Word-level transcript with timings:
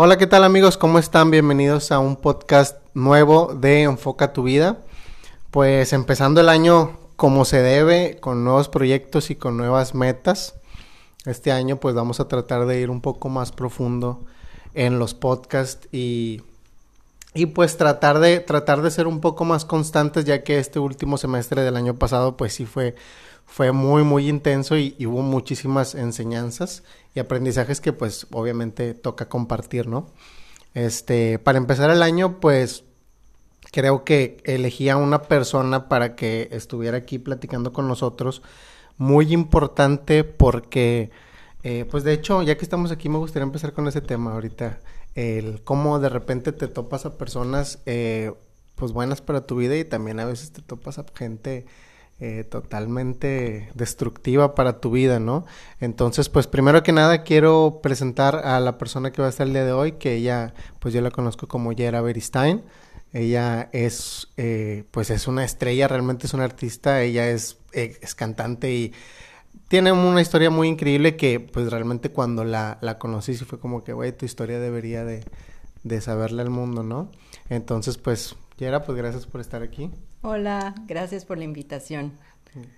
Hola, 0.00 0.16
¿qué 0.16 0.28
tal 0.28 0.44
amigos? 0.44 0.76
¿Cómo 0.76 1.00
están? 1.00 1.32
Bienvenidos 1.32 1.90
a 1.90 1.98
un 1.98 2.14
podcast 2.14 2.76
nuevo 2.94 3.52
de 3.52 3.82
Enfoca 3.82 4.32
tu 4.32 4.44
vida. 4.44 4.78
Pues 5.50 5.92
empezando 5.92 6.40
el 6.40 6.48
año 6.48 6.96
como 7.16 7.44
se 7.44 7.60
debe, 7.62 8.18
con 8.20 8.44
nuevos 8.44 8.68
proyectos 8.68 9.28
y 9.32 9.34
con 9.34 9.56
nuevas 9.56 9.96
metas. 9.96 10.54
Este 11.26 11.50
año 11.50 11.80
pues 11.80 11.96
vamos 11.96 12.20
a 12.20 12.28
tratar 12.28 12.66
de 12.66 12.78
ir 12.78 12.90
un 12.90 13.00
poco 13.00 13.28
más 13.28 13.50
profundo 13.50 14.24
en 14.72 15.00
los 15.00 15.14
podcasts 15.14 15.88
y, 15.90 16.42
y 17.34 17.46
pues 17.46 17.76
tratar 17.76 18.20
de, 18.20 18.38
tratar 18.38 18.82
de 18.82 18.92
ser 18.92 19.08
un 19.08 19.20
poco 19.20 19.44
más 19.44 19.64
constantes 19.64 20.24
ya 20.24 20.44
que 20.44 20.60
este 20.60 20.78
último 20.78 21.18
semestre 21.18 21.62
del 21.62 21.76
año 21.76 21.96
pasado 21.96 22.36
pues 22.36 22.52
sí 22.52 22.66
fue 22.66 22.94
fue 23.48 23.72
muy, 23.72 24.04
muy 24.04 24.28
intenso 24.28 24.76
y, 24.76 24.94
hubo 25.06 25.22
muchísimas 25.22 25.94
enseñanzas 25.94 26.84
y 27.14 27.18
aprendizajes 27.18 27.80
que 27.80 27.94
pues 27.94 28.26
obviamente 28.30 28.92
toca 28.92 29.28
compartir, 29.28 29.88
¿no? 29.88 30.10
Este, 30.74 31.38
para 31.38 31.56
empezar 31.58 31.90
el 31.90 32.02
año, 32.02 32.40
pues 32.40 32.84
creo 33.72 34.04
que 34.04 34.36
elegí 34.44 34.90
a 34.90 34.98
una 34.98 35.22
persona 35.22 35.88
para 35.88 36.14
que 36.14 36.48
estuviera 36.52 36.98
aquí 36.98 37.18
platicando 37.18 37.72
con 37.72 37.88
nosotros, 37.88 38.42
muy 38.98 39.32
importante 39.32 40.24
porque, 40.24 41.10
eh, 41.62 41.86
pues 41.90 42.04
de 42.04 42.12
hecho, 42.12 42.42
ya 42.42 42.58
que 42.58 42.64
estamos 42.64 42.92
aquí, 42.92 43.08
me 43.08 43.18
gustaría 43.18 43.44
empezar 43.44 43.72
con 43.72 43.88
ese 43.88 44.02
tema 44.02 44.34
ahorita, 44.34 44.78
el 45.14 45.62
cómo 45.64 45.98
de 45.98 46.10
repente 46.10 46.52
te 46.52 46.68
topas 46.68 47.06
a 47.06 47.16
personas, 47.16 47.80
eh, 47.86 48.30
pues 48.74 48.92
buenas 48.92 49.22
para 49.22 49.46
tu 49.46 49.56
vida 49.56 49.76
y 49.76 49.84
también 49.84 50.20
a 50.20 50.26
veces 50.26 50.52
te 50.52 50.60
topas 50.60 50.98
a 50.98 51.06
gente 51.14 51.64
eh, 52.20 52.42
totalmente 52.42 53.70
destructiva 53.74 54.56
para 54.56 54.80
tu 54.80 54.90
vida, 54.90 55.20
¿no? 55.20 55.46
Entonces, 55.78 56.28
pues 56.28 56.48
primero 56.48 56.82
que 56.82 56.90
nada 56.90 57.22
quiero 57.22 57.78
presentar 57.80 58.44
a 58.44 58.58
la 58.58 58.76
persona 58.76 59.12
que 59.12 59.22
va 59.22 59.28
a 59.28 59.30
estar 59.30 59.46
el 59.46 59.52
día 59.52 59.64
de 59.64 59.70
hoy, 59.70 59.92
que 59.92 60.14
ella, 60.14 60.52
pues 60.80 60.92
yo 60.92 61.00
la 61.00 61.12
conozco 61.12 61.46
como 61.46 61.72
Yera 61.72 62.00
Beristain. 62.00 62.64
Ella 63.12 63.70
es, 63.72 64.28
eh, 64.36 64.84
pues 64.90 65.10
es 65.10 65.28
una 65.28 65.44
estrella, 65.44 65.86
realmente 65.86 66.26
es 66.26 66.34
una 66.34 66.42
artista, 66.42 67.02
ella 67.02 67.30
es, 67.30 67.58
eh, 67.72 67.96
cantante 68.16 68.72
y 68.74 68.92
tiene 69.68 69.92
una 69.92 70.20
historia 70.20 70.50
muy 70.50 70.66
increíble 70.66 71.16
que, 71.16 71.38
pues 71.38 71.70
realmente 71.70 72.10
cuando 72.10 72.42
la, 72.42 72.78
la 72.80 72.98
conocí, 72.98 73.36
sí 73.36 73.44
fue 73.44 73.60
como 73.60 73.84
que, 73.84 73.92
güey, 73.92 74.10
tu 74.10 74.26
historia 74.26 74.58
debería 74.58 75.04
de, 75.04 75.24
de 75.84 76.00
saberle 76.00 76.42
al 76.42 76.50
mundo, 76.50 76.82
¿no? 76.82 77.12
Entonces, 77.48 77.96
pues, 77.96 78.34
Yera, 78.56 78.82
pues 78.82 78.98
gracias 78.98 79.26
por 79.26 79.40
estar 79.40 79.62
aquí. 79.62 79.92
Hola, 80.22 80.74
gracias 80.86 81.24
por 81.24 81.38
la 81.38 81.44
invitación. 81.44 82.12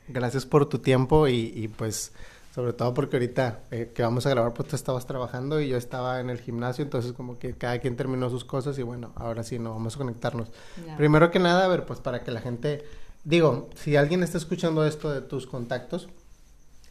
Gracias 0.09 0.45
por 0.45 0.69
tu 0.69 0.81
tiempo 0.81 1.27
y, 1.27 1.69
pues 1.77 2.13
sobre 2.55 2.73
todo 2.73 2.93
porque 2.93 3.17
ahorita 3.17 3.61
eh, 3.71 3.93
que 3.95 4.03
vamos 4.03 4.27
a 4.27 4.31
grabar 4.31 4.53
pues 4.53 4.69
tú 4.69 4.77
estabas 4.77 5.07
trabajando 5.07 5.61
y 5.61 5.69
yo 5.69 5.77
estaba 5.77 6.21
en 6.21 6.31
el 6.31 6.41
gimnasio, 6.41 6.83
entonces 6.83 7.13
como 7.13 7.39
que 7.39 7.55
cada 7.55 7.79
quien 7.79 7.97
terminó 7.97 8.29
sus 8.29 8.45
cosas 8.45 8.77
y 8.79 8.83
bueno, 8.83 9.13
ahora 9.15 9.45
sí, 9.45 9.59
no, 9.59 9.71
vamos 9.71 9.95
a 9.95 9.99
conectarnos. 9.99 10.49
Primero 10.97 11.31
que 11.31 11.39
nada, 11.39 11.65
a 11.65 11.69
ver, 11.69 11.87
pues 11.87 12.01
para 12.01 12.25
que 12.25 12.31
la 12.33 12.41
gente, 12.41 12.85
digo, 13.25 13.71
si 13.77 13.97
alguien 13.97 14.23
está 14.23 14.37
escuchando 14.37 14.85
esto 14.85 15.11
de 15.11 15.23
tus 15.23 15.47
contactos, 15.47 16.09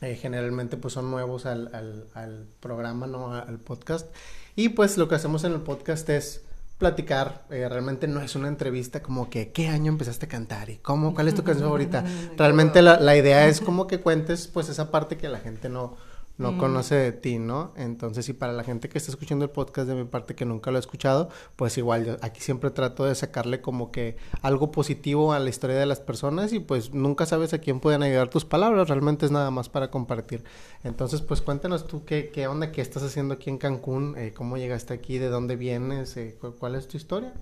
eh, 0.01 0.15
generalmente 0.15 0.77
pues 0.77 0.93
son 0.93 1.11
nuevos 1.11 1.45
al, 1.45 1.69
al, 1.75 2.07
al 2.13 2.47
programa, 2.61 3.05
¿no? 3.05 3.33
Al 3.33 3.59
podcast. 3.59 4.07
Y 4.55 4.69
pues 4.69 4.97
lo 4.97 5.09
que 5.09 5.15
hacemos 5.15 5.43
en 5.43 5.51
el 5.51 5.61
podcast 5.61 6.09
es 6.09 6.41
platicar, 6.79 7.45
eh, 7.51 7.67
realmente 7.69 8.07
no 8.07 8.21
es 8.21 8.35
una 8.35 8.47
entrevista 8.47 9.03
como 9.03 9.29
que 9.29 9.51
qué 9.51 9.67
año 9.67 9.91
empezaste 9.91 10.25
a 10.25 10.29
cantar 10.29 10.69
y 10.69 10.77
cómo, 10.77 11.13
cuál 11.13 11.27
es 11.27 11.35
tu 11.35 11.43
canción 11.43 11.67
favorita. 11.67 12.03
Realmente 12.37 12.81
la, 12.81 12.99
la, 12.99 13.15
idea 13.15 13.47
es 13.47 13.59
como 13.61 13.85
que 13.85 13.99
cuentes 13.99 14.47
pues 14.47 14.69
esa 14.69 14.89
parte 14.89 15.17
que 15.17 15.27
la 15.27 15.39
gente 15.39 15.67
no, 15.69 15.97
no 16.39 16.53
mm. 16.53 16.57
conoce 16.57 16.95
de 16.95 17.11
ti, 17.11 17.37
¿no? 17.37 17.73
Entonces, 17.75 18.27
y 18.29 18.33
para 18.33 18.53
la 18.53 18.63
gente 18.63 18.87
que 18.87 18.97
está 18.97 19.11
escuchando 19.11 19.43
el 19.43 19.51
podcast 19.51 19.87
de 19.89 19.93
mi 19.93 20.05
parte 20.05 20.35
que 20.35 20.45
nunca 20.45 20.71
lo 20.71 20.77
ha 20.77 20.79
escuchado, 20.79 21.29
pues 21.57 21.77
igual 21.77 22.05
yo 22.05 22.17
aquí 22.21 22.39
siempre 22.39 22.71
trato 22.71 23.03
de 23.05 23.13
sacarle 23.13 23.61
como 23.61 23.91
que 23.91 24.15
algo 24.41 24.71
positivo 24.71 25.33
a 25.33 25.39
la 25.39 25.49
historia 25.49 25.75
de 25.75 25.85
las 25.85 25.99
personas 25.99 26.53
y 26.53 26.59
pues 26.59 26.93
nunca 26.93 27.25
sabes 27.25 27.53
a 27.53 27.59
quién 27.59 27.81
pueden 27.81 28.03
ayudar 28.03 28.29
tus 28.29 28.45
palabras, 28.45 28.87
realmente 28.87 29.25
es 29.25 29.31
nada 29.31 29.51
más 29.51 29.67
para 29.67 29.91
compartir. 29.91 30.45
Entonces, 30.83 31.21
pues 31.21 31.41
cuéntanos 31.41 31.87
tú 31.87 32.05
qué, 32.05 32.31
qué 32.33 32.47
onda, 32.47 32.71
qué 32.71 32.81
estás 32.81 33.03
haciendo 33.03 33.33
aquí 33.33 33.49
en 33.49 33.57
Cancún, 33.57 34.15
eh, 34.17 34.33
cómo 34.33 34.57
llegaste 34.57 34.93
aquí, 34.93 35.17
de 35.17 35.27
dónde 35.27 35.57
vienes, 35.57 36.15
eh, 36.15 36.37
cuál 36.57 36.75
es 36.75 36.87
tu 36.87 36.95
historia. 36.95 37.33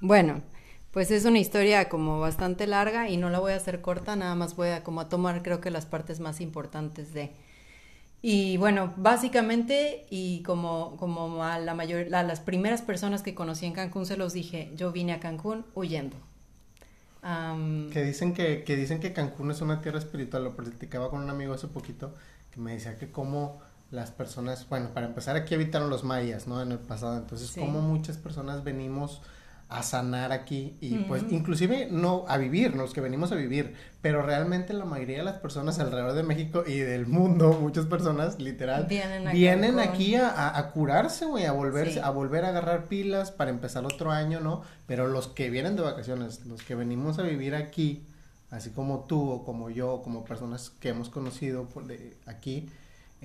Bueno, 0.00 0.42
pues 0.90 1.12
es 1.12 1.26
una 1.26 1.38
historia 1.38 1.88
como 1.88 2.18
bastante 2.18 2.66
larga 2.66 3.08
y 3.08 3.18
no 3.18 3.30
la 3.30 3.38
voy 3.38 3.52
a 3.52 3.56
hacer 3.56 3.82
corta, 3.82 4.16
nada 4.16 4.34
más 4.34 4.56
voy 4.56 4.70
a 4.70 4.82
como 4.82 5.00
a 5.00 5.08
tomar 5.08 5.44
creo 5.44 5.60
que 5.60 5.70
las 5.70 5.86
partes 5.86 6.18
más 6.18 6.40
importantes 6.40 7.14
de 7.14 7.45
y 8.22 8.56
bueno, 8.56 8.92
básicamente, 8.96 10.06
y 10.10 10.42
como, 10.42 10.96
como 10.96 11.44
a 11.44 11.58
la 11.58 11.74
mayor, 11.74 12.14
a 12.14 12.22
las 12.22 12.40
primeras 12.40 12.82
personas 12.82 13.22
que 13.22 13.34
conocí 13.34 13.66
en 13.66 13.72
Cancún 13.72 14.06
se 14.06 14.16
los 14.16 14.32
dije, 14.32 14.72
yo 14.74 14.92
vine 14.92 15.12
a 15.12 15.20
Cancún 15.20 15.64
huyendo. 15.74 16.16
que 17.92 18.02
dicen 18.02 18.34
que, 18.34 18.64
que 18.64 18.76
dicen 18.76 19.00
que 19.00 19.12
Cancún 19.12 19.50
es 19.50 19.60
una 19.60 19.80
tierra 19.80 19.98
espiritual, 19.98 20.44
lo 20.44 20.56
platicaba 20.56 21.10
con 21.10 21.22
un 21.22 21.30
amigo 21.30 21.54
hace 21.54 21.68
poquito, 21.68 22.14
que 22.50 22.60
me 22.60 22.72
decía 22.72 22.96
que 22.98 23.10
como 23.10 23.60
las 23.90 24.10
personas, 24.10 24.68
bueno, 24.68 24.90
para 24.92 25.06
empezar 25.06 25.36
aquí 25.36 25.54
habitaron 25.54 25.90
los 25.90 26.02
mayas, 26.02 26.48
¿no? 26.48 26.60
En 26.60 26.72
el 26.72 26.78
pasado, 26.78 27.16
entonces 27.16 27.52
como 27.52 27.80
muchas 27.80 28.16
personas 28.16 28.64
venimos 28.64 29.22
a 29.68 29.82
sanar 29.82 30.30
aquí 30.30 30.76
y 30.80 30.94
pues 30.98 31.24
inclusive 31.30 31.88
no 31.90 32.24
a 32.28 32.36
vivir, 32.36 32.76
los 32.76 32.94
que 32.94 33.00
venimos 33.00 33.32
a 33.32 33.34
vivir, 33.34 33.74
pero 34.00 34.22
realmente 34.22 34.72
la 34.72 34.84
mayoría 34.84 35.18
de 35.18 35.24
las 35.24 35.38
personas 35.38 35.80
alrededor 35.80 36.12
de 36.12 36.22
México 36.22 36.62
y 36.64 36.78
del 36.78 37.06
mundo, 37.06 37.58
muchas 37.60 37.86
personas 37.86 38.38
literal 38.38 38.86
vienen 38.86 39.80
aquí, 39.80 40.14
a, 40.14 40.70
curarse, 40.72 41.26
güey, 41.26 41.46
a 41.46 41.52
volverse, 41.52 42.00
a 42.00 42.10
volver 42.10 42.44
a 42.44 42.50
agarrar 42.50 42.86
pilas 42.86 43.32
para 43.32 43.50
empezar 43.50 43.84
otro 43.84 44.12
año, 44.12 44.38
¿no? 44.38 44.62
Pero 44.86 45.08
los 45.08 45.26
que 45.26 45.50
vienen 45.50 45.74
de 45.74 45.82
vacaciones, 45.82 46.46
los 46.46 46.62
que 46.62 46.76
venimos 46.76 47.18
a 47.18 47.22
vivir 47.22 47.56
aquí, 47.56 48.06
así 48.50 48.70
como 48.70 49.00
tú 49.00 49.30
o 49.30 49.44
como 49.44 49.70
yo, 49.70 50.00
como 50.04 50.24
personas 50.24 50.70
que 50.70 50.90
hemos 50.90 51.08
conocido 51.08 51.66
por 51.66 51.86
de 51.86 52.16
aquí, 52.26 52.68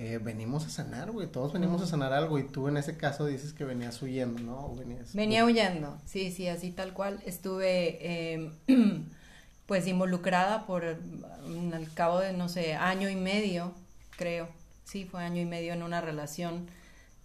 eh, 0.04 0.18
venimos 0.18 0.66
a 0.66 0.68
sanar, 0.68 1.12
güey, 1.12 1.28
todos 1.28 1.52
venimos 1.52 1.80
a 1.80 1.86
sanar 1.86 2.12
algo 2.12 2.36
y 2.36 2.42
tú 2.42 2.66
en 2.66 2.76
ese 2.76 2.96
caso 2.96 3.24
dices 3.26 3.52
que 3.52 3.62
venías 3.62 4.02
huyendo, 4.02 4.40
¿no? 4.40 4.74
Venía 5.14 5.44
huyendo, 5.44 5.96
sí, 6.06 6.32
sí, 6.32 6.48
así 6.48 6.72
tal 6.72 6.92
cual. 6.92 7.22
Estuve 7.24 8.32
em, 8.32 8.52
pues 9.66 9.86
involucrada 9.86 10.66
por 10.66 10.82
mm, 11.46 11.72
al 11.72 11.94
cabo 11.94 12.18
de, 12.18 12.32
no 12.32 12.48
sé, 12.48 12.74
año 12.74 13.08
y 13.10 13.14
medio, 13.14 13.74
creo, 14.16 14.48
sí, 14.82 15.04
fue 15.04 15.22
año 15.22 15.40
y 15.40 15.46
medio 15.46 15.72
en 15.72 15.84
una 15.84 16.00
relación 16.00 16.66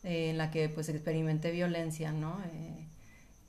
eh, 0.03 0.29
en 0.29 0.37
la 0.37 0.51
que 0.51 0.69
pues 0.69 0.87
experimenté 0.89 1.49
violencia, 1.49 2.11
¿no? 2.11 2.39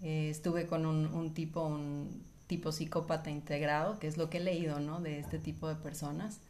Eh, 0.01 0.31
estuve 0.31 0.67
con 0.67 0.87
un, 0.87 1.05
un 1.05 1.35
tipo, 1.35 1.67
un 1.67 2.25
tipo 2.47 2.73
psicópata 2.73 3.29
integrado, 3.29 3.99
que 3.99 4.07
es 4.07 4.17
lo 4.17 4.31
que 4.31 4.39
he 4.39 4.41
leído, 4.41 4.81
¿no? 4.81 5.03
De 5.03 5.19
este 5.19 5.39
tipo 5.39 5.69
de 5.69 5.75
personas. 5.75 6.41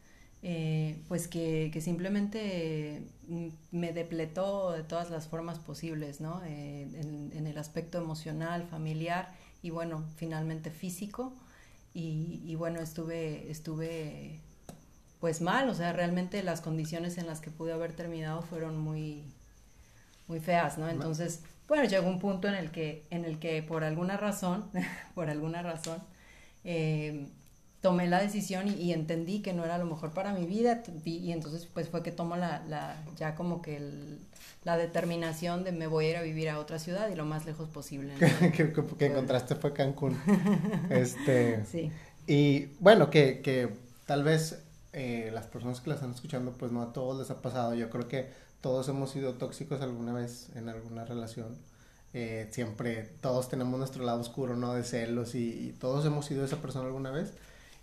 Eh, 0.43 1.03
pues 1.09 1.27
que, 1.27 1.77
simplemente 1.81 3.03
mm, 3.27 3.49
me 3.73 3.93
depletó 3.93 4.73
de 4.73 4.85
todas 4.85 5.11
las 5.11 5.27
formas 5.27 5.59
posibles, 5.59 6.21
¿no? 6.21 6.43
Eh, 6.45 6.83
en, 7.33 7.47
el 7.47 7.59
aspecto 7.59 7.99
emocional, 7.99 8.65
familiar 8.65 9.35
y 9.63 9.71
bueno, 9.71 10.05
finalmente 10.17 10.71
físico. 10.71 11.33
Y, 11.95 12.55
bueno, 12.55 12.79
estuve, 12.81 13.51
estuve 13.51 14.41
pues 15.19 15.41
mal, 15.41 15.69
o 15.69 15.75
sea, 15.75 15.93
realmente 15.93 16.45
las 16.45 16.61
condiciones 16.61 17.19
en 17.19 17.27
las 17.27 17.41
que 17.41 17.51
pude 17.51 17.73
haber 17.73 17.93
terminado 17.93 18.41
fueron 18.43 18.79
muy, 18.79 19.25
muy 20.29 20.39
feas, 20.39 20.79
¿no? 20.79 20.89
Entonces, 20.89 21.43
bueno, 21.67 21.85
llegó 21.85 22.09
un 22.09 22.21
punto 22.21 22.47
en 22.47 22.55
el 22.55 22.71
que, 22.71 23.05
en 23.11 23.25
el 23.25 23.41
que 23.41 23.65
por 23.65 23.83
alguna 23.83 24.17
razón, 24.17 24.71
por 25.17 25.29
alguna 25.29 25.63
razón, 25.63 26.01
eh, 26.63 27.27
tomé 27.81 28.09
la 28.09 28.21
decisión 28.21 28.69
y, 28.69 28.93
entendí 28.93 29.41
que 29.41 29.53
no 29.53 29.65
era 29.65 29.79
lo 29.79 29.87
mejor 29.87 30.13
para 30.13 30.33
mi 30.33 30.47
vida 30.47 30.83
y, 31.05 31.31
entonces 31.31 31.69
pues 31.73 31.89
fue 31.89 32.03
que 32.03 32.11
tomo 32.11 32.37
la, 32.37 32.65
la 32.69 32.97
ya 33.17 33.35
como 33.35 33.63
que 33.63 34.19
la 34.65 34.77
determinación 34.77 35.65
de 35.65 35.73
me 35.73 35.87
voy 35.87 36.07
a 36.07 36.11
ir 36.11 36.17
a 36.17 36.23
vivir 36.23 36.49
a 36.51 36.59
otra 36.59 36.79
ciudad 36.79 37.09
y 37.09 37.15
lo 37.15 37.25
más 37.25 37.47
lejos 37.47 37.69
posible. 37.69 38.15
que, 38.57 38.73
que, 38.73 39.07
encontraste 39.07 39.55
fue 39.55 39.73
Cancún. 39.73 40.19
este, 40.91 41.65
sí. 41.65 41.93
Y 42.27 42.67
bueno, 42.81 43.11
que, 43.11 43.41
que 43.41 43.71
tal 44.07 44.25
vez 44.25 44.63
eh, 44.93 45.31
las 45.33 45.47
personas 45.47 45.81
que 45.81 45.91
la 45.91 45.95
están 45.95 46.11
escuchando 46.11 46.53
pues 46.53 46.73
no 46.73 46.83
a 46.83 46.93
todos 46.93 47.19
les 47.19 47.31
ha 47.31 47.41
pasado. 47.41 47.75
Yo 47.75 47.89
creo 47.91 48.09
que 48.09 48.29
todos 48.61 48.89
hemos 48.89 49.11
sido 49.11 49.35
tóxicos 49.35 49.81
alguna 49.81 50.13
vez 50.13 50.49
en 50.57 50.69
alguna 50.69 51.05
relación. 51.05 51.57
Eh, 52.15 52.49
siempre 52.51 53.05
todos 53.21 53.49
tenemos 53.49 53.79
nuestro 53.79 54.05
lado 54.05 54.21
oscuro, 54.21 54.57
¿no? 54.57 54.75
De 54.75 54.83
celos 54.83 55.35
y, 55.35 55.69
y 55.69 55.73
todos 55.73 56.05
hemos 56.05 56.27
sido 56.27 56.45
esa 56.45 56.57
persona 56.57 56.87
alguna 56.87 57.11
vez. 57.13 57.35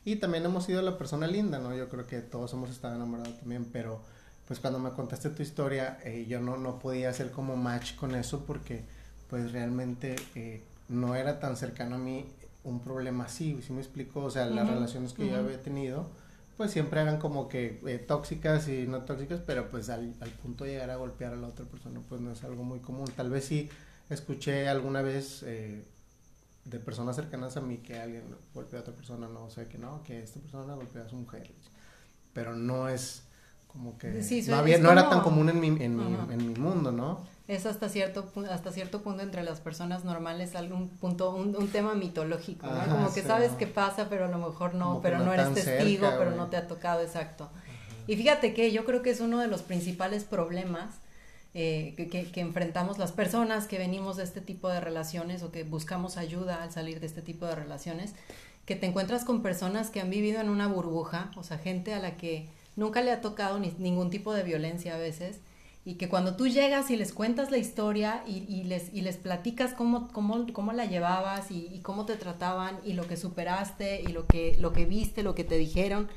Y 0.05 0.17
también 0.17 0.45
hemos 0.45 0.65
sido 0.65 0.81
la 0.83 0.97
persona 0.97 1.25
linda, 1.27 1.57
¿no? 1.59 1.75
Yo 1.75 1.89
creo 1.89 2.05
que 2.05 2.21
todos 2.21 2.53
hemos 2.53 2.69
estado 2.69 2.95
enamorados 2.95 3.39
también, 3.39 3.65
pero 3.65 4.01
pues 4.47 4.59
cuando 4.59 4.77
me 4.77 4.91
contaste 4.91 5.31
tu 5.31 5.41
historia, 5.41 5.97
eh, 6.03 6.27
yo 6.29 6.39
no, 6.39 6.57
no 6.57 6.77
podía 6.77 7.09
hacer 7.09 7.31
como 7.31 7.55
match 7.55 7.95
con 7.95 8.13
eso 8.13 8.45
porque 8.45 8.83
pues 9.29 9.51
realmente 9.51 10.15
eh, 10.35 10.61
no 10.89 11.15
era 11.15 11.39
tan 11.39 11.57
cercano 11.57 11.95
a 11.95 11.97
mí 11.97 12.27
un 12.63 12.79
problema 12.81 13.25
así, 13.25 13.59
¿sí 13.65 13.73
me 13.73 13.81
explico? 13.81 14.23
O 14.23 14.29
sea, 14.29 14.45
las 14.45 14.67
relaciones 14.67 15.13
que 15.13 15.27
yo 15.27 15.37
había 15.37 15.61
tenido, 15.61 16.07
pues 16.57 16.71
siempre 16.71 17.01
eran 17.01 17.17
como 17.17 17.47
que 17.49 17.81
eh, 17.87 17.97
tóxicas 17.97 18.67
y 18.67 18.85
no 18.87 19.01
tóxicas, 19.01 19.41
pero 19.45 19.69
pues 19.69 19.89
al, 19.89 20.13
al 20.19 20.29
punto 20.29 20.63
de 20.63 20.71
llegar 20.71 20.91
a 20.91 20.95
golpear 20.97 21.33
a 21.33 21.35
la 21.35 21.47
otra 21.47 21.65
persona, 21.65 21.99
pues 22.07 22.21
no 22.21 22.31
es 22.31 22.43
algo 22.43 22.63
muy 22.63 22.79
común. 22.79 23.05
Tal 23.15 23.31
vez 23.31 23.45
sí 23.45 23.69
escuché 24.09 24.67
alguna 24.67 25.01
vez 25.01 25.43
eh, 25.43 25.83
de 26.65 26.79
personas 26.79 27.15
cercanas 27.15 27.55
a 27.57 27.61
mí 27.61 27.77
que 27.77 27.99
alguien 27.99 28.23
golpeó 28.53 28.79
a 28.79 28.81
otra 28.81 28.93
persona, 28.93 29.27
no, 29.29 29.45
o 29.45 29.49
sea, 29.49 29.69
que 29.69 29.77
no, 29.77 30.03
que 30.03 30.21
esta 30.21 30.39
persona 30.39 30.73
golpeó 30.73 31.03
a 31.03 31.09
su 31.09 31.15
mujer, 31.15 31.51
pero 32.33 32.55
no 32.55 32.89
es 32.89 33.23
como 33.67 33.97
que 33.97 34.21
no, 34.47 34.55
había, 34.55 34.77
no 34.77 34.91
era 34.91 35.09
tan 35.09 35.21
común 35.21 35.49
en 35.49 35.59
mi, 35.59 35.67
en, 35.67 35.95
mi, 35.95 36.17
en 36.31 36.47
mi 36.47 36.55
mundo, 36.55 36.91
¿no? 36.91 37.23
Es 37.47 37.65
hasta 37.65 37.89
cierto, 37.89 38.31
hasta 38.49 38.71
cierto 38.71 39.03
punto 39.03 39.21
entre 39.21 39.43
las 39.43 39.59
personas 39.59 40.03
normales 40.03 40.55
algún 40.55 40.89
punto, 40.89 41.35
un, 41.35 41.55
un 41.55 41.67
tema 41.67 41.93
mitológico, 41.93 42.65
¿no? 42.65 42.89
como 42.89 43.13
que 43.13 43.21
sabes 43.21 43.51
que 43.51 43.67
pasa, 43.67 44.07
pero 44.09 44.25
a 44.25 44.27
lo 44.29 44.39
mejor 44.39 44.73
no, 44.73 45.01
pero 45.03 45.19
no, 45.19 45.33
eres 45.33 45.53
testigo, 45.53 46.09
pero 46.17 46.31
no 46.31 46.47
te 46.47 46.57
ha 46.57 46.67
tocado, 46.67 47.01
exacto. 47.01 47.49
Y 48.07 48.15
fíjate 48.15 48.53
que 48.53 48.71
yo 48.71 48.85
creo 48.85 49.01
que 49.03 49.11
es 49.11 49.19
uno 49.19 49.39
de 49.39 49.47
los 49.47 49.61
principales 49.61 50.23
problemas 50.23 50.95
eh, 51.57 51.93
que, 51.95 52.41
enfrentamos 52.41 52.97
las 52.97 53.13
personas 53.13 53.65
que 53.65 53.77
venimos 53.77 54.17
de 54.17 54.25
este 54.25 54.41
tipo 54.41 54.67
de 54.67 54.81
relaciones 54.81 55.41
o 55.41 55.53
que 55.53 55.63
buscamos 55.63 56.17
ayuda 56.17 56.61
al 56.61 56.73
salir 56.73 56.99
de 56.99 57.05
este 57.05 57.21
tipo 57.21 57.45
de 57.45 57.55
relaciones, 57.55 58.13
que 58.65 58.75
te 58.75 58.87
encuentras 58.87 59.23
con 59.23 59.41
personas 59.41 59.89
que 59.89 60.01
han 60.01 60.09
vivido 60.09 60.41
en 60.41 60.49
una 60.49 60.67
burbuja, 60.67 61.31
o 61.37 61.43
sea, 61.43 61.57
gente 61.57 61.93
a 61.93 61.99
la 61.99 62.17
que 62.17 62.49
nunca 62.75 63.01
le 63.01 63.11
ha 63.11 63.21
tocado 63.21 63.57
ni, 63.57 63.71
ningún 63.77 64.09
tipo 64.09 64.33
de 64.33 64.43
violencia 64.43 64.95
a 64.95 64.97
veces, 64.97 65.39
y 65.85 65.93
que 65.93 66.09
cuando 66.09 66.35
tú 66.35 66.49
llegas 66.49 66.91
y 66.91 66.97
les 66.97 67.13
cuentas 67.13 67.51
la 67.51 67.57
historia 67.57 68.21
y, 68.27 68.63
les, 68.63 68.93
y 68.93 68.99
les 68.99 69.15
platicas 69.15 69.73
cómo, 69.73 70.09
cómo, 70.11 70.51
cómo 70.51 70.73
la 70.73 70.83
llevabas 70.85 71.51
y, 71.51 71.79
cómo 71.83 72.05
te 72.05 72.17
trataban 72.17 72.79
y 72.83 72.93
lo 72.93 73.07
que 73.07 73.15
superaste 73.15 74.01
y 74.01 74.07
lo 74.07 74.27
que, 74.27 74.57
lo 74.59 74.73
que 74.73 74.85
viste, 74.85 75.23
lo 75.23 75.35
que 75.35 75.45
te 75.45 75.57
dijeron, 75.57 76.09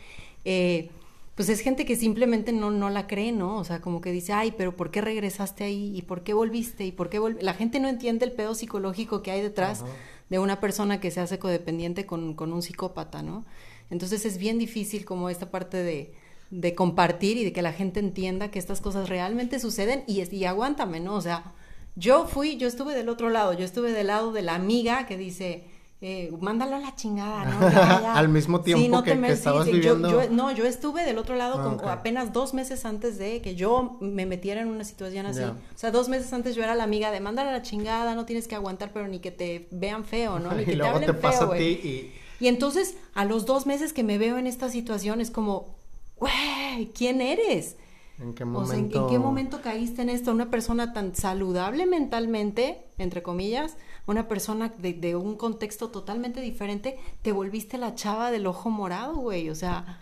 eh, 0.44 0.90
pues 1.38 1.50
es 1.50 1.60
gente 1.60 1.84
que 1.84 1.94
simplemente 1.94 2.50
no, 2.50 2.72
no 2.72 2.90
la 2.90 3.06
cree, 3.06 3.30
¿no? 3.30 3.58
O 3.58 3.64
sea, 3.64 3.80
como 3.80 4.00
que 4.00 4.10
dice, 4.10 4.32
ay, 4.32 4.52
pero 4.58 4.74
¿por 4.74 4.90
qué 4.90 5.00
regresaste 5.00 5.62
ahí? 5.62 5.96
¿Y 5.96 6.02
por 6.02 6.24
qué 6.24 6.34
volviste? 6.34 6.84
¿Y 6.84 6.90
por 6.90 7.08
qué 7.08 7.20
La 7.40 7.54
gente 7.54 7.78
no 7.78 7.86
entiende 7.86 8.24
el 8.24 8.32
pedo 8.32 8.56
psicológico 8.56 9.22
que 9.22 9.30
hay 9.30 9.40
detrás 9.40 9.84
de 10.30 10.40
una 10.40 10.58
persona 10.58 10.98
que 10.98 11.12
se 11.12 11.20
hace 11.20 11.38
codependiente 11.38 12.06
con, 12.06 12.34
con 12.34 12.52
un 12.52 12.60
psicópata, 12.60 13.22
¿no? 13.22 13.46
Entonces 13.88 14.26
es 14.26 14.36
bien 14.36 14.58
difícil 14.58 15.04
como 15.04 15.30
esta 15.30 15.48
parte 15.48 15.76
de, 15.76 16.12
de 16.50 16.74
compartir 16.74 17.36
y 17.36 17.44
de 17.44 17.52
que 17.52 17.62
la 17.62 17.72
gente 17.72 18.00
entienda 18.00 18.50
que 18.50 18.58
estas 18.58 18.80
cosas 18.80 19.08
realmente 19.08 19.60
suceden 19.60 20.02
y, 20.08 20.20
y 20.34 20.44
aguántame, 20.44 20.98
¿no? 20.98 21.14
O 21.14 21.20
sea, 21.20 21.54
yo 21.94 22.26
fui, 22.26 22.56
yo 22.56 22.66
estuve 22.66 22.96
del 22.96 23.08
otro 23.08 23.30
lado, 23.30 23.52
yo 23.52 23.64
estuve 23.64 23.92
del 23.92 24.08
lado 24.08 24.32
de 24.32 24.42
la 24.42 24.56
amiga 24.56 25.06
que 25.06 25.16
dice, 25.16 25.66
eh, 26.00 26.32
mándalo 26.40 26.76
a 26.76 26.78
la 26.78 26.94
chingada, 26.94 27.44
¿no? 27.44 27.58
Al 28.14 28.28
mismo 28.28 28.60
tiempo 28.60 29.02
que, 29.02 29.12
estabas 29.32 29.66
viviendo. 29.66 30.08
Yo, 30.08 30.30
no, 30.30 30.52
yo 30.52 30.64
estuve 30.64 31.04
del 31.04 31.18
otro 31.18 31.34
lado 31.34 31.80
ah, 31.84 31.92
apenas 31.92 32.32
dos 32.32 32.54
meses 32.54 32.84
antes 32.84 33.18
de 33.18 33.42
que 33.42 33.56
yo 33.56 33.96
me 34.00 34.24
metiera 34.24 34.60
en 34.60 34.68
una 34.68 34.84
situación 34.84 35.26
así. 35.26 35.42
O 35.42 35.56
sea, 35.74 35.90
dos 35.90 36.08
meses 36.08 36.32
antes 36.32 36.54
yo 36.54 36.62
era 36.62 36.76
la 36.76 36.84
amiga 36.84 37.10
de 37.10 37.18
mándalo 37.18 37.50
a 37.50 37.52
la 37.52 37.62
chingada, 37.62 38.14
no 38.14 38.26
tienes 38.26 38.46
que 38.46 38.54
aguantar, 38.54 38.92
pero 38.92 39.08
ni 39.08 39.18
que 39.18 39.32
te 39.32 39.66
vean 39.72 40.04
feo, 40.04 40.38
¿no? 40.38 40.52
Ni 40.52 40.58
que 40.64 40.70
y 40.70 40.74
te 40.74 40.76
luego 40.76 40.94
hablen 40.94 41.10
te 41.10 41.14
pasa 41.14 41.40
feo, 41.40 41.52
a 41.52 41.56
ti 41.56 41.64
y... 41.64 42.12
y 42.38 42.46
entonces, 42.46 42.96
a 43.14 43.24
los 43.24 43.44
dos 43.44 43.66
meses 43.66 43.92
que 43.92 44.04
me 44.04 44.18
veo 44.18 44.38
en 44.38 44.46
esta 44.46 44.68
situación, 44.68 45.20
es 45.20 45.32
como, 45.32 45.78
güey, 46.16 46.92
¿quién 46.94 47.20
eres? 47.20 47.76
¿En 48.20 48.34
qué 48.34 48.44
momento? 48.44 48.62
O 48.62 48.66
sea, 48.66 48.78
¿en, 48.78 49.08
qué 49.08 49.18
momento 49.18 49.60
caíste 49.62 50.02
en 50.02 50.08
esto? 50.08 50.32
Una 50.32 50.50
persona 50.50 50.92
tan 50.92 51.14
saludable 51.14 51.86
mentalmente, 51.86 52.84
entre 52.98 53.22
comillas, 53.22 53.76
una 54.06 54.26
persona 54.26 54.72
de, 54.76 54.92
de, 54.92 55.14
un 55.14 55.36
contexto 55.36 55.90
totalmente 55.90 56.40
diferente, 56.40 56.98
te 57.22 57.30
volviste 57.30 57.78
la 57.78 57.94
chava 57.94 58.30
del 58.30 58.46
ojo 58.46 58.70
morado, 58.70 59.14
güey. 59.16 59.50
O 59.50 59.54
sea, 59.54 60.00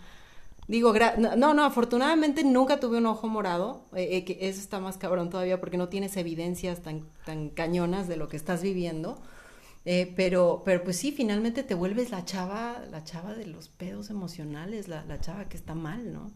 digo, 0.67 0.93
no, 1.17 1.53
no, 1.53 1.63
afortunadamente 1.63 2.43
nunca 2.43 2.79
tuve 2.79 2.97
un 2.97 3.05
ojo 3.05 3.27
morado. 3.27 3.85
Eh, 3.95 4.17
eh, 4.17 4.25
que 4.25 4.37
eso 4.41 4.59
está 4.61 4.79
más 4.79 4.97
cabrón 4.97 5.29
todavía 5.29 5.59
porque 5.59 5.77
no 5.77 5.89
tienes 5.89 6.17
evidencias 6.17 6.81
tan, 6.81 7.05
tan 7.25 7.49
cañonas 7.49 8.07
de 8.07 8.17
lo 8.17 8.27
que 8.27 8.37
estás 8.37 8.63
viviendo. 8.63 9.21
Eh, 9.85 10.11
pero, 10.15 10.63
pero 10.65 10.83
pues 10.83 10.97
sí, 10.97 11.11
finalmente 11.11 11.63
te 11.63 11.75
vuelves 11.75 12.11
la 12.11 12.25
chava, 12.25 12.81
la 12.91 13.03
chava 13.03 13.33
de 13.35 13.45
los 13.45 13.69
pedos 13.69 14.09
emocionales, 14.09 14.87
la, 14.87 15.05
la 15.05 15.21
chava 15.21 15.45
que 15.45 15.55
está 15.55 15.75
mal, 15.75 16.11
¿no? 16.11 16.31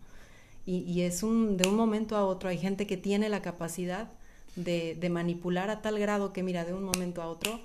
Y, 0.65 0.79
y, 0.79 1.01
es 1.01 1.23
un, 1.23 1.57
de 1.57 1.67
un 1.67 1.75
momento 1.75 2.15
a 2.15 2.25
otro, 2.25 2.49
hay 2.49 2.57
gente 2.57 2.85
que 2.85 2.97
tiene 2.97 3.29
la 3.29 3.41
capacidad 3.41 4.11
de, 4.55 4.95
de 4.99 5.09
manipular 5.09 5.69
a 5.69 5.81
tal 5.81 5.97
grado 5.99 6.33
que, 6.33 6.43
mira, 6.43 6.65
de 6.65 6.73
un 6.73 6.83
momento 6.83 7.21
a 7.21 7.27
otro 7.27 7.59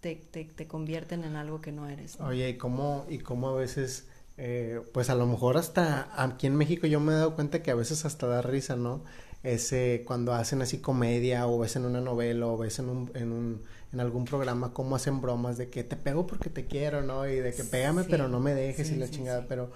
te, 0.00 0.14
te, 0.16 0.44
te 0.44 0.66
convierten 0.66 1.24
en 1.24 1.36
algo 1.36 1.60
que 1.60 1.72
no 1.72 1.88
eres. 1.88 2.20
Oye, 2.20 2.50
¿y 2.50 2.56
cómo, 2.56 3.06
y 3.08 3.18
cómo 3.18 3.48
a 3.48 3.54
veces, 3.54 4.06
eh, 4.36 4.80
pues 4.92 5.10
a 5.10 5.14
lo 5.14 5.26
mejor 5.26 5.56
hasta 5.56 6.10
aquí 6.22 6.46
en 6.46 6.56
México 6.56 6.86
yo 6.86 7.00
me 7.00 7.12
he 7.12 7.16
dado 7.16 7.34
cuenta 7.34 7.62
que 7.62 7.70
a 7.70 7.74
veces 7.74 8.04
hasta 8.04 8.26
da 8.26 8.42
risa, 8.42 8.76
¿no? 8.76 9.02
Ese, 9.42 10.02
cuando 10.06 10.32
hacen 10.32 10.62
así 10.62 10.78
comedia 10.78 11.46
o 11.46 11.58
ves 11.58 11.76
en 11.76 11.84
una 11.84 12.00
novela 12.00 12.46
o 12.46 12.56
ves 12.56 12.78
en 12.78 12.88
un, 12.88 13.10
en 13.14 13.32
un 13.32 13.62
en 13.92 14.00
algún 14.00 14.24
programa 14.24 14.72
cómo 14.72 14.96
hacen 14.96 15.20
bromas 15.20 15.56
de 15.56 15.70
que 15.70 15.82
te 15.84 15.96
pego 15.96 16.26
porque 16.26 16.50
te 16.50 16.66
quiero, 16.66 17.02
¿no? 17.02 17.26
Y 17.26 17.36
de 17.36 17.52
que 17.54 17.64
pégame 17.64 18.04
pero 18.04 18.28
no 18.28 18.40
me 18.40 18.54
dejes 18.54 18.90
y 18.90 18.96
la 18.96 19.08
chingada, 19.08 19.46
pero 19.48 19.70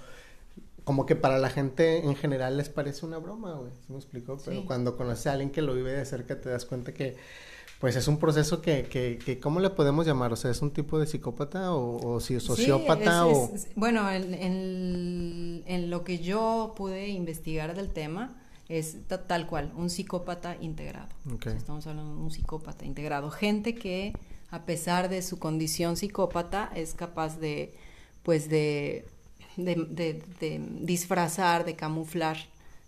como 0.84 1.06
que 1.06 1.16
para 1.16 1.38
la 1.38 1.50
gente 1.50 1.98
en 1.98 2.16
general 2.16 2.56
les 2.56 2.68
parece 2.68 3.06
una 3.06 3.18
broma, 3.18 3.54
güey, 3.54 3.72
¿sí 3.86 3.92
me 3.92 3.98
explico? 3.98 4.38
Pero 4.44 4.64
cuando 4.64 4.96
conoces 4.96 5.26
a 5.28 5.32
alguien 5.32 5.50
que 5.50 5.62
lo 5.62 5.74
vive 5.74 5.92
de 5.92 6.04
cerca 6.04 6.40
te 6.40 6.48
das 6.48 6.64
cuenta 6.64 6.92
que 6.92 7.16
pues 7.82 7.96
es 7.96 8.06
un 8.06 8.18
proceso 8.18 8.62
que, 8.62 8.84
que, 8.84 9.18
que 9.18 9.40
¿cómo 9.40 9.58
le 9.58 9.68
podemos 9.68 10.06
llamar? 10.06 10.32
O 10.32 10.36
sea, 10.36 10.52
¿es 10.52 10.62
un 10.62 10.70
tipo 10.70 11.00
de 11.00 11.06
psicópata 11.08 11.74
o, 11.74 12.14
o 12.14 12.20
si 12.20 12.38
sociópata 12.38 13.26
o...? 13.26 13.50
bueno, 13.74 14.08
en, 14.08 14.34
en, 14.34 15.64
en, 15.66 15.90
lo 15.90 16.04
que 16.04 16.20
yo 16.20 16.74
pude 16.76 17.08
investigar 17.08 17.74
del 17.74 17.90
tema, 17.90 18.40
es 18.68 18.98
tal 19.26 19.48
cual, 19.48 19.72
un 19.76 19.90
psicópata 19.90 20.56
integrado. 20.60 21.08
estamos 21.44 21.84
hablando 21.88 22.14
de 22.14 22.20
un 22.20 22.30
psicópata 22.30 22.84
integrado. 22.84 23.30
Gente 23.30 23.74
que, 23.74 24.12
a 24.52 24.64
pesar 24.64 25.08
de 25.08 25.20
su 25.20 25.40
condición 25.40 25.96
psicópata, 25.96 26.70
es 26.76 26.94
capaz 26.94 27.40
de, 27.40 27.74
pues, 28.22 28.48
de, 28.48 29.06
de, 29.56 30.22
disfrazar, 30.80 31.64
de 31.64 31.76
camuflar 31.76 32.36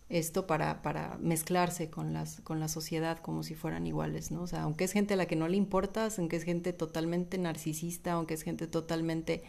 esto 0.08 0.46
para, 0.46 0.82
para 0.82 1.16
mezclarse 1.20 1.90
con, 1.90 2.12
las, 2.12 2.40
con 2.42 2.60
la 2.60 2.68
sociedad 2.68 3.18
como 3.18 3.42
si 3.42 3.54
fueran 3.54 3.86
iguales, 3.86 4.30
¿no? 4.30 4.42
O 4.42 4.46
sea, 4.46 4.62
aunque 4.62 4.84
es 4.84 4.92
gente 4.92 5.14
a 5.14 5.16
la 5.16 5.26
que 5.26 5.36
no 5.36 5.48
le 5.48 5.56
importas, 5.56 6.18
aunque 6.18 6.36
es 6.36 6.44
gente 6.44 6.72
totalmente 6.72 7.38
narcisista, 7.38 8.12
aunque 8.12 8.34
es 8.34 8.42
gente 8.42 8.66
totalmente 8.66 9.42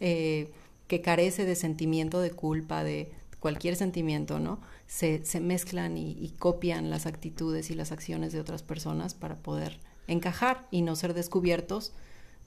eh, 0.00 0.52
que 0.86 1.00
carece 1.00 1.44
de 1.44 1.56
sentimiento 1.56 2.20
de 2.20 2.30
culpa, 2.30 2.84
de 2.84 3.10
cualquier 3.40 3.74
sentimiento, 3.74 4.38
¿no? 4.38 4.60
se, 4.92 5.24
se 5.24 5.40
mezclan 5.40 5.96
y, 5.96 6.34
copian 6.38 6.90
las 6.90 7.06
actitudes 7.06 7.70
y 7.70 7.74
las 7.74 7.92
acciones 7.92 8.34
de 8.34 8.40
otras 8.40 8.62
personas 8.62 9.14
para 9.14 9.36
poder 9.36 9.80
encajar 10.06 10.66
y 10.70 10.82
no 10.82 10.96
ser 10.96 11.14
descubiertos 11.14 11.94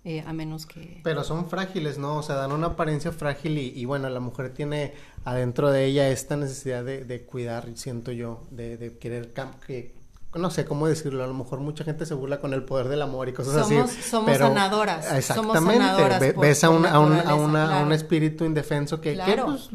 eh, 0.06 0.24
a 0.26 0.34
menos 0.34 0.68
que... 0.68 1.02
Pero 1.04 1.24
son 1.24 1.50
frágiles, 1.50 1.98
¿no? 1.98 2.18
O 2.18 2.24
sea, 2.24 2.36
dan 2.36 2.52
una 2.52 2.68
apariencia 2.68 3.12
frágil 3.12 3.58
y, 3.58 3.74
y 3.76 3.86
bueno, 3.86 4.08
la 4.08 4.20
mujer 4.20 4.54
tiene 4.54 4.94
adentro 5.24 5.72
de 5.72 5.86
ella 5.86 6.10
esta 6.10 6.38
necesidad 6.38 6.86
de, 6.86 7.04
de 7.04 7.26
cuidar, 7.26 7.68
siento 7.74 8.12
yo, 8.12 8.44
de, 8.52 8.78
de 8.78 8.98
querer 9.00 9.34
que, 9.66 9.96
no 10.36 10.52
sé 10.52 10.66
cómo 10.66 10.88
decirlo, 10.88 11.24
a 11.24 11.28
lo 11.28 11.34
mejor 11.34 11.60
mucha 11.60 11.84
gente 11.84 12.06
se 12.06 12.14
burla 12.14 12.40
con 12.40 12.54
el 12.54 12.64
poder 12.64 12.88
del 12.88 13.02
amor 13.02 13.30
y 13.30 13.34
cosas 13.34 13.56
así. 13.56 13.76
Somos 14.04 14.38
sanadoras. 14.38 15.12
Exactamente. 15.12 16.34
ves 16.34 16.64
a, 16.64 16.70
un, 16.70 16.86
a, 16.86 16.92
a, 16.92 17.82
un 17.82 17.92
espíritu 17.92 18.46
indefenso 18.46 19.02
que, 19.02 19.16
pues, 19.16 19.70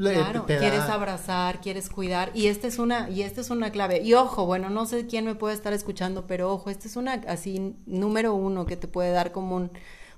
quieres 0.47 0.83
abrazar, 0.83 1.61
quieres 1.61 1.89
cuidar 1.89 2.31
y 2.35 2.47
esta 2.47 2.69
es 2.69 2.79
una 2.79 3.11
y 3.11 3.23
esta 3.23 3.41
es 3.41 3.51
una 3.51 3.73
clave. 3.73 4.01
Y 4.03 4.15
ojo, 4.15 4.47
bueno, 4.47 4.71
no 4.71 4.87
sé 4.87 5.07
quién 5.07 5.25
me 5.25 5.35
puede 5.35 5.55
estar 5.55 5.73
escuchando, 5.73 6.27
pero 6.29 6.53
ojo, 6.53 6.71
esta 6.71 6.87
es 6.87 6.95
una 6.95 7.15
así 7.27 7.75
número 7.87 8.35
uno 8.35 8.65
que 8.65 8.77
te 8.77 8.87
puede 8.87 9.11
dar 9.11 9.33
como 9.33 9.57
un 9.57 9.73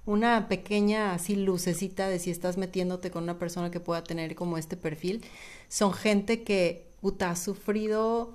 una 0.04 0.48
pequeña 0.48 1.14
así 1.14 1.36
lucecita 1.36 2.08
de 2.08 2.18
si 2.18 2.30
estás 2.30 2.56
metiéndote 2.56 3.10
con 3.10 3.22
una 3.22 3.38
persona 3.38 3.70
que 3.70 3.80
pueda 3.80 4.02
tener 4.02 4.34
como 4.34 4.58
este 4.58 4.76
perfil. 4.76 5.24
Son 5.68 5.92
gente 5.92 6.42
que 6.42 6.92
puta, 7.00 7.30
ha 7.30 7.36
sufrido 7.36 8.32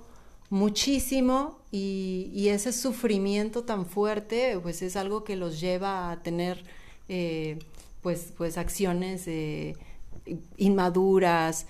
muchísimo 0.50 1.58
y, 1.70 2.48
ese 2.48 2.72
sufrimiento 2.72 3.64
tan 3.64 3.84
fuerte 3.84 4.58
pues 4.62 4.80
es 4.82 4.96
algo 4.96 5.24
que 5.24 5.36
los 5.36 5.60
lleva 5.60 6.10
a 6.10 6.22
tener 6.22 6.64
eh, 7.08 7.58
pues, 8.02 8.32
pues 8.36 8.56
acciones 8.56 9.26
eh, 9.26 9.74
inmaduras, 10.56 11.66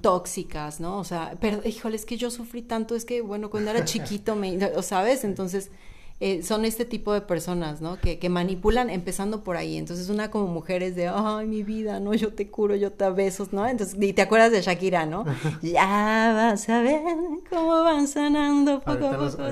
tóxicas, 0.00 0.80
¿no? 0.80 0.98
O 0.98 1.04
sea, 1.04 1.36
pero 1.40 1.66
híjole, 1.66 1.96
es 1.96 2.06
que 2.06 2.16
yo 2.16 2.30
sufrí 2.30 2.62
tanto, 2.62 2.94
es 2.94 3.04
que 3.04 3.20
bueno, 3.20 3.50
cuando 3.50 3.70
era 3.70 3.84
chiquito 3.84 4.36
me, 4.36 4.58
¿sabes? 4.82 5.24
Entonces, 5.24 5.70
eh, 6.24 6.44
son 6.44 6.64
este 6.64 6.84
tipo 6.84 7.12
de 7.12 7.20
personas, 7.20 7.80
¿no? 7.80 7.98
Que, 7.98 8.20
que 8.20 8.28
manipulan 8.28 8.90
empezando 8.90 9.42
por 9.42 9.56
ahí. 9.56 9.76
Entonces 9.76 10.08
una 10.08 10.30
como 10.30 10.46
mujeres 10.46 10.94
de, 10.94 11.08
ay, 11.08 11.48
mi 11.48 11.64
vida, 11.64 11.98
no, 11.98 12.14
yo 12.14 12.32
te 12.32 12.48
curo, 12.48 12.76
yo 12.76 12.92
te 12.92 13.10
besos, 13.10 13.52
¿no? 13.52 13.66
Entonces, 13.66 13.96
y 14.00 14.12
te 14.12 14.22
acuerdas 14.22 14.52
de 14.52 14.62
Shakira, 14.62 15.04
¿no? 15.04 15.24
ya 15.62 16.32
vas 16.32 16.68
a 16.68 16.80
ver 16.80 17.02
cómo 17.50 17.82
van 17.82 18.06
sanando 18.06 18.78
poco 18.78 19.08
a 19.08 19.18
poco. 19.18 19.48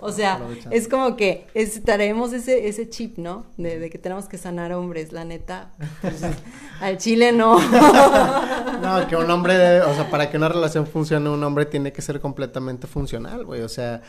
o 0.00 0.12
sea, 0.12 0.40
es 0.70 0.88
como 0.88 1.14
que 1.14 1.46
estaremos 1.52 2.32
ese, 2.32 2.66
ese 2.66 2.88
chip, 2.88 3.18
¿no? 3.18 3.44
De, 3.58 3.78
de, 3.78 3.90
que 3.90 3.98
tenemos 3.98 4.30
que 4.30 4.38
sanar 4.38 4.72
hombres, 4.72 5.12
la 5.12 5.26
neta. 5.26 5.72
Pues, 6.00 6.22
al 6.80 6.96
chile 6.96 7.32
no. 7.32 7.58
no, 8.80 9.06
que 9.08 9.14
un 9.14 9.30
hombre, 9.30 9.82
o 9.82 9.94
sea, 9.94 10.10
para 10.10 10.30
que 10.30 10.38
una 10.38 10.48
relación 10.48 10.86
funcione, 10.86 11.28
un 11.28 11.44
hombre 11.44 11.66
tiene 11.66 11.92
que 11.92 12.00
ser 12.00 12.18
completamente 12.18 12.86
funcional, 12.86 13.44
güey. 13.44 13.60
O 13.60 13.68
sea, 13.68 14.00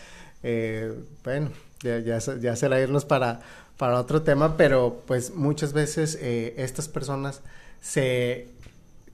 eh, 0.47 0.93
bueno, 1.23 1.49
ya, 1.81 1.97
ya, 1.99 2.19
ya 2.19 2.55
será 2.55 2.79
irnos 2.79 3.03
para, 3.03 3.39
para 3.77 3.99
otro 3.99 4.21
tema, 4.21 4.57
pero 4.57 5.01
pues 5.07 5.33
muchas 5.33 5.73
veces 5.73 6.19
eh, 6.21 6.53
estas 6.57 6.87
personas 6.87 7.41
se 7.81 8.49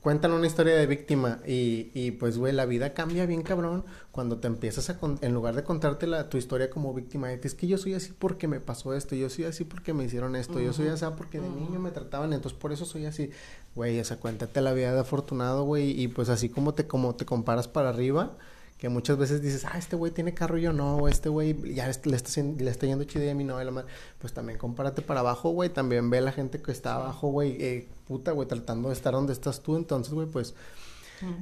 cuentan 0.02 0.34
una 0.34 0.46
historia 0.46 0.76
de 0.76 0.88
víctima 0.88 1.40
y, 1.48 1.90
y 1.94 2.12
pues, 2.12 2.38
güey, 2.38 2.52
la 2.52 2.66
vida 2.66 2.94
cambia 2.94 3.26
bien 3.26 3.44
cabrón 3.44 3.86
cuando 4.12 4.40
te 4.40 4.48
empiezas 4.48 4.90
a, 4.90 5.00
en 5.22 5.34
lugar 5.34 5.56
de 5.56 5.64
contarte 5.64 6.06
la, 6.06 6.28
tu 6.28 6.38
historia 6.38 6.70
como 6.70 6.94
víctima, 6.94 7.32
es 7.32 7.54
que 7.54 7.66
yo 7.66 7.78
soy 7.78 7.94
así 7.94 8.12
porque 8.20 8.50
me 8.50 8.60
pasó 8.60 8.94
esto, 8.94 9.16
yo 9.16 9.30
soy 9.30 9.46
así 9.46 9.64
porque 9.64 9.94
me 9.94 10.04
hicieron 10.04 10.36
esto, 10.36 10.60
yo 10.60 10.74
soy 10.74 10.90
así 10.90 11.06
porque 11.16 11.40
de 11.40 11.48
niño 11.48 11.80
me 11.80 11.92
trataban, 11.92 12.34
entonces 12.34 12.60
por 12.60 12.74
eso 12.74 12.84
soy 12.84 13.06
así, 13.06 13.30
güey, 13.74 14.00
esa 14.00 14.18
cuéntate 14.18 14.60
la 14.60 14.74
vida 14.74 14.94
de 14.94 15.00
afortunado, 15.00 15.64
güey, 15.64 15.98
y 15.98 16.10
pues 16.10 16.28
así 16.28 16.50
como 16.50 16.74
te, 16.74 16.88
como 16.88 17.16
te 17.16 17.26
comparas 17.26 17.70
para 17.70 17.88
arriba, 17.88 18.34
que 18.82 18.90
muchas 18.90 19.16
veces 19.16 19.44
dices, 19.44 19.64
ah, 19.66 19.78
este 19.78 19.96
güey 19.96 20.12
tiene 20.12 20.34
carro 20.34 20.58
y 20.58 20.64
yo 20.64 20.74
no, 20.74 20.96
o 20.96 21.08
este 21.08 21.30
güey 21.30 21.76
ya 21.76 21.86
le 21.86 21.92
está, 21.92 22.42
le 22.42 22.72
está 22.72 22.88
yendo 22.88 23.04
chido 23.04 23.24
y 23.24 23.30
a 23.30 23.36
mí 23.36 23.44
no, 23.44 23.64
la 23.64 23.86
pues 24.18 24.34
también 24.34 24.58
compárate 24.58 25.04
para 25.04 25.20
abajo, 25.20 25.52
güey, 25.52 25.70
también 25.70 26.10
ve 26.10 26.20
la 26.20 26.32
gente 26.32 26.64
que 26.64 26.72
está 26.72 26.96
abajo, 26.96 27.28
güey, 27.28 27.58
eh, 27.60 27.88
puta, 28.08 28.32
güey, 28.32 28.48
tratando 28.48 28.90
de 28.90 28.96
estar 28.96 29.14
donde 29.14 29.34
estás 29.34 29.62
tú, 29.62 29.76
entonces, 29.78 30.12
güey, 30.16 30.26
pues, 30.26 30.56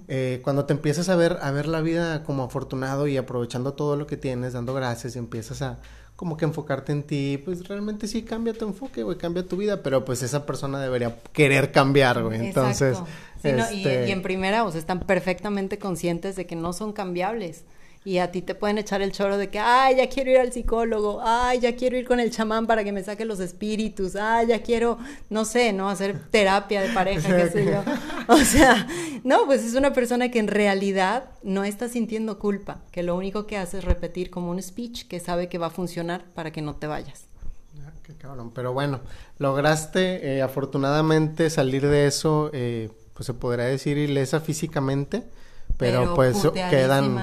eh, 0.10 0.41
cuando 0.43 0.65
te 0.65 0.74
empiezas 0.74 1.08
a 1.08 1.15
ver, 1.15 1.38
a 1.41 1.50
ver 1.51 1.69
la 1.69 1.79
vida 1.79 2.25
como 2.25 2.43
afortunado 2.43 3.08
y 3.08 3.15
aprovechando 3.15 3.72
todo 3.72 3.96
lo 3.96 4.05
que 4.05 4.17
tienes, 4.17 4.51
dando 4.51 4.74
gracias 4.74 5.15
y 5.15 5.19
empiezas 5.19 5.62
a, 5.62 5.79
como 6.19 6.35
que 6.35 6.43
enfocarte 6.43 6.91
en 6.91 7.03
ti, 7.03 7.41
pues 7.45 7.65
realmente 7.69 8.05
sí 8.05 8.23
cambia 8.23 8.51
tu 8.51 8.67
enfoque, 8.67 9.03
güey, 9.03 9.17
cambia 9.17 9.47
tu 9.47 9.55
vida, 9.55 9.81
pero 9.81 10.03
pues 10.03 10.21
esa 10.21 10.45
persona 10.45 10.77
debería 10.81 11.15
querer 11.31 11.71
cambiar, 11.71 12.21
güey. 12.21 12.47
Entonces, 12.47 12.97
y, 13.41 13.88
y, 13.88 14.11
en 14.11 14.21
primera, 14.21 14.65
o 14.65 14.71
sea, 14.71 14.81
están 14.81 14.99
perfectamente 14.99 15.79
conscientes 15.79 16.35
de 16.35 16.45
que 16.45 16.57
no 16.57 16.73
son 16.73 16.91
cambiables 16.91 17.63
y 18.06 18.20
a 18.20 18.32
ti 18.32 18.41
te 18.41 18.56
pueden 18.56 18.77
echar 18.77 19.01
el 19.01 19.12
choro 19.12 19.38
de 19.38 19.50
que, 19.50 19.60
ay, 19.60 19.98
ya 19.98 20.08
quiero 20.08 20.32
ir 20.32 20.38
al 20.38 20.53
psicólogo, 20.53 21.20
ay, 21.22 21.60
ya 21.60 21.75
quiero 21.75 21.98
ir 21.98 22.08
con 22.08 22.20
el 22.20 22.32
chamán 22.32 22.65
para 22.65 22.84
que 22.84 22.94
me 22.94 23.03
saque 23.03 23.25
los 23.25 23.41
espíritus, 23.41 24.15
ay, 24.15 24.48
ya 24.48 24.62
quiero, 24.62 24.98
no 25.29 25.44
sé, 25.44 25.74
¿no? 25.74 25.89
Hacer 25.89 26.18
terapia 26.32 26.82
de 26.82 26.89
pareja, 26.89 27.36
qué 27.36 27.50
sé 27.50 27.65
yo. 27.65 27.84
O 28.32 28.38
sea, 28.38 28.88
no, 29.24 29.48
pues 29.48 29.63
es 29.63 29.74
una 29.74 29.91
persona 29.91 30.29
que 30.29 30.38
en 30.38 30.48
realidad 30.48 31.32
no 31.41 31.63
está 31.63 31.89
sintiendo 31.89 32.38
culpa, 32.38 32.84
que 32.91 33.01
lo 33.01 33.15
único 33.15 33.48
que 33.48 33.58
hace 33.58 33.79
es 33.79 33.84
repetir 33.84 34.29
como 34.29 34.51
un 34.51 34.62
speech 34.62 35.08
que 35.08 35.20
sabe 35.20 35.50
que 35.50 35.58
va 35.58 35.68
a 35.68 35.72
funcionar 35.72 36.24
para 36.36 36.51
que 36.51 36.62
no 36.62 36.75
te 36.75 36.86
vayas. 36.86 37.25
Ah, 37.84 37.91
qué 38.03 38.13
cabrón, 38.13 38.51
pero 38.53 38.72
bueno, 38.72 39.00
lograste 39.39 40.36
eh, 40.36 40.44
afortunadamente 40.44 41.50
salir 41.50 41.88
de 41.88 42.06
eso, 42.06 42.51
eh, 42.53 42.91
pues 43.15 43.25
se 43.25 43.34
podría 43.34 43.65
decir 43.65 43.98
ilesa 43.98 44.39
físicamente 44.39 45.24
pero, 45.79 46.13
pues 46.13 46.45
quedan 46.69 47.17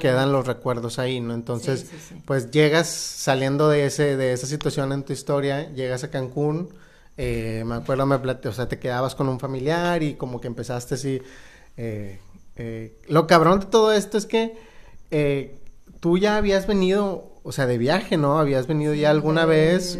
quedan 0.00 0.32
los 0.32 0.46
recuerdos 0.46 0.98
ahí, 0.98 1.20
¿no? 1.20 1.34
Entonces, 1.34 1.90
pues 2.24 2.50
llegas 2.50 2.88
saliendo 2.88 3.68
de 3.68 3.84
ese 3.84 4.16
de 4.16 4.32
esa 4.32 4.46
situación 4.46 4.92
en 4.92 5.02
tu 5.04 5.12
historia, 5.12 5.70
llegas 5.74 6.02
a 6.02 6.10
Cancún, 6.10 6.70
eh, 7.18 7.62
me 7.66 7.74
acuerdo 7.74 8.06
me 8.06 8.16
o 8.16 8.52
sea, 8.52 8.68
te 8.68 8.78
quedabas 8.78 9.14
con 9.14 9.28
un 9.28 9.38
familiar 9.38 10.02
y 10.02 10.14
como 10.14 10.40
que 10.40 10.46
empezaste 10.46 10.94
así 10.94 11.20
eh, 11.76 12.18
eh, 12.56 12.98
lo 13.06 13.26
cabrón 13.26 13.60
de 13.60 13.66
todo 13.66 13.92
esto 13.92 14.16
es 14.16 14.24
que 14.24 14.56
tú 16.00 16.16
ya 16.16 16.38
habías 16.38 16.66
venido, 16.66 17.38
o 17.42 17.52
sea, 17.52 17.66
de 17.66 17.76
viaje, 17.76 18.16
¿no? 18.16 18.38
Habías 18.38 18.66
venido 18.66 18.94
ya 18.94 19.10
alguna 19.10 19.44
vez 19.44 19.98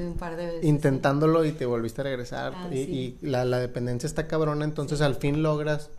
intentándolo 0.63 1.45
y 1.45 1.53
te 1.53 1.67
volviste 1.67 2.01
a 2.01 2.05
regresar 2.05 2.55
ah, 2.57 2.75
y, 2.75 3.19
la, 3.21 3.45
la 3.45 3.59
dependencia 3.59 4.07
está 4.07 4.27
cabrona, 4.27 4.65
entonces 4.65 5.03
al 5.03 5.17
fin 5.17 5.43
logras 5.43 5.91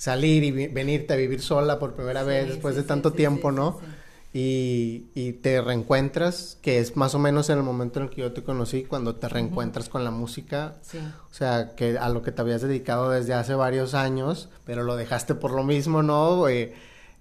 salir 0.00 0.44
y 0.44 0.50
venirte 0.68 1.12
a 1.12 1.16
vivir 1.16 1.42
sola 1.42 1.78
por 1.78 1.92
primera 1.92 2.22
vez 2.22 2.48
después 2.48 2.74
de 2.74 2.84
tanto 2.84 3.12
tiempo, 3.12 3.52
¿no? 3.52 3.78
Y, 4.32 5.08
y, 5.14 5.32
te 5.34 5.60
reencuentras, 5.60 6.56
que 6.62 6.78
es 6.78 6.96
más 6.96 7.14
o 7.14 7.18
menos 7.18 7.50
en 7.50 7.58
el 7.58 7.64
momento 7.64 7.98
en 7.98 8.06
el 8.06 8.10
que 8.10 8.22
yo 8.22 8.32
te 8.32 8.42
conocí, 8.42 8.84
cuando 8.84 9.16
te 9.16 9.28
reencuentras 9.28 9.90
con 9.90 10.02
la 10.02 10.10
música, 10.10 10.76
o 11.30 11.34
sea, 11.34 11.74
que 11.76 11.98
a 11.98 12.08
lo 12.08 12.22
que 12.22 12.32
te 12.32 12.40
habías 12.40 12.62
dedicado 12.62 13.10
desde 13.10 13.34
hace 13.34 13.54
varios 13.54 13.92
años, 13.92 14.48
pero 14.64 14.84
lo 14.84 14.96
dejaste 14.96 15.34
por 15.34 15.50
lo 15.50 15.64
mismo, 15.64 16.02
¿no? 16.02 16.48
y, 16.48 16.72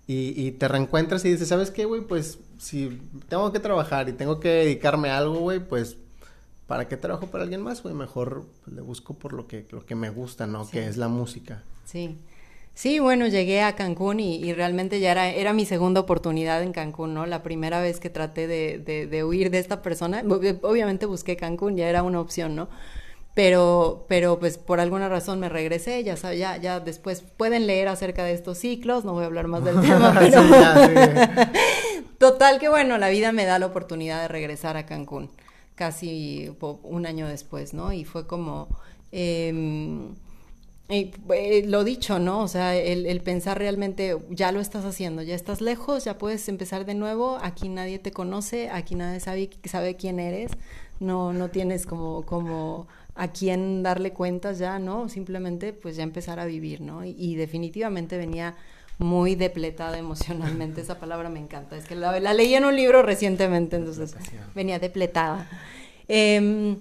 y, 0.08 0.52
te 0.52 0.70
reencuentras 0.70 1.26
y 1.26 1.32
dices, 1.32 1.50
¿sabes 1.50 1.72
qué, 1.72 1.84
güey? 1.84 2.00
Pues 2.00 2.40
si 2.60 3.02
tengo 3.28 3.52
que 3.52 3.60
trabajar 3.60 4.08
y 4.08 4.14
tengo 4.14 4.40
que 4.40 4.50
dedicarme 4.50 5.10
a 5.10 5.18
algo, 5.18 5.40
güey, 5.40 5.60
pues 5.60 5.98
¿para 6.66 6.88
qué 6.88 6.96
trabajo 6.96 7.28
para 7.28 7.44
alguien 7.44 7.62
más, 7.62 7.84
güey? 7.84 7.94
Mejor 7.94 8.46
le 8.72 8.82
busco 8.82 9.16
por 9.16 9.34
lo 9.34 9.48
que, 9.48 9.68
lo 9.72 9.86
que 9.86 9.96
me 9.96 10.10
gusta, 10.10 10.48
¿no? 10.48 10.70
Que 10.70 10.88
es 10.88 10.96
la 10.96 11.10
música. 11.10 11.64
Sí. 11.84 12.18
Sí, 12.74 13.00
bueno, 13.00 13.28
llegué 13.28 13.62
a 13.62 13.76
Cancún 13.76 14.22
y, 14.22 14.54
realmente 14.54 15.02
ya 15.02 15.12
era, 15.12 15.28
era 15.28 15.52
mi 15.52 15.66
segunda 15.66 16.00
oportunidad 16.00 16.64
en 16.64 16.72
Cancún, 16.72 17.14
¿no? 17.14 17.26
La 17.26 17.44
primera 17.44 17.82
vez 17.82 18.00
que 18.00 18.10
traté 18.10 18.48
de, 18.48 18.80
de, 18.80 19.24
huir 19.26 19.52
de 19.52 19.60
esta 19.60 19.82
persona, 19.82 20.24
obviamente 20.62 21.06
busqué 21.06 21.36
Cancún, 21.36 21.76
ya 21.76 21.90
era 21.90 22.04
una 22.04 22.22
opción, 22.22 22.56
¿no? 22.56 22.70
Pero, 23.34 24.06
pero 24.08 24.40
pues 24.40 24.58
por 24.58 24.80
alguna 24.80 25.10
razón 25.10 25.42
me 25.42 25.50
regresé, 25.50 26.04
ya, 26.04 26.16
ya, 26.34 26.58
ya 26.58 26.80
después 26.80 27.22
pueden 27.22 27.68
leer 27.68 27.90
acerca 27.90 28.24
de 28.24 28.34
estos 28.34 28.58
ciclos, 28.58 29.04
no 29.04 29.14
voy 29.14 29.24
a 29.24 29.28
hablar 29.28 29.48
más 29.48 29.64
del 29.66 29.82
tema, 29.82 30.16
pero... 30.18 30.42
Total 32.18 32.60
que 32.60 32.70
bueno, 32.70 32.98
la 32.98 33.10
vida 33.10 33.32
me 33.34 33.46
da 33.46 33.60
la 33.60 33.66
oportunidad 33.66 34.22
de 34.22 34.30
regresar 34.30 34.78
a 34.78 34.86
Cancún, 34.86 35.30
casi 35.76 36.50
un 36.84 37.06
año 37.06 37.28
después, 37.28 37.74
¿no? 37.74 37.92
Y 37.92 38.06
fue 38.06 38.26
como... 38.26 38.70
Eh, 39.12 40.14
y, 40.90 41.12
eh, 41.34 41.64
lo 41.68 41.84
dicho, 41.84 42.18
¿no? 42.18 42.42
O 42.42 42.48
sea, 42.48 42.76
el, 42.76 43.22
pensar 43.22 43.60
realmente, 43.60 44.18
ya 44.32 44.52
lo 44.52 44.60
estás 44.60 44.86
haciendo, 44.86 45.22
ya 45.22 45.36
estás 45.36 45.62
lejos, 45.62 46.04
ya 46.06 46.18
puedes 46.18 46.50
empezar 46.50 46.86
de 46.86 46.96
nuevo, 46.96 47.38
aquí 47.42 47.70
nadie 47.70 48.00
te 48.00 48.12
conoce, 48.12 48.72
aquí 48.72 48.96
nadie 48.96 49.20
sabe, 49.20 49.52
sabe 49.66 49.96
quién 49.96 50.20
eres, 50.20 50.52
no, 51.00 51.32
no 51.32 51.50
tienes 51.50 51.86
como, 51.86 52.26
como 52.26 52.88
a 53.14 53.28
quién 53.28 53.84
darle 53.84 54.14
cuentas 54.14 54.58
ya, 54.58 54.80
¿no? 54.80 55.10
Simplemente 55.10 55.74
pues 55.74 55.96
ya 55.96 56.02
empezar 56.02 56.40
a 56.40 56.46
vivir, 56.46 56.82
¿no? 56.82 57.06
Y, 57.06 57.36
definitivamente 57.36 58.18
venía 58.18 58.56
muy 58.98 59.36
depletada 59.36 59.98
emocionalmente, 60.00 60.82
esa 60.82 61.00
palabra 61.00 61.30
me 61.30 61.40
encanta, 61.40 61.78
es 61.78 61.86
que 61.86 61.96
la, 61.96 62.20
la 62.20 62.34
leí 62.34 62.56
en 62.56 62.66
un 62.66 62.76
libro 62.76 63.04
recientemente, 63.04 63.76
entonces 63.76 64.16
venía 64.56 64.80
depletada. 64.80 65.48
Eh, 66.08 66.78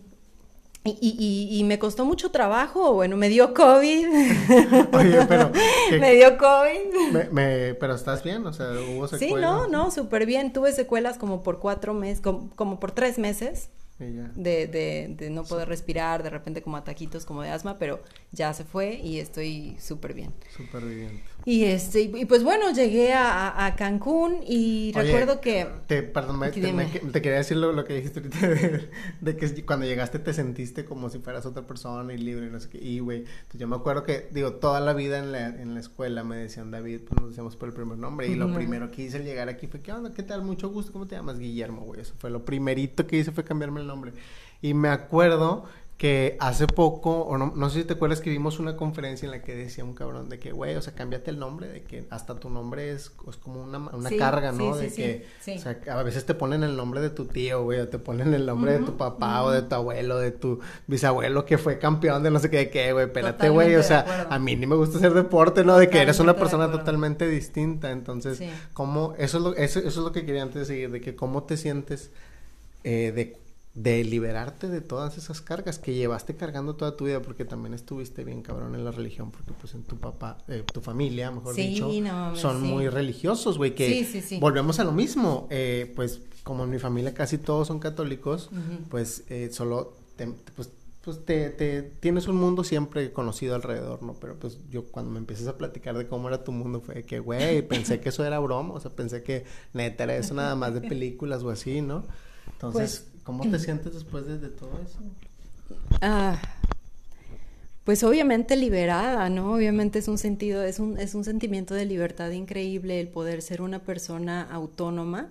y, 1.00 1.49
y, 1.50 1.64
me 1.64 1.78
costó 1.78 2.04
mucho 2.04 2.30
trabajo, 2.30 2.95
bueno, 2.95 3.16
me 3.16 3.28
dio 3.28 3.52
COVID. 3.52 4.07
Oye, 4.92 5.26
pero... 5.26 5.50
me 6.00 6.14
dio 6.14 6.38
COVID. 6.38 7.30
Me, 7.30 7.75
pero 7.75 7.95
estás 7.95 8.23
bien, 8.23 8.47
o 8.47 8.52
sea, 8.52 8.66
hubo 8.73 9.09
secuelas. 9.09 9.18
Sí, 9.18 9.35
no, 9.35 9.66
no, 9.66 9.90
súper 9.90 10.26
bien. 10.26 10.52
Tuve 10.52 10.73
secuelas 10.73 11.18
como 11.18 11.42
por 11.42 11.59
cuatro 11.59 11.95
meses, 11.95 12.21
como 12.21 12.80
por 12.80 12.92
tres 12.92 13.18
meses 13.18 13.71
de, 13.99 14.69
de, 14.69 15.14
de, 15.17 15.31
no 15.31 15.43
poder 15.43 15.69
respirar, 15.69 16.23
de 16.23 16.31
repente 16.31 16.62
como 16.62 16.76
ataquitos 16.76 17.25
como 17.25 17.43
de 17.43 17.50
asma, 17.50 17.78
pero 17.78 18.00
ya 18.31 18.52
se 18.55 18.64
fue 18.64 18.95
y 18.95 19.19
estoy 19.19 19.76
súper 19.81 20.14
bien. 20.14 20.33
Súper 20.57 20.85
bien. 20.85 21.21
Y, 21.45 21.64
este, 21.64 22.02
y 22.02 22.25
pues 22.26 22.45
bueno, 22.45 22.71
llegué 22.73 23.12
a, 23.12 23.64
a 23.64 23.75
Cancún 23.75 24.40
y 24.47 24.93
recuerdo 24.95 25.40
que... 25.40 25.67
Te, 25.87 26.02
perdón, 26.02 26.40
te, 26.52 27.23
quería 27.23 27.38
decir 27.38 27.57
lo, 27.57 27.85
que 27.85 27.95
dijiste 27.95 28.21
ahorita 28.21 28.88
de, 29.21 29.37
que 29.37 29.64
cuando 29.64 29.87
llegaste 29.87 30.19
te 30.19 30.33
sentiste 30.33 30.85
como 30.85 31.09
si 31.11 31.19
fueras 31.19 31.47
otra 31.47 31.67
persona 31.67 32.12
y 32.12 32.19
libre 32.19 32.47
y 32.47 32.50
no 32.50 32.61
sé 32.61 32.69
qué. 32.69 32.78
Y, 32.78 33.00
güey, 33.00 33.25
pues 33.49 33.59
yo 33.59 33.67
me 33.67 33.76
acuerdo 33.76 34.05
que, 34.05 34.28
digo, 34.31 34.55
toda 34.55 34.81
la 34.81 34.93
vida 34.93 35.19
en 35.19 35.33
la, 35.33 35.47
en 35.47 35.75
la 35.75 35.81
escuela 35.81 36.23
me 36.23 36.37
decían 36.37 36.71
David, 36.71 37.00
pues 37.09 37.21
nos 37.21 37.31
decíamos 37.31 37.57
por 37.57 37.69
el 37.69 37.75
primer 37.75 37.99
nombre. 37.99 38.28
Y 38.28 38.35
lo 38.35 38.52
primero 38.55 38.90
que 38.90 39.02
hice 39.02 39.17
al 39.17 39.25
llegar 39.25 39.49
aquí 39.49 39.67
fue, 39.67 39.81
¿qué 39.81 39.93
onda? 39.93 40.12
¿Qué 40.12 40.23
tal? 40.23 40.43
Mucho 40.43 40.69
gusto, 40.69 40.93
¿cómo 40.93 41.07
te 41.07 41.17
llamas? 41.17 41.38
Guillermo, 41.38 41.83
güey. 41.83 42.02
Eso 42.02 42.14
fue 42.19 42.31
lo 42.31 42.45
primerito 42.45 43.07
que 43.07 43.17
hice 43.17 43.33
fue 43.33 43.43
cambiarme 43.43 43.81
el 43.81 43.88
nombre. 43.88 44.12
Y 44.62 44.75
me 44.75 44.88
acuerdo 44.88 45.64
que 45.99 46.37
hace 46.38 46.68
poco, 46.68 47.23
o 47.23 47.37
no, 47.37 47.52
no 47.57 47.71
sé 47.71 47.80
si 47.80 47.85
te 47.85 47.95
acuerdas 47.95 48.21
que 48.21 48.30
vimos 48.30 48.61
una 48.61 48.76
conferencia 48.76 49.26
en 49.26 49.33
la 49.33 49.42
que 49.42 49.57
decía 49.57 49.83
un 49.83 49.95
cabrón 49.95 50.28
de 50.28 50.38
que, 50.38 50.52
güey, 50.52 50.76
o 50.76 50.80
sea, 50.80 50.95
cámbiate 50.95 51.33
el 51.33 51.40
nombre, 51.40 51.66
de 51.66 51.83
que 51.83 52.07
hasta 52.11 52.37
tu 52.37 52.50
nombre 52.50 52.92
es, 52.92 53.11
es 53.28 53.37
como 53.37 53.61
una, 53.61 53.78
una 53.78 54.09
carga, 54.11 54.52
¿no? 54.52 54.76
de 54.76 54.92
que, 54.92 55.26
o 55.57 55.59
sea, 55.59 55.76
a 55.90 56.02
veces 56.04 56.25
te 56.25 56.35
ponen 56.35 56.62
el 56.62 56.76
nombre 56.76 57.00
de 57.00 57.11
tu 57.11 57.25
tío, 57.25 57.64
güey, 57.64 57.80
o 57.80 57.88
te 57.88 57.99
ponen 57.99 58.33
el 58.33 58.47
nombre 58.47 58.78
de 58.78 58.87
tu 58.87 58.97
papá 58.97 59.42
o 59.42 59.50
de 59.50 59.62
tu 59.62 59.75
abuelo, 59.75 60.18
de 60.18 60.30
tu 60.30 60.61
bisabuelo 60.87 61.45
que 61.45 61.59
fue 61.59 61.80
campeón 61.80 62.23
de 62.23 62.30
no 62.30 62.38
sé 62.38 62.49
qué, 62.49 62.59
de 62.59 62.71
qué, 62.71 62.92
güey, 62.92 63.07
espérate, 63.07 63.49
güey, 63.49 63.75
o 63.75 63.83
sea, 63.83 64.28
a 64.30 64.38
mí 64.38 64.54
ni 64.54 64.68
me 64.68 64.76
gusta 64.76 64.99
hacer 64.99 65.14
deporte, 65.14 65.64
¿no? 65.64 65.76
De 65.78 65.90
que 65.90 66.00
eres 66.00 66.21
una 66.21 66.37
persona 66.37 66.71
totalmente 66.71 67.28
distinta, 67.28 67.90
entonces, 67.90 68.40
¿cómo, 68.73 69.14
eso 69.18 69.38
es 69.38 69.42
lo, 69.42 69.57
eso, 69.57 69.80
eso 69.80 69.88
es 69.88 69.97
lo 69.97 70.12
que 70.12 70.25
quería 70.25 70.45
antes 70.45 70.61
de 70.61 70.64
seguir, 70.75 70.92
de 70.92 71.00
que 71.00 71.16
cómo 71.16 71.42
te 71.42 71.57
sientes 71.57 72.12
eh, 72.85 73.11
de, 73.12 73.37
de, 73.82 74.04
liberarte 74.04 74.68
de 74.68 74.80
todas 74.80 75.18
esas 75.18 75.40
cargas 75.40 75.78
que 75.78 75.94
llevaste 75.94 76.37
cargando 76.37 76.76
toda 76.76 76.97
tu 76.97 77.06
vida, 77.06 77.20
porque 77.20 77.44
también 77.44 77.75
estuviste 77.75 78.25
bien 78.25 78.42
cabrón 78.42 78.75
en 78.75 78.85
la 78.85 78.90
religión, 78.90 79.30
porque 79.30 79.52
pues 79.52 79.75
en 79.75 79.82
tu 79.82 79.99
papá, 79.99 80.38
eh, 80.49 80.64
tu 80.73 80.80
familia, 80.80 81.30
mejor 81.30 81.54
dicho, 81.54 81.90
son 82.35 82.62
muy 82.62 82.88
religiosos, 82.88 83.58
güey, 83.58 83.75
que 83.75 84.38
volvemos 84.40 84.78
a 84.80 84.85
lo 84.85 84.92
mismo, 84.92 85.47
eh, 85.50 85.92
pues 85.97 86.20
como 86.42 86.64
en 86.64 86.70
mi 86.70 86.78
familia 86.78 87.12
casi 87.12 87.38
todos 87.38 87.68
son 87.68 87.78
católicos, 87.78 88.50
pues 88.88 89.25
solo 89.50 89.97
pues 90.56 90.70
pues 91.08 91.25
te, 91.25 91.49
te, 91.49 91.80
tienes 91.82 92.28
un 92.28 92.37
mundo 92.37 92.64
siempre 92.64 93.12
conocido 93.14 93.54
alrededor, 93.54 94.02
¿no? 94.02 94.12
Pero 94.12 94.38
pues 94.38 94.58
yo 94.68 94.85
cuando 94.87 95.11
me 95.11 95.18
empiezas 95.18 95.47
a 95.47 95.56
platicar 95.56 95.97
de 95.97 96.06
cómo 96.06 96.28
era 96.28 96.44
tu 96.44 96.52
mundo 96.52 96.82
fue 96.82 97.02
que, 97.04 97.18
güey, 97.18 97.62
pensé 97.68 97.99
que 98.00 98.11
eso 98.11 98.26
era 98.26 98.38
broma, 98.40 98.75
o 98.75 98.80
sea, 98.80 98.90
pensé 98.90 99.23
que 99.23 99.44
neta 99.73 100.04
era 100.04 100.16
eso 100.16 100.35
nada 100.35 100.54
más 100.54 100.75
de 100.75 100.80
películas 100.88 101.42
o 101.44 101.49
así, 101.49 101.80
¿no? 101.80 102.04
Entonces, 102.52 103.06
pues, 103.11 103.17
¿cómo 103.28 103.44
te 103.50 103.58
sientes 103.58 103.92
después 103.92 104.26
de, 104.26 104.49
todo 104.49 104.70
eso? 104.82 105.00
Ah, 106.00 106.40
pues 107.85 108.02
obviamente 108.02 108.56
liberada, 108.56 109.28
¿no? 109.28 109.52
Obviamente 109.52 109.99
es 109.99 110.08
un 110.08 110.16
sentido, 110.16 110.62
es 110.62 110.78
un, 110.78 110.99
es 110.99 111.14
un 111.14 111.25
sentimiento 111.25 111.75
de 111.75 111.85
libertad 111.85 112.30
increíble 112.30 113.00
el 113.00 113.08
poder 113.08 113.42
ser 113.42 113.61
una 113.61 113.80
persona 113.80 114.49
autónoma, 114.50 115.28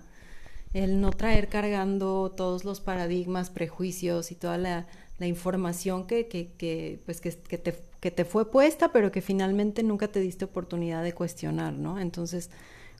el 0.74 1.00
no 1.00 1.10
traer 1.10 1.48
cargando 1.48 2.30
todos 2.36 2.64
los 2.64 2.80
paradigmas, 2.80 3.50
prejuicios 3.50 4.30
y 4.30 4.36
toda 4.36 4.58
la 4.58 4.86
información 5.18 6.06
que, 6.06 6.28
que, 6.28 6.52
que 6.56 7.00
pues 7.04 7.20
que, 7.20 7.32
que, 7.32 7.58
te, 7.58 7.74
que 7.98 8.12
te 8.12 8.24
fue 8.24 8.48
puesta, 8.48 8.92
pero 8.92 9.10
que 9.10 9.22
finalmente 9.22 9.82
nunca 9.82 10.06
te 10.06 10.20
diste 10.20 10.44
oportunidad 10.44 11.02
de 11.02 11.14
cuestionar, 11.14 11.72
¿no? 11.72 11.98
Entonces, 11.98 12.50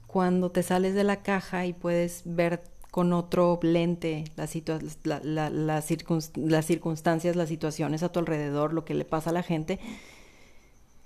cuando 0.08 0.50
te 0.50 0.64
sales 0.64 0.96
de 0.96 1.04
la 1.04 1.22
caja 1.22 1.66
y 1.66 1.72
puedes 1.72 2.22
ver 2.24 2.62
con 2.90 3.12
otro 3.12 3.58
lente 3.62 4.24
las, 4.36 4.56
la, 5.04 5.20
la, 5.20 5.50
las 5.50 5.84
circunstancias, 5.84 7.36
las 7.36 7.48
situaciones 7.48 8.02
a 8.02 8.10
tu 8.10 8.18
alrededor, 8.18 8.72
lo 8.72 8.84
que 8.84 8.94
le 8.94 9.04
pasa 9.04 9.30
a 9.30 9.32
la 9.32 9.42
gente, 9.42 9.78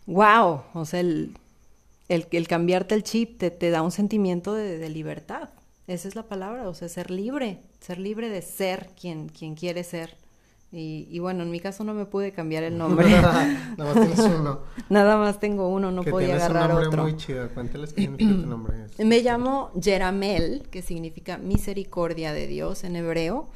wow, 0.06 0.62
o 0.74 0.84
sea, 0.84 1.00
el, 1.00 1.36
el, 2.08 2.26
el 2.30 2.48
cambiarte 2.48 2.94
el 2.94 3.02
chip 3.02 3.38
te, 3.38 3.50
te 3.50 3.70
da 3.70 3.82
un 3.82 3.90
sentimiento 3.90 4.54
de, 4.54 4.78
de, 4.78 4.88
libertad. 4.88 5.50
Esa 5.86 6.08
es 6.08 6.14
la 6.14 6.24
palabra, 6.24 6.68
o 6.68 6.74
sea, 6.74 6.88
ser 6.88 7.10
libre, 7.10 7.60
ser 7.80 7.98
libre 7.98 8.28
de 8.28 8.42
ser 8.42 8.90
quien, 8.98 9.28
quien 9.28 9.54
quiere 9.54 9.82
ser. 9.82 10.16
Y, 10.74 11.18
bueno, 11.18 11.42
en 11.42 11.50
mi 11.50 11.60
caso 11.60 11.84
no 11.84 11.92
me 11.92 12.06
pude 12.06 12.32
cambiar 12.32 12.62
el 12.62 12.78
nombre. 12.78 13.10
Nada 13.10 13.44
más 13.76 13.92
tienes 13.92 14.18
uno. 14.20 14.60
Nada 14.88 15.18
más 15.18 15.38
tengo 15.38 15.68
uno, 15.68 15.90
no 15.90 16.02
podía 16.02 16.36
agarrar 16.36 16.74
un 16.74 16.82
nombre 16.82 17.02
muy 17.02 17.16
chido. 17.16 17.48
Cuéntales 17.50 17.92
qué 17.92 18.02
significa 18.02 18.40
tu 18.40 18.46
nombre. 18.46 18.86
Me 18.98 19.20
llamo 19.20 19.70
Jeramel, 19.80 20.62
que 20.70 20.80
significa 20.80 21.36
misericordia 21.36 22.32
de 22.32 22.46
Dios 22.46 22.84
en 22.84 22.96
hebreo. 22.96 23.48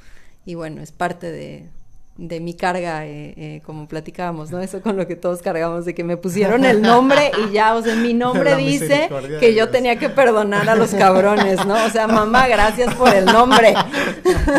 Y 0.45 0.57
bueno, 0.57 0.83
es 0.83 0.93
parte 0.93 1.33
de, 1.33 1.71
de 2.19 2.41
mi 2.41 2.55
carga, 2.55 3.07
eh, 3.07 3.35
eh, 3.37 3.63
como 3.65 3.87
platicábamos, 3.87 4.51
¿no? 4.51 4.61
Eso 4.61 4.81
con 4.81 4.97
lo 4.97 5.07
que 5.07 5.17
todos 5.17 5.43
cargamos, 5.43 5.85
de 5.85 5.95
que 5.95 6.03
me 6.03 6.17
pusieron 6.17 6.65
el 6.65 6.81
nombre 6.81 7.31
y 7.47 7.53
ya, 7.53 7.75
o 7.75 7.83
sea, 7.83 7.95
mi 7.95 8.15
nombre 8.15 8.57
dice 8.57 9.09
que 9.39 9.55
yo 9.55 9.69
tenía 9.69 9.99
que 9.99 10.09
perdonar 10.09 10.69
a 10.69 10.77
los 10.77 10.95
cabrones, 10.95 11.65
¿no? 11.67 11.85
O 11.85 11.91
sea, 11.91 12.07
mamá, 12.07 12.49
gracias 12.49 12.95
por 12.95 13.15
el 13.15 13.27
nombre. 13.27 13.75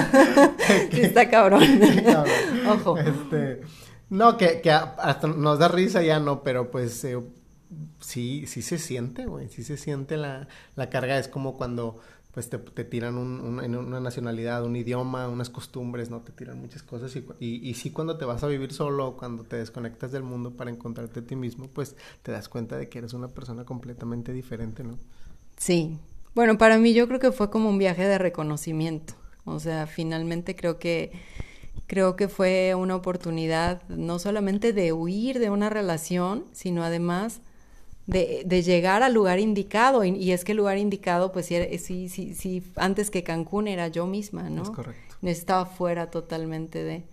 está 0.91 1.29
cabrón. 1.29 1.63
Ojo. 2.69 2.97
Este, 2.97 3.61
no, 4.09 4.37
que, 4.37 4.61
que 4.61 4.71
hasta 4.71 5.27
nos 5.27 5.59
da 5.59 5.67
risa 5.67 6.01
ya, 6.03 6.19
no, 6.19 6.43
pero 6.43 6.69
pues 6.69 7.03
eh, 7.03 7.17
sí, 7.99 8.45
sí 8.47 8.61
se 8.61 8.77
siente, 8.77 9.25
güey, 9.25 9.49
sí 9.49 9.63
se 9.63 9.77
siente 9.77 10.15
la, 10.17 10.47
la 10.75 10.89
carga, 10.89 11.17
es 11.17 11.27
como 11.27 11.57
cuando 11.57 11.99
pues 12.37 12.51
te, 12.51 12.59
tiran 12.83 13.17
un, 13.17 13.39
una 13.41 13.99
nacionalidad, 13.99 14.63
un 14.63 14.75
idioma, 14.75 15.27
unas 15.27 15.49
costumbres, 15.49 16.11
¿no? 16.11 16.21
Te 16.21 16.31
tiran 16.31 16.59
muchas 16.59 16.83
cosas 16.83 17.11
y, 17.15 17.25
y, 17.39 17.73
sí 17.73 17.89
cuando 17.89 18.15
te 18.15 18.25
vas 18.25 18.43
a 18.43 18.47
vivir 18.47 18.71
solo, 18.73 19.17
cuando 19.17 19.43
te 19.43 19.55
desconectas 19.55 20.11
del 20.11 20.21
mundo 20.21 20.51
para 20.51 20.69
encontrarte 20.69 21.21
a 21.21 21.23
ti 21.23 21.35
mismo, 21.35 21.67
pues 21.67 21.95
te 22.21 22.31
das 22.31 22.47
cuenta 22.47 22.77
de 22.77 22.89
que 22.89 22.99
eres 22.99 23.13
una 23.13 23.29
persona 23.29 23.65
completamente 23.65 24.33
diferente, 24.33 24.83
¿no? 24.83 24.99
Sí. 25.57 25.97
Bueno, 26.35 26.59
para 26.59 26.77
mí 26.77 26.93
yo 26.93 27.07
creo 27.07 27.19
que 27.19 27.31
fue 27.31 27.49
como 27.49 27.69
un 27.69 27.79
viaje 27.79 28.07
de 28.07 28.19
reconocimiento. 28.19 29.15
O 29.43 29.59
sea, 29.59 29.87
finalmente 29.87 30.55
creo 30.55 30.77
que 30.77 31.13
creo 31.87 32.15
que 32.15 32.27
fue 32.27 32.75
una 32.75 32.95
oportunidad 32.95 33.81
no 33.89 34.19
solamente 34.19 34.73
de 34.73 34.93
huir 34.93 35.39
de 35.39 35.49
una 35.49 35.71
relación, 35.71 36.45
sino 36.51 36.83
además 36.83 37.41
de, 38.07 38.43
de, 38.45 38.61
llegar 38.63 39.03
al 39.03 39.13
lugar 39.13 39.39
indicado. 39.39 40.03
Y, 40.03 40.31
es 40.31 40.43
que 40.43 40.53
el 40.53 40.57
lugar 40.57 40.77
indicado, 40.77 41.31
pues 41.31 41.45
sí, 41.45 42.09
sí, 42.09 42.33
sí, 42.33 42.63
antes 42.75 43.11
que 43.11 43.23
Cancún 43.23 43.67
era 43.67 43.89
yo 43.89 44.07
misma, 44.07 44.49
¿no? 44.49 44.63
Es 44.63 44.69
correcto. 44.69 45.15
Estaba 45.21 45.65
fuera 45.65 46.09
totalmente 46.09 46.83
de. 46.83 47.03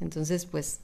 Entonces, 0.00 0.46
pues, 0.46 0.80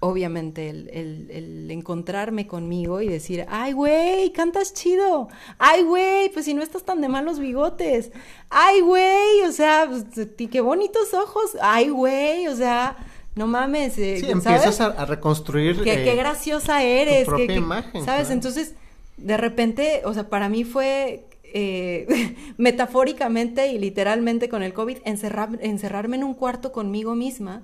obviamente, 0.00 0.68
el, 0.68 0.90
el, 1.30 1.70
encontrarme 1.70 2.46
conmigo 2.46 3.00
y 3.00 3.08
decir, 3.08 3.46
ay, 3.48 3.72
güey, 3.72 4.30
cantas 4.32 4.74
chido. 4.74 5.28
Ay, 5.58 5.84
güey, 5.84 6.28
pues 6.30 6.44
si 6.44 6.54
no 6.54 6.62
estás 6.62 6.84
tan 6.84 7.00
de 7.00 7.08
malos 7.08 7.38
bigotes. 7.38 8.12
Ay, 8.50 8.80
güey, 8.80 9.42
o 9.46 9.52
sea, 9.52 9.88
pues, 9.88 10.28
qué 10.36 10.60
bonitos 10.60 11.14
ojos. 11.14 11.56
Ay, 11.60 11.88
güey, 11.88 12.46
o 12.48 12.56
sea 12.56 12.96
no 13.38 13.46
mames. 13.46 13.96
Eh, 13.98 14.18
sí, 14.20 14.30
empiezas 14.30 14.80
a, 14.80 15.04
reconstruir. 15.06 15.80
Qué, 15.82 16.02
qué 16.02 16.16
graciosa 16.16 16.82
eres. 16.82 17.24
Tu 17.24 17.30
propia 17.30 17.54
imagen. 17.54 18.04
¿Sabes? 18.04 18.30
Entonces, 18.30 18.74
de 19.18 19.36
repente, 19.36 20.02
o 20.04 20.14
sea, 20.14 20.28
para 20.28 20.48
mí 20.48 20.64
fue 20.64 21.26
eh, 21.42 22.36
metafóricamente 22.56 23.68
y 23.68 23.78
literalmente 23.78 24.48
con 24.48 24.62
el 24.62 24.72
COVID, 24.72 24.98
encerrarme 25.04 26.16
en 26.16 26.24
un 26.24 26.34
cuarto 26.34 26.72
conmigo 26.72 27.14
misma 27.14 27.62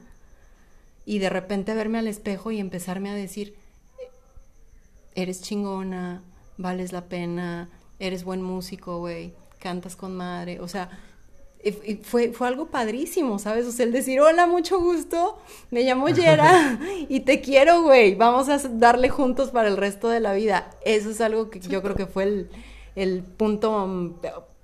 y 1.07 1.19
de 1.19 1.31
repente 1.31 1.75
verme 1.75 1.99
al 1.99 2.09
espejo 2.09 2.51
y 2.51 2.59
empezarme 2.59 3.11
a 3.11 3.15
decir, 3.15 3.55
eres 5.15 5.43
chingona, 5.43 6.23
vales 6.57 6.93
la 6.93 7.07
pena, 7.07 7.69
eres 7.99 8.25
buen 8.25 8.43
músico, 8.43 8.99
güey, 8.99 9.35
cantas 9.59 9.97
con 9.97 10.17
madre, 10.17 10.61
o 10.61 10.69
sea, 10.69 10.91
fue, 12.03 12.33
fue 12.33 12.49
algo 12.49 12.67
padrísimo, 12.67 13.39
¿sabes? 13.39 13.67
O 13.67 13.73
sea, 13.73 13.87
el 13.87 13.93
decir, 13.93 14.21
hola, 14.21 14.47
mucho 14.47 14.81
gusto, 14.81 15.39
me 15.71 15.83
llamo 15.83 16.09
Yera 16.09 16.79
y 17.09 17.21
te 17.21 17.41
quiero, 17.41 17.83
güey, 17.83 18.15
vamos 18.15 18.49
a 18.49 18.59
darle 18.69 19.09
juntos 19.09 19.51
para 19.51 19.69
el 19.69 19.77
resto 19.77 20.09
de 20.09 20.21
la 20.21 20.35
vida. 20.35 20.71
Eso 20.85 21.11
es 21.11 21.21
algo 21.21 21.51
que 21.51 21.61
yo 21.61 21.83
creo 21.83 21.95
que 21.95 22.07
fue 22.07 22.25
el, 22.25 22.51
el 22.97 23.23
punto 23.23 23.87
mm, 23.87 24.15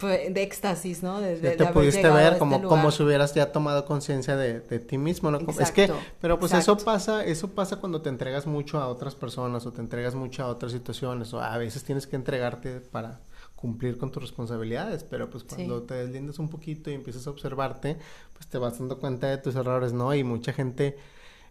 de 0.07 0.43
éxtasis, 0.43 1.03
¿no? 1.03 1.21
De, 1.21 1.37
te 1.37 1.67
pudiste 1.67 2.09
ver 2.09 2.39
como, 2.39 2.57
este 2.57 2.69
como 2.69 2.91
si 2.91 3.03
hubieras 3.03 3.35
ya 3.35 3.53
tomado 3.53 3.85
conciencia 3.85 4.37
de, 4.37 4.61
de, 4.61 4.79
ti 4.79 4.99
mismo, 4.99 5.31
¿no? 5.31 5.39
es 5.59 5.71
que, 5.73 5.91
pero 6.21 6.39
pues 6.39 6.53
eso 6.53 6.77
pasa, 6.79 7.25
eso 7.25 7.49
pasa 7.49 7.77
cuando 7.77 8.01
te 8.01 8.09
entregas 8.09 8.47
mucho 8.47 8.79
a 8.81 8.89
otras 8.89 9.15
personas 9.15 9.67
o 9.67 9.73
te 9.73 9.81
entregas 9.81 10.15
mucho 10.15 10.43
a 10.43 10.49
otras 10.49 10.73
situaciones 10.73 11.35
o 11.35 11.41
a 11.41 11.57
veces 11.59 11.85
tienes 11.85 12.07
que 12.07 12.17
entregarte 12.17 12.81
para 12.81 13.21
cumplir 13.61 13.99
con 13.99 14.11
tus 14.11 14.23
responsabilidades, 14.23 15.05
pero 15.05 15.29
pues 15.29 15.45
cuando 15.45 15.83
te 15.83 15.95
deslindas 15.95 16.39
un 16.39 16.49
poquito 16.49 16.91
y 16.91 16.95
empiezas 16.95 17.27
a 17.27 17.31
observarte, 17.31 17.99
pues 18.33 18.47
te 18.49 18.59
vas 18.59 18.79
dando 18.79 18.99
cuenta 18.99 19.29
de 19.29 19.39
tus 19.39 19.55
errores, 19.55 19.93
¿no? 19.93 20.15
Y 20.15 20.25
mucha 20.25 20.53
gente, 20.53 20.97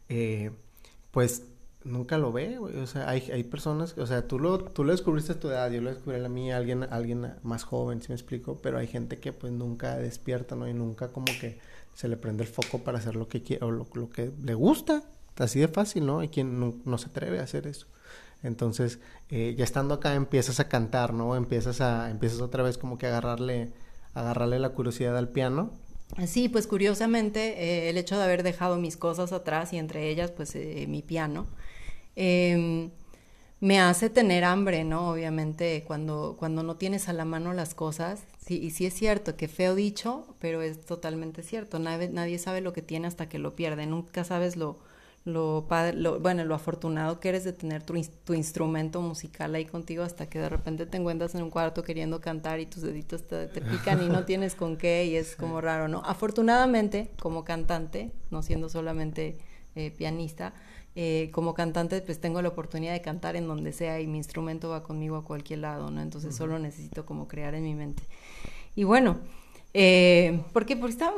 eh, 0.09 0.51
pues 1.11 1.43
nunca 1.83 2.17
lo 2.17 2.31
ve, 2.31 2.57
güey. 2.57 2.77
O 2.77 2.87
sea, 2.87 3.07
hay, 3.09 3.29
hay 3.31 3.43
personas, 3.43 3.95
o 3.97 4.07
sea, 4.07 4.27
tú 4.27 4.39
lo, 4.39 4.57
tú 4.57 4.83
lo 4.83 4.91
descubriste 4.91 5.33
a 5.33 5.39
tu 5.39 5.49
edad, 5.49 5.69
yo 5.71 5.81
lo 5.81 5.91
descubrí 5.91 6.23
a 6.23 6.29
mí, 6.29 6.51
alguien, 6.51 6.83
alguien 6.89 7.33
más 7.43 7.63
joven, 7.63 8.01
si 8.01 8.09
me 8.09 8.15
explico, 8.15 8.57
pero 8.61 8.79
hay 8.79 8.87
gente 8.87 9.17
que 9.17 9.31
pues 9.31 9.53
nunca 9.53 9.97
despierta, 9.97 10.55
¿no? 10.55 10.67
Y 10.67 10.73
nunca 10.73 11.09
como 11.09 11.27
que 11.39 11.59
se 11.93 12.07
le 12.07 12.17
prende 12.17 12.43
el 12.43 12.49
foco 12.49 12.79
para 12.83 12.97
hacer 12.97 13.15
lo 13.15 13.27
que 13.27 13.43
quiere 13.43 13.65
o 13.65 13.71
lo, 13.71 14.09
que 14.09 14.31
le 14.43 14.53
gusta. 14.55 15.03
Así 15.37 15.59
de 15.59 15.69
fácil, 15.69 16.05
¿no? 16.05 16.19
Hay 16.19 16.29
quien 16.29 16.59
no 16.83 16.97
se 16.97 17.07
atreve 17.07 17.39
a 17.39 17.43
hacer 17.43 17.65
eso. 17.67 17.87
Entonces, 18.43 18.99
eh, 19.29 19.55
ya 19.57 19.63
estando 19.63 19.95
acá 19.95 20.15
empiezas 20.15 20.59
a 20.59 20.69
cantar, 20.69 21.13
¿no? 21.13 21.35
Empiezas 21.35 21.81
a, 21.81 22.09
empiezas 22.09 22.41
otra 22.41 22.63
vez 22.63 22.77
como 22.77 22.97
que 22.97 23.07
a 23.07 23.09
agarrarle, 23.09 23.71
agarrarle 24.13 24.59
la 24.59 24.69
curiosidad 24.69 25.17
al 25.17 25.29
piano. 25.29 25.71
Sí, 26.25 26.49
pues 26.49 26.65
curiosamente 26.65 27.63
eh, 27.63 27.89
el 27.89 27.97
hecho 27.97 28.17
de 28.17 28.23
haber 28.23 28.43
dejado 28.43 28.77
mis 28.77 28.97
cosas 28.97 29.31
atrás 29.31 29.73
y 29.73 29.77
entre 29.77 30.09
ellas 30.09 30.31
pues 30.31 30.55
eh, 30.55 30.85
mi 30.87 31.03
piano, 31.03 31.47
em, 32.15 32.89
me 33.59 33.79
hace 33.79 34.09
tener 34.09 34.43
hambre, 34.43 34.83
¿no? 34.83 35.09
Obviamente 35.11 35.83
cuando, 35.85 36.35
cuando 36.39 36.63
no 36.63 36.77
tienes 36.77 37.09
a 37.09 37.13
la 37.13 37.25
mano 37.25 37.53
las 37.53 37.75
cosas, 37.75 38.23
sí, 38.43 38.57
y 38.57 38.71
sí 38.71 38.85
es 38.85 38.93
cierto, 38.95 39.35
que 39.37 39.47
feo 39.47 39.75
dicho, 39.75 40.35
pero 40.39 40.61
es 40.61 40.83
totalmente 40.85 41.43
cierto, 41.43 41.77
nadie, 41.77 42.09
nadie 42.09 42.39
sabe 42.39 42.61
lo 42.61 42.73
que 42.73 42.81
tiene 42.81 43.07
hasta 43.07 43.29
que 43.29 43.37
lo 43.37 43.55
pierde, 43.55 43.85
nunca 43.85 44.23
sabes 44.23 44.55
lo, 44.57 44.79
lo, 45.25 45.67
lo, 45.95 46.19
bueno, 46.19 46.45
lo 46.45 46.55
afortunado 46.55 47.19
que 47.19 47.29
eres 47.29 47.43
de 47.43 47.53
tener 47.53 47.83
tu, 47.83 47.93
tu, 48.23 48.33
instrumento 48.33 49.01
musical 49.01 49.53
ahí 49.55 49.65
contigo 49.65 50.03
hasta 50.03 50.29
que 50.29 50.39
de 50.39 50.49
repente 50.49 50.85
te 50.85 50.97
encuentras 50.97 51.35
en 51.35 51.43
un 51.43 51.49
cuarto 51.49 51.83
queriendo 51.83 52.21
cantar 52.21 52.59
y 52.59 52.65
tus 52.65 52.83
deditos 52.83 53.27
te, 53.27 53.47
pican 53.47 54.01
y 54.01 54.07
no 54.07 54.25
tienes 54.25 54.55
con 54.55 54.77
qué 54.77 55.05
y 55.05 55.15
es 55.15 55.35
como 55.35 55.61
raro, 55.61 55.87
¿no? 55.87 56.01
Afortunadamente, 56.05 57.11
como 57.19 57.43
cantante, 57.43 58.11
no 58.31 58.41
siendo 58.41 58.69
solamente 58.69 59.37
eh, 59.75 59.91
pianista, 59.91 60.53
eh, 60.95 61.29
como 61.31 61.53
cantante 61.53 62.01
pues 62.01 62.19
tengo 62.19 62.41
la 62.41 62.49
oportunidad 62.49 62.93
de 62.93 63.01
cantar 63.01 63.35
en 63.35 63.47
donde 63.47 63.73
sea 63.73 64.01
y 64.01 64.07
mi 64.07 64.17
instrumento 64.17 64.69
va 64.69 64.83
conmigo 64.83 65.17
a 65.17 65.23
cualquier 65.23 65.59
lado, 65.59 65.91
¿no? 65.91 66.01
Entonces 66.01 66.35
solo 66.35 66.59
necesito 66.59 67.05
como 67.05 67.27
crear 67.27 67.55
en 67.55 67.63
mi 67.63 67.75
mente. 67.75 68.03
Y 68.75 68.85
bueno, 68.85 69.19
Eh, 69.73 70.41
¿Por 70.51 70.65
qué? 70.65 70.75
Porque 70.75 70.93
estaba... 70.93 71.13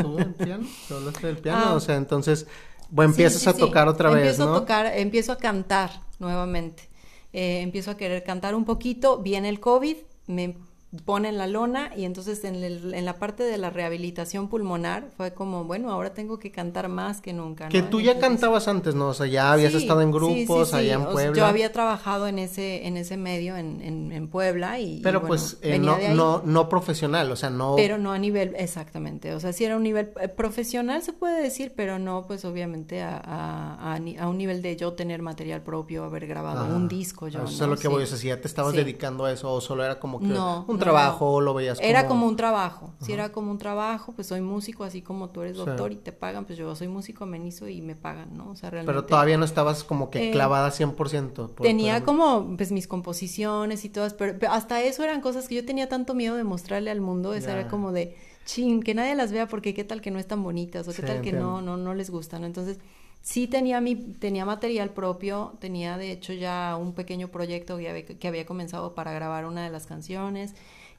¿Tú 0.00 0.18
el 0.18 0.34
piano? 0.34 0.66
¿Tú 0.88 0.94
hablaste 0.94 1.26
del 1.26 1.38
piano? 1.38 1.62
Ah. 1.66 1.74
o 1.74 1.80
sea, 1.80 1.96
entonces, 1.96 2.46
bueno, 2.90 3.10
empiezas 3.10 3.42
Sí, 3.42 3.50
sí, 3.50 3.50
a 3.50 3.58
tocar 3.58 3.88
otra 3.88 4.10
vez, 4.10 4.18
empiezo 4.18 4.46
¿no? 4.46 4.54
a 4.54 4.60
tocar, 4.60 4.86
empiezo 4.96 5.32
a 5.32 5.38
cantar 5.38 5.90
nuevamente. 6.18 6.88
Eh, 7.32 7.60
empiezo 7.60 7.90
a 7.90 7.96
querer 7.96 8.24
cantar 8.24 8.54
un 8.54 8.64
poquito, 8.64 9.18
viene 9.18 9.48
el 9.48 9.60
COVID, 9.60 9.96
me 10.26 10.56
ponen 11.04 11.38
la 11.38 11.46
lona 11.46 11.90
y 11.96 12.04
entonces 12.04 12.44
en, 12.44 12.56
el- 12.56 12.94
en 12.94 13.04
la 13.04 13.14
parte 13.14 13.42
de 13.42 13.58
la 13.58 13.70
rehabilitación 13.70 14.48
pulmonar 14.48 15.08
fue 15.16 15.34
como, 15.34 15.64
bueno, 15.64 15.90
ahora 15.90 16.14
tengo 16.14 16.38
que 16.38 16.50
cantar 16.50 16.88
más 16.88 17.20
que 17.20 17.32
nunca. 17.32 17.68
Que 17.68 17.82
¿no? 17.82 17.88
tú 17.88 18.00
ya 18.00 18.12
Entonces- 18.12 18.30
cantabas 18.40 18.68
antes, 18.68 18.94
¿no? 18.94 19.08
O 19.08 19.14
sea, 19.14 19.26
ya 19.26 19.52
habías 19.52 19.72
Sí, 19.72 19.78
estado 19.78 20.00
en 20.02 20.08
sí, 20.12 20.18
sí, 20.18 20.18
grupos 20.46 20.70
sí. 20.70 20.76
allá 20.76 20.94
en 20.94 21.00
O 21.00 21.04
sea, 21.04 21.12
Puebla. 21.12 21.36
yo 21.36 21.46
había 21.46 21.72
trabajado 21.72 22.26
en 22.28 22.38
ese, 22.38 22.86
en 22.86 22.96
ese 22.96 23.16
medio 23.16 23.56
en, 23.56 23.80
en, 23.82 24.12
en 24.12 24.28
Puebla 24.28 24.78
y... 24.78 24.98
y 24.98 25.00
Pero 25.02 25.20
bueno, 25.20 25.28
pues 25.28 25.58
eh, 25.62 25.78
no, 25.78 25.96
no, 26.14 26.42
no 26.44 26.68
profesional, 26.68 27.30
o 27.30 27.36
sea, 27.36 27.50
no... 27.50 27.74
Pero 27.76 27.98
no 27.98 28.12
a 28.12 28.18
nivel, 28.18 28.54
exactamente, 28.56 29.34
o 29.34 29.40
sea, 29.40 29.52
sí 29.52 29.64
era 29.64 29.76
un 29.76 29.82
nivel 29.82 30.12
eh, 30.20 30.28
profesional, 30.28 31.02
se 31.02 31.12
puede 31.12 31.42
decir, 31.42 31.72
pero 31.76 31.98
no, 31.98 32.24
pues 32.26 32.44
obviamente 32.44 33.02
a, 33.02 33.16
a, 33.16 33.94
a 33.94 33.96
a 33.96 34.28
un 34.28 34.38
nivel 34.38 34.62
de 34.62 34.76
yo 34.76 34.92
tener 34.92 35.22
material 35.22 35.62
propio, 35.62 36.04
haber 36.04 36.26
grabado 36.26 36.66
un 36.74 36.86
disco 36.88 37.28
yo, 37.28 37.40
Eso 37.44 37.48
es 37.52 37.60
¿no? 37.60 37.66
lo 37.68 37.76
que 37.76 37.88
voy, 37.88 38.02
o 38.02 38.06
sea, 38.06 38.16
si 38.18 38.28
ya 38.28 38.40
te 38.40 38.46
estabas 38.46 38.74
dedicando 38.74 39.24
a 39.24 39.32
eso 39.32 39.52
o 39.52 39.60
solo 39.60 39.84
era 39.84 39.98
como 39.98 40.20
que 40.20 40.26
No, 40.26 40.64
un 40.68 40.78
trabajo 40.92 41.24
no. 41.26 41.30
o 41.32 41.40
lo 41.40 41.54
veías 41.54 41.78
como... 41.78 41.88
Era 41.88 42.06
como 42.06 42.26
un 42.26 42.36
trabajo, 42.36 42.94
si 43.00 43.12
era 43.12 43.30
como 43.32 43.50
un 43.50 43.58
trabajo, 43.58 44.12
pues 44.12 44.26
soy 44.28 44.40
músico, 44.40 44.84
así 44.84 45.02
como 45.02 45.30
tú 45.30 45.42
eres 45.42 45.56
Sí. 45.56 45.64
doctor 45.64 45.92
y 45.92 45.96
te 45.96 46.12
pagan, 46.12 46.44
pues 46.46 46.58
yo 46.58 46.74
soy 46.74 46.88
músico 46.88 47.24
amenizo 47.24 47.68
y 47.68 47.82
me 47.82 47.94
pagan, 47.94 48.36
¿no? 48.36 48.50
O 48.50 48.56
sea, 48.56 48.70
realmente... 48.70 48.92
Pero 48.92 49.04
todavía 49.06 49.36
no 49.38 49.44
estabas 49.44 49.84
como 49.84 50.10
que 50.10 50.28
Eh, 50.28 50.30
clavada 50.32 50.70
100%. 50.70 51.48
por- 51.50 51.66
Tenía 51.66 51.96
por- 51.96 52.04
como 52.04 52.56
pues 52.56 52.72
mis 52.72 52.86
composiciones 52.88 53.84
y 53.84 53.88
todas, 53.88 54.14
pero, 54.14 54.38
pero 54.38 54.52
hasta 54.52 54.82
eso 54.82 55.02
eran 55.04 55.20
cosas 55.20 55.48
que 55.48 55.54
yo 55.56 55.64
tenía 55.64 55.88
tanto 55.88 56.14
miedo 56.14 56.36
de 56.36 56.44
mostrarle 56.44 56.90
al 56.90 57.00
mundo, 57.00 57.34
esa 57.34 57.52
era 57.52 57.68
como 57.68 57.92
de, 57.92 58.16
chin, 58.44 58.82
que 58.82 58.94
nadie 58.94 59.14
las 59.14 59.32
vea 59.32 59.46
porque 59.48 59.74
qué 59.74 59.84
tal 59.84 60.00
que 60.00 60.10
no 60.10 60.18
están 60.18 60.42
bonitas 60.42 60.86
o 60.86 60.90
qué 60.92 60.96
Sí, 60.96 61.02
tal 61.02 61.20
que 61.20 61.30
entiendo. 61.30 61.60
no, 61.60 61.62
no, 61.62 61.76
no 61.76 61.94
les 61.94 62.10
gustan, 62.10 62.44
Entonces, 62.44 62.78
sí 63.22 63.48
tenía 63.48 63.80
mi, 63.80 63.96
tenía 63.96 64.44
material 64.44 64.90
propio, 64.90 65.54
tenía 65.58 65.98
de 65.98 66.12
hecho 66.12 66.32
ya 66.32 66.76
un 66.80 66.92
pequeño 66.92 67.26
proyecto 67.26 67.76
que 67.76 67.88
había, 67.90 68.06
que 68.06 68.28
había 68.28 68.46
comenzado 68.46 68.94
para 68.94 69.12
grabar 69.12 69.46
una 69.46 69.64
de 69.64 69.70
las 69.70 69.86
canciones 69.86 70.54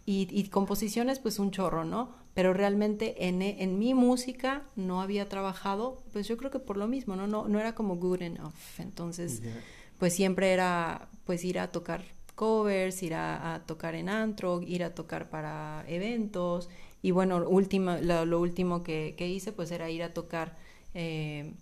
y, 0.07 0.29
y 0.31 0.47
composiciones 0.47 1.19
pues 1.19 1.37
un 1.37 1.51
chorro, 1.51 1.83
¿no? 1.83 2.15
Pero 2.33 2.53
realmente 2.53 3.27
en, 3.27 3.41
en 3.41 3.77
mi 3.77 3.93
música 3.93 4.63
no 4.77 5.01
había 5.01 5.27
trabajado, 5.27 6.01
pues 6.13 6.27
yo 6.29 6.37
creo 6.37 6.49
que 6.49 6.59
por 6.59 6.77
lo 6.77 6.87
mismo, 6.87 7.17
¿no? 7.17 7.27
No, 7.27 7.49
no 7.49 7.59
era 7.59 7.75
como 7.75 7.97
good 7.97 8.21
enough, 8.21 8.53
entonces 8.79 9.41
pues 9.99 10.13
siempre 10.13 10.53
era 10.53 11.09
pues 11.25 11.43
ir 11.43 11.59
a 11.59 11.73
tocar 11.73 12.05
covers, 12.35 13.03
ir 13.03 13.15
a, 13.15 13.55
a 13.55 13.65
tocar 13.65 13.95
en 13.95 14.07
antro, 14.07 14.61
ir 14.61 14.85
a 14.85 14.95
tocar 14.95 15.29
para 15.29 15.83
eventos 15.89 16.69
y 17.01 17.11
bueno, 17.11 17.43
última, 17.45 17.99
lo, 17.99 18.25
lo 18.25 18.39
último 18.39 18.83
que, 18.83 19.13
que 19.17 19.27
hice 19.27 19.51
pues 19.51 19.71
era 19.71 19.89
ir 19.89 20.03
a 20.03 20.13
tocar 20.13 20.55
eh, 20.93 21.53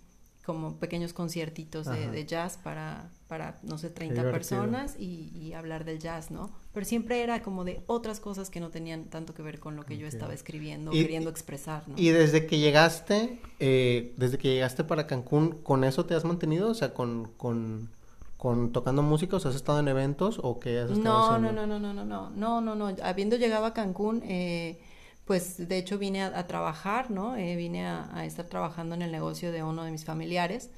como 0.46 0.76
pequeños 0.78 1.14
conciertitos 1.14 1.88
de 1.88 2.26
jazz 2.28 2.58
para, 2.58 3.10
para, 3.28 3.58
no 3.64 3.78
sé, 3.80 3.90
30 3.90 4.32
personas 4.32 4.96
y, 5.00 5.32
y, 5.36 5.54
hablar 5.54 5.84
del 5.84 5.98
jazz, 5.98 6.30
¿no? 6.30 6.52
Pero 6.74 6.86
siempre 6.86 7.24
era 7.24 7.42
como 7.42 7.64
de 7.64 7.82
otras 7.88 8.20
cosas 8.20 8.52
que 8.52 8.60
no 8.60 8.70
tenían 8.70 9.06
tanto 9.06 9.34
que 9.34 9.42
ver 9.42 9.60
con 9.60 9.76
lo 9.76 9.82
que 9.82 9.96
okay. 9.96 9.98
yo 9.98 10.08
estaba 10.08 10.34
escribiendo, 10.34 10.94
y, 10.94 11.02
queriendo 11.02 11.32
expresar, 11.32 11.88
¿no? 11.88 11.96
Y 11.98 12.10
desde 12.10 12.46
que 12.46 12.60
llegaste, 12.60 13.40
eh, 13.60 14.14
desde 14.18 14.38
que 14.38 14.50
llegaste 14.50 14.84
para 14.84 15.08
Cancún, 15.08 15.60
¿con 15.64 15.84
eso 15.84 16.06
te 16.06 16.14
has 16.14 16.24
mantenido? 16.24 16.70
O 16.70 16.76
sea, 16.76 16.94
con, 16.94 17.32
con, 17.38 17.90
con 18.38 18.72
tocando 18.72 19.02
música, 19.02 19.38
o 19.38 19.40
sea, 19.40 19.50
has 19.50 19.56
estado 19.56 19.80
en 19.80 19.88
eventos 19.88 20.40
o 20.44 20.60
qué 20.60 20.78
has 20.80 20.92
estado 20.92 21.04
no, 21.04 21.26
haciendo? 21.26 21.52
No, 21.52 21.66
no, 21.66 21.80
no, 21.80 21.94
no, 21.94 22.04
no, 22.06 22.30
no, 22.30 22.62
no, 22.62 22.76
no, 22.76 22.96
habiendo 23.02 23.38
llegado 23.38 23.66
a 23.66 23.74
Cancún, 23.74 24.22
eh, 24.24 24.80
pues 25.26 25.68
de 25.68 25.80
hecho 25.80 25.98
vine 25.98 26.22
a, 26.22 26.38
a 26.38 26.46
trabajar, 26.46 27.10
¿no? 27.10 27.36
Eh, 27.36 27.56
vine 27.56 27.88
a, 27.88 28.16
a 28.16 28.26
estar 28.26 28.46
trabajando 28.46 28.94
en 28.94 29.02
el 29.02 29.12
negocio 29.12 29.52
de 29.52 29.64
uno 29.64 29.84
de 29.84 29.90
mis 29.90 30.06
familiares 30.06 30.70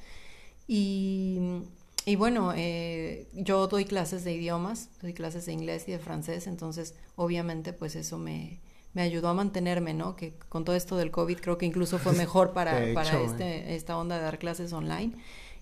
y 0.65 1.61
y 2.07 2.15
bueno, 2.15 2.53
eh, 2.55 3.27
yo 3.33 3.67
doy 3.67 3.83
clases 3.83 4.23
de 4.23 4.31
idiomas, 4.31 4.89
doy 5.01 5.13
clases 5.13 5.45
de 5.45 5.51
inglés 5.51 5.89
y 5.89 5.91
de 5.91 5.99
francés, 5.99 6.47
entonces 6.47 6.95
obviamente 7.17 7.73
pues 7.73 7.97
eso 7.97 8.17
me, 8.17 8.61
me 8.93 9.01
ayudó 9.01 9.27
a 9.27 9.33
mantenerme, 9.33 9.93
¿no? 9.93 10.15
Que 10.15 10.33
con 10.47 10.63
todo 10.63 10.77
esto 10.77 10.95
del 10.95 11.11
COVID 11.11 11.37
creo 11.39 11.57
que 11.57 11.65
incluso 11.65 11.97
fue 11.97 12.13
mejor 12.17 12.53
para, 12.53 12.93
para 12.93 13.21
este, 13.21 13.75
esta 13.75 13.97
onda 13.97 14.15
de 14.15 14.23
dar 14.23 14.39
clases 14.39 14.71
online. 14.71 15.17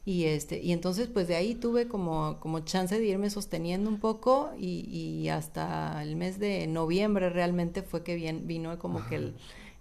Y 0.05 0.25
este, 0.25 0.61
y 0.61 0.71
entonces 0.71 1.07
pues 1.07 1.27
de 1.27 1.35
ahí 1.35 1.55
tuve 1.55 1.87
como, 1.87 2.39
como 2.39 2.59
chance 2.59 2.95
de 2.95 3.03
irme 3.03 3.31
sosteniendo 3.31 3.89
un 3.89 3.99
poco 3.99 4.51
y, 4.55 4.81
y 4.87 5.29
hasta 5.29 6.03
el 6.03 6.15
mes 6.15 6.37
de 6.37 6.67
noviembre 6.67 7.31
realmente 7.31 7.81
fue 7.81 8.03
que 8.03 8.13
bien, 8.13 8.45
vino 8.45 8.77
como 8.77 9.03
que 9.07 9.15
el, 9.15 9.35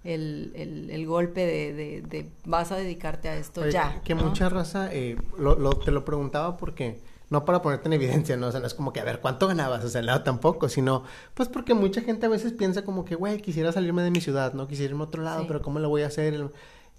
el, 0.04 0.52
el, 0.54 0.90
el 0.90 1.06
golpe 1.06 1.44
de, 1.46 1.72
de, 1.72 2.02
de 2.02 2.28
vas 2.44 2.70
a 2.72 2.76
dedicarte 2.76 3.28
a 3.28 3.36
esto 3.36 3.62
Oye, 3.62 3.72
ya. 3.72 4.00
Que 4.04 4.14
¿no? 4.14 4.22
mucha 4.24 4.48
raza, 4.48 4.88
eh, 4.92 5.16
lo, 5.38 5.58
lo- 5.58 5.72
te 5.78 5.90
lo 5.90 6.04
preguntaba 6.04 6.56
porque, 6.58 7.00
no 7.30 7.44
para 7.46 7.62
ponerte 7.62 7.88
en 7.88 7.94
evidencia, 7.94 8.36
¿no? 8.36 8.48
O 8.48 8.50
sea, 8.52 8.60
no 8.60 8.66
es 8.66 8.74
como 8.74 8.92
que, 8.92 9.00
a 9.00 9.04
ver, 9.04 9.20
¿cuánto 9.20 9.46
ganabas? 9.48 9.82
O 9.84 9.88
sea, 9.88 10.02
no, 10.02 10.22
tampoco, 10.22 10.68
sino, 10.68 11.04
pues 11.32 11.48
porque 11.48 11.72
mucha 11.74 12.02
gente 12.02 12.26
a 12.26 12.28
veces 12.28 12.52
piensa 12.52 12.84
como 12.84 13.04
que, 13.04 13.14
güey, 13.14 13.40
quisiera 13.40 13.72
salirme 13.72 14.02
de 14.02 14.10
mi 14.10 14.20
ciudad, 14.20 14.52
¿no? 14.52 14.68
Quisiera 14.68 14.90
irme 14.90 15.02
a 15.04 15.06
otro 15.06 15.22
lado, 15.22 15.40
Sí. 15.40 15.44
pero 15.48 15.62
¿cómo 15.62 15.78
lo 15.78 15.88
voy 15.88 16.02
a 16.02 16.08
hacer? 16.08 16.50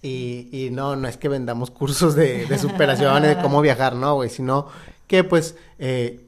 Y, 0.01 0.49
y 0.51 0.69
no, 0.71 0.95
no 0.95 1.07
es 1.07 1.17
que 1.17 1.29
vendamos 1.29 1.71
cursos 1.71 2.15
de, 2.15 2.45
de 2.47 2.57
superación 2.57 3.23
y 3.23 3.27
de 3.27 3.37
cómo 3.37 3.61
viajar, 3.61 3.95
no, 3.95 4.15
güey, 4.15 4.29
sino 4.29 4.67
que, 5.07 5.23
pues, 5.23 5.55
eh, 5.79 6.24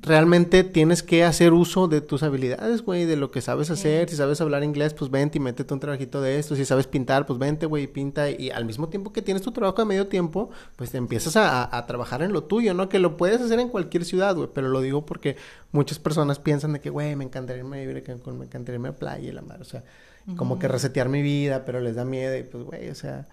realmente 0.00 0.62
tienes 0.64 1.02
que 1.02 1.24
hacer 1.24 1.52
uso 1.52 1.88
de 1.88 2.00
tus 2.00 2.22
habilidades, 2.22 2.82
güey, 2.82 3.04
de 3.04 3.16
lo 3.16 3.30
que 3.30 3.40
sabes 3.40 3.70
hacer. 3.70 4.08
Si 4.08 4.16
sabes 4.16 4.40
hablar 4.40 4.62
inglés, 4.62 4.94
pues 4.94 5.10
vente 5.10 5.38
y 5.38 5.40
métete 5.40 5.74
un 5.74 5.80
trabajito 5.80 6.20
de 6.20 6.38
esto. 6.38 6.54
Si 6.56 6.64
sabes 6.64 6.86
pintar, 6.86 7.26
pues 7.26 7.38
vente, 7.38 7.66
güey, 7.66 7.84
y 7.84 7.86
pinta. 7.88 8.30
Y 8.30 8.50
al 8.50 8.64
mismo 8.64 8.88
tiempo 8.88 9.12
que 9.12 9.22
tienes 9.22 9.42
tu 9.42 9.50
trabajo 9.52 9.78
de 9.82 9.86
medio 9.86 10.06
tiempo, 10.06 10.50
pues 10.76 10.90
te 10.90 10.98
empiezas 10.98 11.36
a, 11.36 11.76
a- 11.76 11.86
trabajar 11.86 12.22
en 12.22 12.32
lo 12.32 12.44
tuyo, 12.44 12.74
¿no? 12.74 12.88
Que 12.88 12.98
lo 12.98 13.16
puedes 13.16 13.40
hacer 13.40 13.58
en 13.60 13.68
cualquier 13.68 14.04
ciudad, 14.04 14.36
güey. 14.36 14.48
Pero 14.54 14.68
lo 14.68 14.80
digo 14.80 15.04
porque 15.04 15.36
muchas 15.72 15.98
personas 15.98 16.38
piensan 16.38 16.72
de 16.74 16.80
que, 16.80 16.90
güey, 16.90 17.16
me 17.16 17.24
encantaría 17.24 17.62
irme 17.62 17.78
a 17.78 17.80
vivir 17.86 18.04
me 18.26 18.44
encantaría 18.44 18.74
irme 18.76 18.88
a 18.90 18.96
playa 18.96 19.28
y 19.28 19.32
la 19.32 19.42
mar. 19.42 19.60
O 19.60 19.64
sea, 19.64 19.82
como 20.36 20.58
que 20.58 20.68
resetear 20.68 21.08
mi 21.08 21.22
vida, 21.22 21.64
pero 21.64 21.80
les 21.80 21.96
da 21.96 22.04
miedo. 22.04 22.36
Y 22.36 22.42
pues, 22.44 22.62
güey, 22.64 22.88
o 22.90 22.94
sea, 22.94 23.26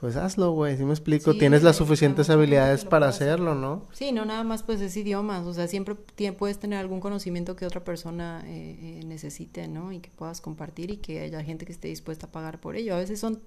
pues 0.00 0.16
hazlo, 0.16 0.52
güey. 0.52 0.76
Si 0.76 0.84
me 0.84 0.92
explico, 0.92 1.32
Sí, 1.32 1.38
tienes 1.38 1.62
las 1.62 1.76
suficientes 1.76 2.28
habilidades 2.28 2.84
para 2.84 3.08
hacerlo, 3.08 3.54
¿no? 3.54 3.84
Sí, 3.92 4.12
no 4.12 4.24
nada 4.24 4.44
más 4.44 4.62
pues 4.62 4.80
es 4.80 4.96
idiomas, 4.96 5.46
o 5.46 5.54
sea, 5.54 5.68
siempre 5.68 5.94
puedes 5.94 6.58
tener 6.58 6.78
algún 6.78 7.00
conocimiento 7.00 7.56
que 7.56 7.64
otra 7.64 7.82
persona 7.82 8.42
eh, 8.46 8.76
eh, 8.80 9.00
necesite, 9.06 9.68
¿no? 9.68 9.92
Y 9.92 10.00
que 10.00 10.10
puedas 10.10 10.40
compartir 10.40 10.90
y 10.90 10.96
que 10.98 11.20
haya 11.20 11.42
gente 11.42 11.64
que 11.64 11.72
esté 11.72 11.88
dispuesta 11.88 12.26
a 12.26 12.30
pagar 12.30 12.60
por 12.60 12.76
ello. 12.76 12.94
A 12.94 12.98
veces 12.98 13.18
son 13.18 13.40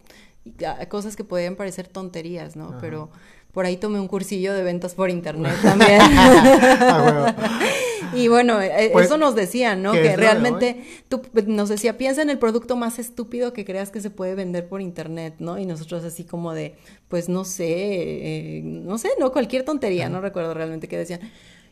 ah, 0.66 0.86
cosas 0.88 1.16
que 1.16 1.24
pueden 1.24 1.56
parecer 1.56 1.88
tonterías, 1.88 2.56
¿no? 2.56 2.70
Ajá. 2.70 2.78
Pero 2.82 3.10
por 3.52 3.66
ahí 3.66 3.78
tomé 3.78 4.00
un 4.00 4.08
cursillo 4.08 4.54
de 4.54 4.64
ventas 4.64 4.96
por 4.96 5.10
internet 5.10 5.56
también. 5.62 6.00
Ah, 6.02 7.60
y 8.14 8.28
bueno, 8.28 8.62
eh, 8.62 8.90
Pues, 8.92 9.08
eso 9.08 9.18
nos 9.18 9.36
decían, 9.36 9.82
¿no? 9.82 9.92
¿qué 9.92 10.02
Que 10.02 10.18
realmente 10.18 10.84
tú 11.08 11.22
nos 11.48 11.70
decía, 11.70 11.98
piensa 11.98 12.22
en 12.22 12.30
el 12.30 12.40
producto 12.40 12.76
más 12.76 13.00
estúpido 13.00 13.54
que 13.54 13.66
creas 13.66 13.92
que 13.92 14.02
se 14.02 14.10
puede 14.10 14.36
vender 14.36 14.68
por 14.68 14.82
internet, 14.82 15.36
¿no? 15.40 15.58
Y 15.58 15.66
nosotros 15.66 16.04
así 16.04 16.24
como 16.24 16.54
de, 16.54 16.76
pues 17.08 17.30
no 17.30 17.46
sé, 17.46 17.68
eh, 17.68 18.62
no 18.64 18.98
sé, 18.98 19.10
no, 19.20 19.32
cualquier 19.32 19.64
tontería, 19.64 20.10
no 20.10 20.22
recuerdo 20.22 20.54
realmente 20.54 20.88
qué 20.88 20.98
decían. 20.98 21.22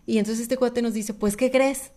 Y 0.05 0.17
entonces 0.19 0.43
este 0.43 0.57
cuate 0.57 0.81
nos 0.81 0.93
dice, 0.93 1.13
pues, 1.13 1.35
¿qué 1.35 1.51
crees? 1.51 1.91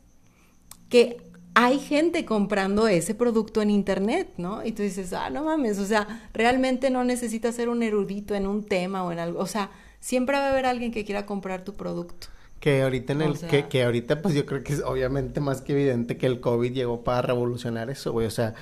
Que 0.89 1.23
hay 1.55 1.79
gente 1.79 2.25
comprando 2.25 2.89
ese 2.89 3.15
producto 3.15 3.63
en 3.63 3.71
internet, 3.71 4.29
¿no? 4.37 4.65
Y 4.65 4.73
tú 4.73 4.83
dices, 4.83 5.13
ah, 5.13 5.31
no 5.31 5.45
mames, 5.45 5.79
o 5.79 5.87
sea, 5.87 6.29
realmente 6.33 6.91
no 6.91 7.05
necesitas 7.05 7.55
ser 7.55 7.69
un 7.69 7.83
erudito 7.83 8.35
en 8.35 8.47
un 8.47 8.65
tema 8.65 9.05
o 9.05 9.13
en 9.13 9.19
algo, 9.19 9.41
o 9.41 9.47
sea, 9.47 9.71
siempre 9.99 10.37
va 10.37 10.47
a 10.47 10.51
haber 10.51 10.67
alguien 10.67 10.93
que 10.93 11.05
quiera 11.05 11.27
comprar 11.27 11.65
tu 11.65 11.75
producto. 11.75 12.29
Que 12.61 12.83
ahorita 12.83 13.15
en 13.15 13.23
O 13.23 13.25
el, 13.25 13.37
sea- 13.39 13.49
que, 13.49 13.69
que 13.69 13.85
ahorita 13.85 14.21
pues 14.21 14.35
yo 14.35 14.45
creo 14.45 14.63
que 14.63 14.75
es 14.75 14.83
obviamente 14.85 15.41
más 15.41 15.63
que 15.63 15.73
evidente 15.73 16.19
que 16.19 16.27
el 16.27 16.41
COVID 16.41 16.73
llegó 16.73 17.03
para 17.05 17.23
revolucionar 17.23 17.89
eso, 17.91 18.13
güey, 18.13 18.27
o 18.27 18.31
sea, 18.31 18.55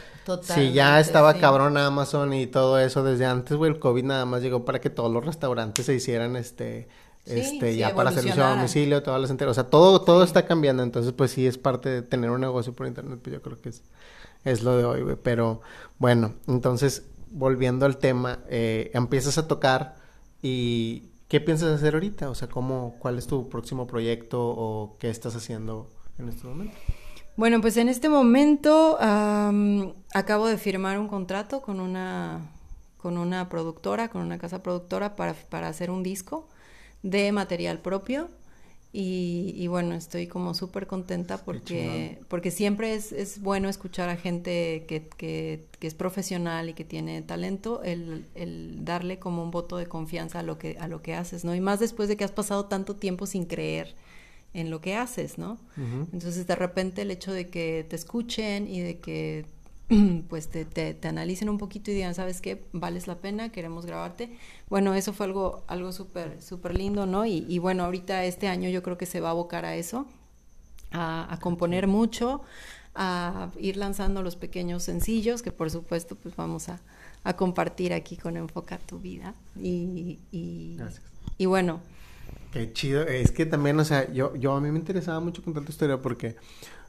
si 0.42 0.72
ya 0.72 1.00
estaba 1.00 1.34
sí. 1.34 1.40
cabrón 1.40 1.76
Amazon 1.76 2.32
y 2.32 2.46
todo 2.46 2.78
eso 2.78 3.02
desde 3.02 3.26
antes, 3.26 3.56
güey, 3.56 3.72
el 3.72 3.78
COVID 3.80 4.04
nada 4.04 4.24
más 4.24 4.40
llegó 4.42 4.64
para 4.64 4.80
que 4.80 4.88
todos 4.90 5.12
los 5.12 5.26
restaurantes 5.26 5.86
se 5.86 5.94
hicieran, 5.94 6.36
este, 6.36 6.88
Sí, 7.24 7.40
este, 7.40 7.72
sí, 7.72 7.78
ya 7.78 7.94
para 7.94 8.12
servicio 8.12 8.44
a 8.44 8.50
domicilio, 8.50 9.02
todas 9.02 9.20
las 9.20 9.30
enteras, 9.30 9.50
o 9.52 9.54
sea, 9.62 9.68
todo, 9.68 10.00
todo 10.02 10.22
está 10.22 10.46
cambiando, 10.46 10.82
entonces 10.84 11.12
pues 11.12 11.32
sí 11.32 11.46
es 11.46 11.58
parte 11.58 11.88
de 11.88 12.02
tener 12.02 12.30
un 12.30 12.40
negocio 12.40 12.72
por 12.74 12.86
internet, 12.86 13.18
pues 13.22 13.34
yo 13.34 13.42
creo 13.42 13.60
que 13.60 13.70
es, 13.70 13.82
es 14.44 14.62
lo 14.62 14.76
de 14.78 14.84
hoy, 14.84 15.02
güey, 15.02 15.16
pero 15.22 15.60
bueno, 15.98 16.34
entonces, 16.46 17.02
volviendo 17.32 17.84
al 17.84 17.98
tema, 17.98 18.38
eh, 18.48 18.90
empiezas 18.94 19.36
a 19.38 19.48
tocar 19.48 19.96
y 20.40 21.10
¿qué 21.28 21.40
piensas 21.40 21.72
hacer 21.72 21.94
ahorita? 21.94 22.30
O 22.30 22.34
sea, 22.34 22.48
¿cómo, 22.48 22.96
cuál 22.98 23.18
es 23.18 23.26
tu 23.26 23.48
próximo 23.48 23.86
proyecto 23.86 24.40
o 24.40 24.96
qué 24.98 25.10
estás 25.10 25.36
haciendo 25.36 25.90
en 26.18 26.28
este 26.28 26.46
momento? 26.46 26.74
Bueno, 27.36 27.60
pues 27.60 27.76
en 27.76 27.88
este 27.88 28.08
momento 28.08 29.00
am, 29.00 29.92
acabo 30.12 30.48
de 30.48 30.58
firmar 30.58 30.98
un 30.98 31.06
contrato 31.06 31.62
con 31.62 31.78
una, 31.78 32.50
con 32.96 33.16
una 33.16 33.48
productora, 33.48 34.08
con 34.08 34.22
una 34.22 34.38
casa 34.38 34.62
productora 34.62 35.14
para, 35.14 35.34
para 35.34 35.68
hacer 35.68 35.90
un 35.90 36.02
disco 36.02 36.48
de 37.02 37.30
material 37.30 37.78
propio. 37.78 38.28
Y, 38.90 39.66
bueno, 39.66 39.94
estoy 39.94 40.26
como 40.26 40.54
súper 40.54 40.86
contenta 40.86 41.44
porque, 41.44 42.20
porque 42.28 42.50
siempre 42.50 42.94
es, 42.94 43.12
es, 43.12 43.40
bueno 43.42 43.68
escuchar 43.68 44.08
a 44.08 44.16
gente 44.16 44.86
que, 44.88 45.08
que, 45.08 45.66
que, 45.78 45.86
es 45.86 45.94
profesional 45.94 46.70
y 46.70 46.72
que 46.72 46.84
tiene 46.84 47.20
talento, 47.20 47.82
el, 47.82 48.24
el, 48.34 48.84
darle 48.86 49.18
como 49.18 49.42
un 49.42 49.50
voto 49.50 49.76
de 49.76 49.86
confianza 49.86 50.38
a 50.38 50.42
lo, 50.42 50.58
que, 50.58 50.78
a 50.80 50.88
lo 50.88 51.02
que 51.02 51.14
haces, 51.14 51.44
¿no? 51.44 51.54
Y 51.54 51.60
más 51.60 51.80
después 51.80 52.08
de 52.08 52.16
que 52.16 52.24
has 52.24 52.32
pasado 52.32 52.64
tanto 52.64 52.96
tiempo 52.96 53.26
sin 53.26 53.44
creer 53.44 53.94
en 54.54 54.70
lo 54.70 54.80
que 54.80 54.96
haces, 54.96 55.36
¿no? 55.36 55.58
Entonces, 55.76 56.46
de 56.46 56.56
repente 56.56 57.02
el 57.02 57.10
hecho 57.10 57.32
de 57.32 57.48
que 57.48 57.84
te 57.88 57.94
escuchen 57.94 58.66
y 58.66 58.80
de 58.80 58.98
que 58.98 59.44
pues 60.28 60.48
te, 60.48 60.64
te, 60.64 61.08
analicen 61.08 61.48
un 61.48 61.58
poquito 61.58 61.90
y 61.90 61.94
digan, 61.94 62.14
¿sabes 62.14 62.40
qué? 62.40 62.62
Vales 62.72 63.06
la 63.06 63.16
pena, 63.16 63.50
queremos 63.50 63.86
grabarte. 63.86 64.36
Bueno, 64.68 64.94
eso 64.94 65.12
fue 65.12 65.26
algo, 65.26 65.64
algo 65.66 65.92
súper, 65.92 66.42
súper 66.42 66.76
lindo, 66.76 67.06
¿no? 67.06 67.24
Y, 67.24 67.58
bueno, 67.58 67.84
ahorita 67.84 68.24
este 68.24 68.48
año 68.48 68.68
yo 68.68 68.82
creo 68.82 68.98
que 68.98 69.06
se 69.06 69.20
va 69.20 69.28
a 69.28 69.30
abocar 69.32 69.64
a 69.64 69.76
eso, 69.76 70.06
a, 70.92 71.38
componer 71.40 71.86
mucho, 71.86 72.42
a 72.94 73.50
ir 73.58 73.76
lanzando 73.78 74.22
los 74.22 74.36
pequeños 74.36 74.82
sencillos, 74.82 75.42
que 75.42 75.52
por 75.52 75.70
supuesto 75.70 76.16
pues 76.16 76.36
vamos 76.36 76.68
a, 76.68 76.80
compartir 77.36 77.92
aquí 77.92 78.16
con 78.16 78.38
Enfoca 78.38 78.78
tu 78.78 78.98
vida. 78.98 79.34
Y, 79.60 80.18
y, 80.32 80.78
y 81.36 81.46
bueno. 81.46 81.80
Qué 82.52 82.72
chido. 82.72 83.02
Es 83.02 83.32
que 83.32 83.44
también, 83.44 83.78
o 83.78 83.84
sea, 83.84 84.10
yo, 84.12 84.34
yo 84.36 84.54
a 84.54 84.60
mí 84.60 84.70
me 84.70 84.78
interesaba 84.78 85.20
mucho 85.20 85.42
contar 85.42 85.64
tu 85.64 85.70
historia 85.72 86.00
porque 86.00 86.36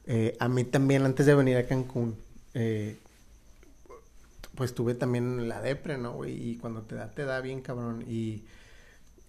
eh, 0.07 0.37
a 0.39 0.47
mí 0.47 0.63
también 0.63 1.03
antes 1.03 1.25
de 1.25 1.35
venir 1.35 1.57
a 1.57 1.67
Cancún, 1.67 2.15
eh, 2.59 2.99
pues 4.55 4.75
tuve 4.75 4.93
también 4.93 5.47
la 5.47 5.61
depre, 5.61 5.97
¿no, 5.97 6.13
güey? 6.13 6.51
Y 6.51 6.57
cuando 6.57 6.81
te 6.81 6.95
da, 6.95 7.11
te 7.11 7.23
da 7.23 7.39
bien, 7.39 7.61
cabrón. 7.61 8.03
Y, 8.07 8.43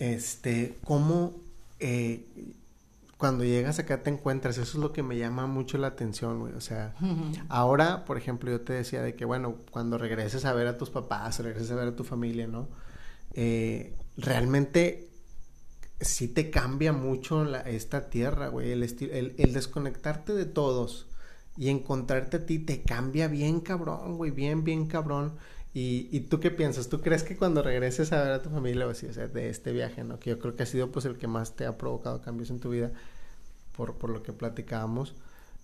este, 0.00 0.76
¿cómo 0.82 1.40
eh, 1.78 2.26
cuando 3.16 3.44
llegas 3.44 3.78
acá 3.78 4.02
te 4.02 4.10
encuentras? 4.10 4.58
Eso 4.58 4.78
es 4.78 4.82
lo 4.82 4.92
que 4.92 5.04
me 5.04 5.16
llama 5.16 5.46
mucho 5.46 5.78
la 5.78 5.86
atención, 5.86 6.40
güey. 6.40 6.54
O 6.54 6.60
sea, 6.60 6.94
ahora, 7.48 8.04
por 8.04 8.18
ejemplo, 8.18 8.50
yo 8.50 8.62
te 8.62 8.72
decía 8.72 9.02
de 9.02 9.14
que, 9.14 9.24
bueno, 9.24 9.58
cuando 9.70 9.96
regreses 9.96 10.44
a 10.44 10.52
ver 10.52 10.66
a 10.66 10.76
tus 10.76 10.90
papás, 10.90 11.38
regreses 11.38 11.70
a 11.70 11.76
ver 11.76 11.88
a 11.88 11.96
tu 11.96 12.02
familia, 12.02 12.48
¿no? 12.48 12.68
Eh, 13.34 13.94
realmente 14.16 15.08
sí 16.00 16.26
te 16.26 16.50
cambia 16.50 16.92
mucho 16.92 17.44
la, 17.44 17.60
esta 17.60 18.10
tierra, 18.10 18.48
güey. 18.48 18.72
El, 18.72 18.82
el, 18.82 19.34
el 19.38 19.52
desconectarte 19.52 20.32
de 20.32 20.46
todos 20.46 21.06
y 21.56 21.68
encontrarte 21.68 22.38
a 22.38 22.46
ti 22.46 22.58
te 22.58 22.82
cambia 22.82 23.28
bien 23.28 23.60
cabrón, 23.60 24.16
güey, 24.16 24.30
bien, 24.30 24.64
bien 24.64 24.86
cabrón. 24.86 25.34
Y, 25.72 26.08
y 26.10 26.20
tú 26.20 26.40
qué 26.40 26.50
piensas? 26.50 26.88
¿Tú 26.88 27.00
crees 27.00 27.22
que 27.22 27.36
cuando 27.36 27.62
regreses 27.62 28.12
a 28.12 28.22
ver 28.22 28.32
a 28.32 28.42
tu 28.42 28.50
familia 28.50 28.86
o 28.86 28.90
así, 28.90 29.06
o 29.06 29.12
sea, 29.12 29.28
de 29.28 29.50
este 29.50 29.72
viaje, 29.72 30.02
¿no? 30.02 30.18
Que 30.18 30.30
yo 30.30 30.38
creo 30.38 30.56
que 30.56 30.64
ha 30.64 30.66
sido 30.66 30.90
pues 30.90 31.04
el 31.04 31.16
que 31.16 31.28
más 31.28 31.54
te 31.54 31.64
ha 31.64 31.78
provocado 31.78 32.20
cambios 32.22 32.50
en 32.50 32.58
tu 32.58 32.70
vida, 32.70 32.90
por, 33.76 33.94
por 33.94 34.10
lo 34.10 34.22
que 34.22 34.32
platicábamos. 34.32 35.14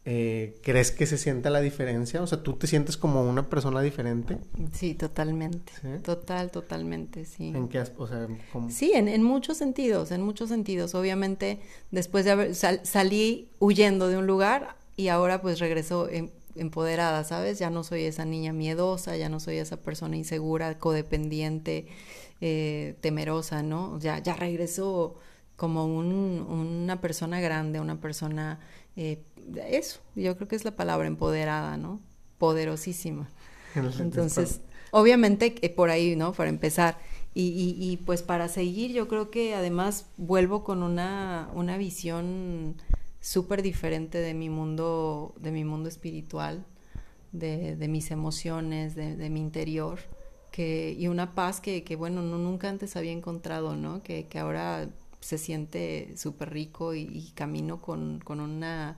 Eh, 0.08 0.60
¿Crees 0.62 0.92
que 0.92 1.04
se 1.04 1.18
sienta 1.18 1.50
la 1.50 1.60
diferencia? 1.60 2.22
O 2.22 2.28
sea, 2.28 2.40
¿tú 2.40 2.52
te 2.52 2.68
sientes 2.68 2.96
como 2.96 3.28
una 3.28 3.50
persona 3.50 3.82
diferente? 3.82 4.38
Sí, 4.72 4.94
totalmente. 4.94 5.72
Total, 6.04 6.52
totalmente, 6.52 7.24
sí. 7.24 7.48
¿En 7.48 7.66
qué? 7.68 7.82
O 7.96 8.06
sea, 8.06 8.28
Sí, 8.68 8.92
en, 8.94 9.08
en, 9.08 9.24
muchos 9.24 9.56
sentidos, 9.56 10.12
en 10.12 10.22
muchos 10.22 10.48
sentidos. 10.48 10.94
Obviamente, 10.94 11.58
después 11.90 12.24
de 12.24 12.30
haber, 12.30 12.54
salí 12.54 13.48
huyendo 13.58 14.06
de 14.06 14.16
un 14.16 14.28
lugar 14.28 14.76
y 14.96 15.08
ahora 15.08 15.42
pues 15.42 15.58
regreso 15.58 16.08
em, 16.08 16.30
empoderada, 16.56 17.22
¿sabes? 17.24 17.58
Ya 17.58 17.70
no 17.70 17.84
soy 17.84 18.04
esa 18.04 18.24
niña 18.24 18.52
miedosa, 18.52 19.16
ya 19.16 19.28
no 19.28 19.40
soy 19.40 19.58
esa 19.58 19.76
persona 19.76 20.16
insegura, 20.16 20.78
codependiente, 20.78 21.86
eh, 22.40 22.96
temerosa, 23.00 23.62
¿no? 23.62 23.98
Ya, 23.98 24.18
ya 24.18 24.34
regreso 24.34 25.16
como 25.56 25.86
un, 25.86 26.40
una 26.48 27.00
persona 27.00 27.40
grande, 27.40 27.80
una 27.80 28.00
persona, 28.00 28.60
eh, 28.96 29.22
eso, 29.68 30.00
yo 30.14 30.36
creo 30.36 30.48
que 30.48 30.56
es 30.56 30.64
la 30.64 30.76
palabra 30.76 31.06
empoderada, 31.06 31.76
¿no? 31.76 32.00
Poderosísima. 32.38 33.30
Entonces, 33.98 34.60
obviamente 34.90 35.54
eh, 35.60 35.70
por 35.70 35.90
ahí, 35.90 36.16
¿no? 36.16 36.32
Para 36.32 36.50
empezar. 36.50 36.98
Y, 37.34 37.48
y, 37.48 37.76
y, 37.78 37.98
pues 37.98 38.22
para 38.22 38.48
seguir, 38.48 38.92
yo 38.92 39.08
creo 39.08 39.30
que 39.30 39.54
además 39.54 40.06
vuelvo 40.16 40.64
con 40.64 40.82
una, 40.82 41.50
una 41.52 41.76
visión 41.76 42.76
súper 43.26 43.60
diferente 43.60 44.18
de 44.18 44.34
mi 44.34 44.48
mundo, 44.50 45.34
de 45.40 45.50
mi 45.50 45.64
mundo 45.64 45.88
espiritual, 45.88 46.64
de, 47.32 47.76
mis 47.88 48.12
emociones, 48.12 48.94
de, 48.94 49.16
de, 49.16 49.30
mi 49.30 49.40
interior, 49.40 49.98
que, 50.52 50.94
y 50.96 51.08
una 51.08 51.34
paz 51.34 51.60
que, 51.60 51.82
que 51.82 51.96
bueno, 51.96 52.22
no, 52.22 52.38
nunca 52.38 52.68
antes 52.68 52.94
había 52.94 53.10
encontrado, 53.10 53.74
¿no? 53.74 54.00
Que, 54.04 54.28
que 54.28 54.38
ahora 54.38 54.88
se 55.18 55.38
siente 55.38 56.16
súper 56.16 56.50
rico 56.50 56.94
y, 56.94 57.32
camino 57.34 57.82
con, 57.82 58.20
con 58.20 58.38
una 58.38 58.96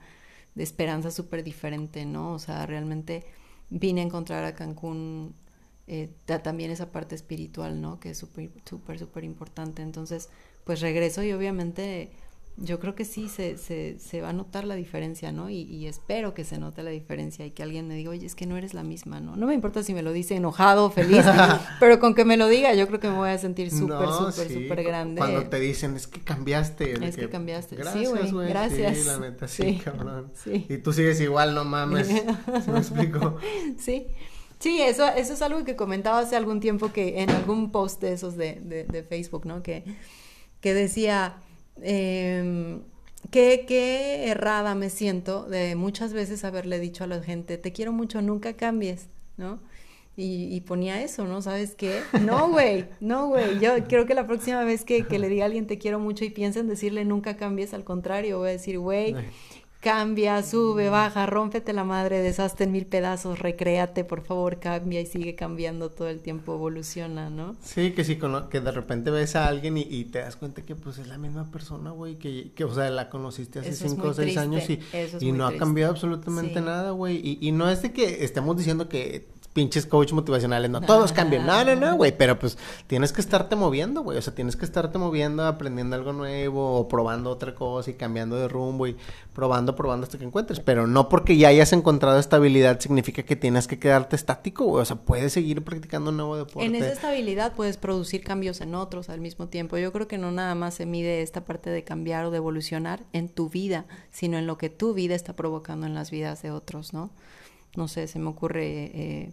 esperanza 0.57 1.11
súper 1.11 1.43
diferente, 1.43 2.05
¿no? 2.05 2.35
O 2.35 2.39
sea, 2.39 2.67
realmente 2.67 3.25
vine 3.71 4.03
a 4.03 4.05
encontrar 4.05 4.45
a 4.45 4.55
Cancún 4.55 5.35
eh, 5.87 6.11
también 6.43 6.71
esa 6.71 6.93
parte 6.93 7.15
espiritual, 7.15 7.81
¿no? 7.81 7.99
Que 7.99 8.11
es 8.11 8.19
súper, 8.19 8.51
súper, 8.69 8.99
súper 8.99 9.25
importante. 9.25 9.81
Entonces, 9.81 10.29
pues 10.65 10.83
regreso 10.83 11.23
y 11.23 11.33
obviamente 11.33 12.13
yo 12.61 12.81
creo 12.81 12.95
que 12.95 13.05
sí 13.05 13.29
se, 13.29 13.57
se, 13.57 13.99
se, 13.99 14.21
va 14.21 14.31
a 14.31 14.33
notar 14.33 14.65
la 14.65 14.75
diferencia, 14.75 15.33
¿no? 15.33 15.49
Y, 15.49 15.63
y, 15.63 15.87
espero 15.87 16.35
que 16.35 16.45
se 16.45 16.59
note 16.59 16.83
la 16.83 16.91
diferencia 16.91 17.47
y 17.47 17.53
que 17.53 17.63
alguien 17.63 17.87
me 17.87 17.95
diga, 17.95 18.11
oye, 18.11 18.27
es 18.27 18.35
que 18.35 18.47
no 18.47 18.57
eres 18.57 18.75
la 18.75 18.83
misma, 18.83 19.21
¿no? 19.21 19.37
No 19.37 19.47
me 19.47 19.55
importa 19.55 19.83
si 19.83 19.95
me 19.95 20.03
lo 20.03 20.13
dice 20.13 20.35
enojado, 20.35 20.91
feliz, 20.91 21.25
pero 21.81 22.01
con 22.01 22.15
que 22.15 22.25
me 22.25 22.37
lo 22.37 22.49
diga, 22.49 22.75
yo 22.75 22.87
creo 22.89 23.01
que 23.01 23.09
me 23.09 23.17
voy 23.17 23.31
a 23.31 23.39
sentir 23.39 23.71
súper, 23.71 24.09
súper, 24.09 24.53
súper 24.53 24.83
grande. 24.83 25.19
Cuando 25.19 25.45
te 25.45 25.61
dicen, 25.61 25.95
es 25.97 26.07
que 26.07 26.21
cambiaste. 26.21 27.05
Es 27.07 27.17
que, 27.17 27.29
cambiaste. 27.29 27.77
Gracias, 27.77 28.11
sí, 28.11 28.33
güey, 28.33 28.49
gracias. 28.49 28.99
Sí, 28.99 29.05
la 29.05 29.19
neta, 29.19 29.47
sí, 29.47 29.81
cabrón. 29.85 30.33
Sí. 30.35 30.67
Y 30.69 30.79
tú 30.79 30.93
sigues 30.93 31.21
igual, 31.21 31.55
no 31.55 31.65
mames. 31.65 32.09
¿Se 32.65 32.73
me 32.73 32.79
explico? 32.79 33.37
Sí. 33.79 34.07
Sí, 34.59 34.83
eso, 34.83 35.07
eso 35.07 35.35
es 35.35 35.43
algo 35.43 35.65
que 35.65 35.77
comentaba 35.77 36.19
hace 36.19 36.35
algún 36.35 36.59
tiempo 36.59 36.93
que 36.93 37.23
en 37.23 37.31
algún 37.31 37.71
post 37.71 38.01
de 38.03 38.13
esos 38.13 38.37
de, 38.37 38.61
de, 38.61 38.85
de 38.85 39.05
Facebook, 39.05 39.47
¿no? 39.47 39.63
Que, 39.63 39.85
que 40.61 40.75
decía 40.75 41.37
eh, 41.83 42.79
qué, 43.31 43.65
qué 43.67 44.29
errada 44.29 44.75
me 44.75 44.91
siento 44.91 45.45
de 45.45 45.77
muchas 45.77 46.13
veces 46.13 46.45
haberle 46.45 46.79
dicho 46.79 47.05
a 47.05 47.07
la 47.07 47.23
gente, 47.23 47.59
te 47.59 47.73
quiero 47.73 47.93
mucho, 47.93 48.23
nunca 48.23 48.55
cambies, 48.55 49.09
¿no? 49.37 49.61
Y, 50.21 50.61
ponía 50.63 51.01
eso, 51.01 51.27
¿no? 51.27 51.41
¿Sabes 51.43 51.77
qué? 51.77 52.01
No, 52.23 52.51
güey, 52.51 52.87
no, 52.99 53.29
güey. 53.29 53.61
Yo 53.61 53.71
creo 53.87 54.05
que 54.05 54.15
la 54.15 54.27
próxima 54.27 54.65
vez 54.65 54.85
que, 54.85 55.07
que, 55.07 55.21
le 55.21 55.29
diga 55.29 55.45
a 55.45 55.47
alguien 55.47 55.69
te 55.69 55.79
quiero 55.79 56.01
mucho 56.01 56.25
y 56.25 56.31
piensa 56.31 56.59
en 56.59 56.67
decirle 56.67 57.05
nunca 57.05 57.37
cambies, 57.37 57.73
al 57.73 57.85
contrario, 57.85 58.39
voy 58.39 58.49
a 58.49 58.53
decir, 58.53 58.81
güey, 58.81 59.15
cambia, 59.81 60.43
sube, 60.43 60.89
baja, 60.91 61.27
rómpete 61.27 61.73
la 61.73 61.85
madre, 61.85 62.21
deshazte 62.21 62.65
en 62.65 62.73
mil 62.73 62.87
pedazos, 62.87 63.39
recréate, 63.39 64.05
por 64.05 64.23
favor, 64.23 64.59
cambia 64.59 65.01
y 65.01 65.07
sigue 65.07 65.35
cambiando 65.35 65.91
todo 65.91 66.09
el 66.09 66.21
tiempo, 66.21 66.55
evoluciona, 66.55 67.31
¿no? 67.31 67.57
Sí, 67.63 67.93
que 67.93 68.05
sí, 68.05 68.19
que 68.51 68.61
de 68.61 68.73
repente 68.73 69.11
ves 69.11 69.37
a 69.37 69.47
alguien 69.47 69.79
y, 69.79 70.05
te 70.07 70.19
das 70.21 70.37
cuenta 70.37 70.63
que 70.63 70.75
pues 70.75 70.99
es 70.99 71.07
la 71.07 71.19
misma 71.19 71.51
persona, 71.51 71.91
güey, 71.91 72.17
que, 72.17 72.53
que, 72.55 72.65
o 72.65 72.75
sea, 72.75 72.91
la 72.91 73.09
conociste 73.09 73.61
hace 73.61 73.75
cinco 73.75 74.09
o 74.09 74.15
seis 74.15 74.37
años 74.37 74.69
y, 74.69 74.81
y 75.21 75.33
no 75.33 75.47
ha 75.47 75.57
cambiado 75.57 75.93
absolutamente 75.93 76.61
nada, 76.61 76.91
güey, 76.91 77.17
y, 77.17 77.39
y 77.41 77.53
no 77.53 77.71
es 77.71 77.83
de 77.83 77.93
que 77.93 78.25
estemos 78.25 78.57
diciendo 78.57 78.89
que 78.89 79.38
pinches 79.59 79.87
coach 79.87 80.13
motivacionales, 80.13 80.71
no, 80.71 80.81
todos 80.81 81.11
cambian, 81.11 81.45
no, 81.45 81.65
no, 81.65 81.75
no, 81.75 81.97
güey, 81.97 82.17
pero 82.17 82.39
pues 82.39 82.57
tienes 82.87 83.13
que 83.13 83.21
estarte 83.21 83.57
moviendo, 83.57 84.03
güey, 84.03 84.17
o 84.17 84.23
sea, 84.23 84.33
tienes 84.33 84.55
que 84.55 84.65
estarte 84.65 84.99
moviendo, 84.99 85.45
aprendiendo 85.45 85.97
algo 85.97 86.13
nuevo 86.13 86.77
o 86.77 86.87
probando 86.87 87.29
otra 87.29 87.57
cosa 87.57 87.91
y 87.91 87.95
cambiando 87.95 88.37
de 88.37 88.47
rumbo 88.47 88.87
y 88.87 88.97
probando, 89.35 89.75
probando 89.75 90.05
hasta 90.05 90.17
que 90.17 90.25
encuentres, 90.25 90.61
pero 90.61 90.87
no 90.87 91.09
porque 91.09 91.37
ya 91.37 91.49
hayas 91.49 91.73
encontrado 91.73 92.21
estabilidad 92.21 92.79
significa 92.79 93.25
que 93.25 93.35
tienes 93.35 93.67
que 93.67 93.81
quedarte 93.81 94.15
estático, 94.15 94.65
güey, 94.65 94.83
o 94.83 94.85
sea, 94.85 94.95
puedes 94.95 95.33
seguir 95.33 95.65
practicando 95.65 96.11
un 96.11 96.19
nuevo 96.19 96.37
deporte. 96.37 96.65
En 96.65 96.77
esa 96.77 96.93
estabilidad 96.93 97.55
puedes 97.57 97.79
producir 97.79 98.23
cambios 98.23 98.61
en 98.61 98.77
otros 98.77 99.09
al 99.09 99.21
mismo 99.21 99.49
tiempo. 99.49 99.77
Yo 99.77 99.93
creo 99.93 100.07
que 100.07 100.19
no 100.19 100.31
nada 100.31 100.55
más 100.55 100.75
se 100.75 100.87
mide 100.87 101.23
esta 101.23 101.45
parte 101.45 101.69
de 101.71 101.83
cambiar 101.83 102.27
o 102.27 102.31
de 102.31 102.37
evolucionar 102.37 103.03
en 103.13 103.29
tu 103.29 103.49
vida, 103.49 103.87
sino 104.13 104.39
en 104.39 104.47
lo 104.47 104.57
que 104.57 104.71
tu 104.71 104.95
vida 104.95 105.17
está 105.17 105.35
provocando 105.35 105.85
en 105.85 105.95
las 105.95 106.13
vidas 106.13 106.43
de 106.43 106.53
otros, 106.53 106.93
¿no? 106.93 107.11
No 107.77 107.89
sé, 107.89 108.07
se 108.09 108.19
me 108.19 108.29
ocurre 108.29 108.67
eh, 108.67 109.33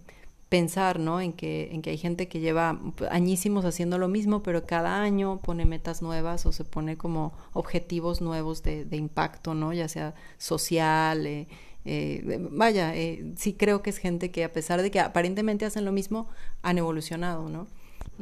pensar, 0.50 1.00
¿no? 1.00 1.22
En 1.22 1.34
que, 1.34 1.70
en 1.72 1.82
que 1.82 1.90
hay 1.92 1.98
gente 1.98 2.28
que 2.28 2.40
lleva 2.40 2.80
añísimos 3.10 3.66
haciendo 3.66 3.98
lo 3.98 4.08
mismo, 4.08 4.44
pero 4.44 4.66
cada 4.66 5.02
año 5.02 5.40
pone 5.42 5.66
metas 5.66 6.02
nuevas 6.02 6.46
o 6.46 6.52
se 6.52 6.64
pone 6.64 6.98
como 6.98 7.34
objetivos 7.54 8.22
nuevos 8.22 8.64
de, 8.64 8.86
de 8.86 8.98
impacto, 8.98 9.54
¿no? 9.54 9.74
Ya 9.74 9.88
sea 9.88 10.14
social, 10.38 11.26
eh, 11.26 11.48
eh, 11.86 12.40
vaya, 12.52 12.96
eh, 12.96 13.34
sí 13.38 13.54
creo 13.54 13.84
que 13.84 13.92
es 13.92 14.00
gente 14.00 14.32
que 14.32 14.44
a 14.44 14.52
pesar 14.52 14.82
de 14.82 14.90
que 14.90 15.00
aparentemente 15.00 15.66
hacen 15.66 15.86
lo 15.86 15.92
mismo, 15.92 16.28
han 16.64 16.80
evolucionado, 16.80 17.48
¿no? 17.48 17.68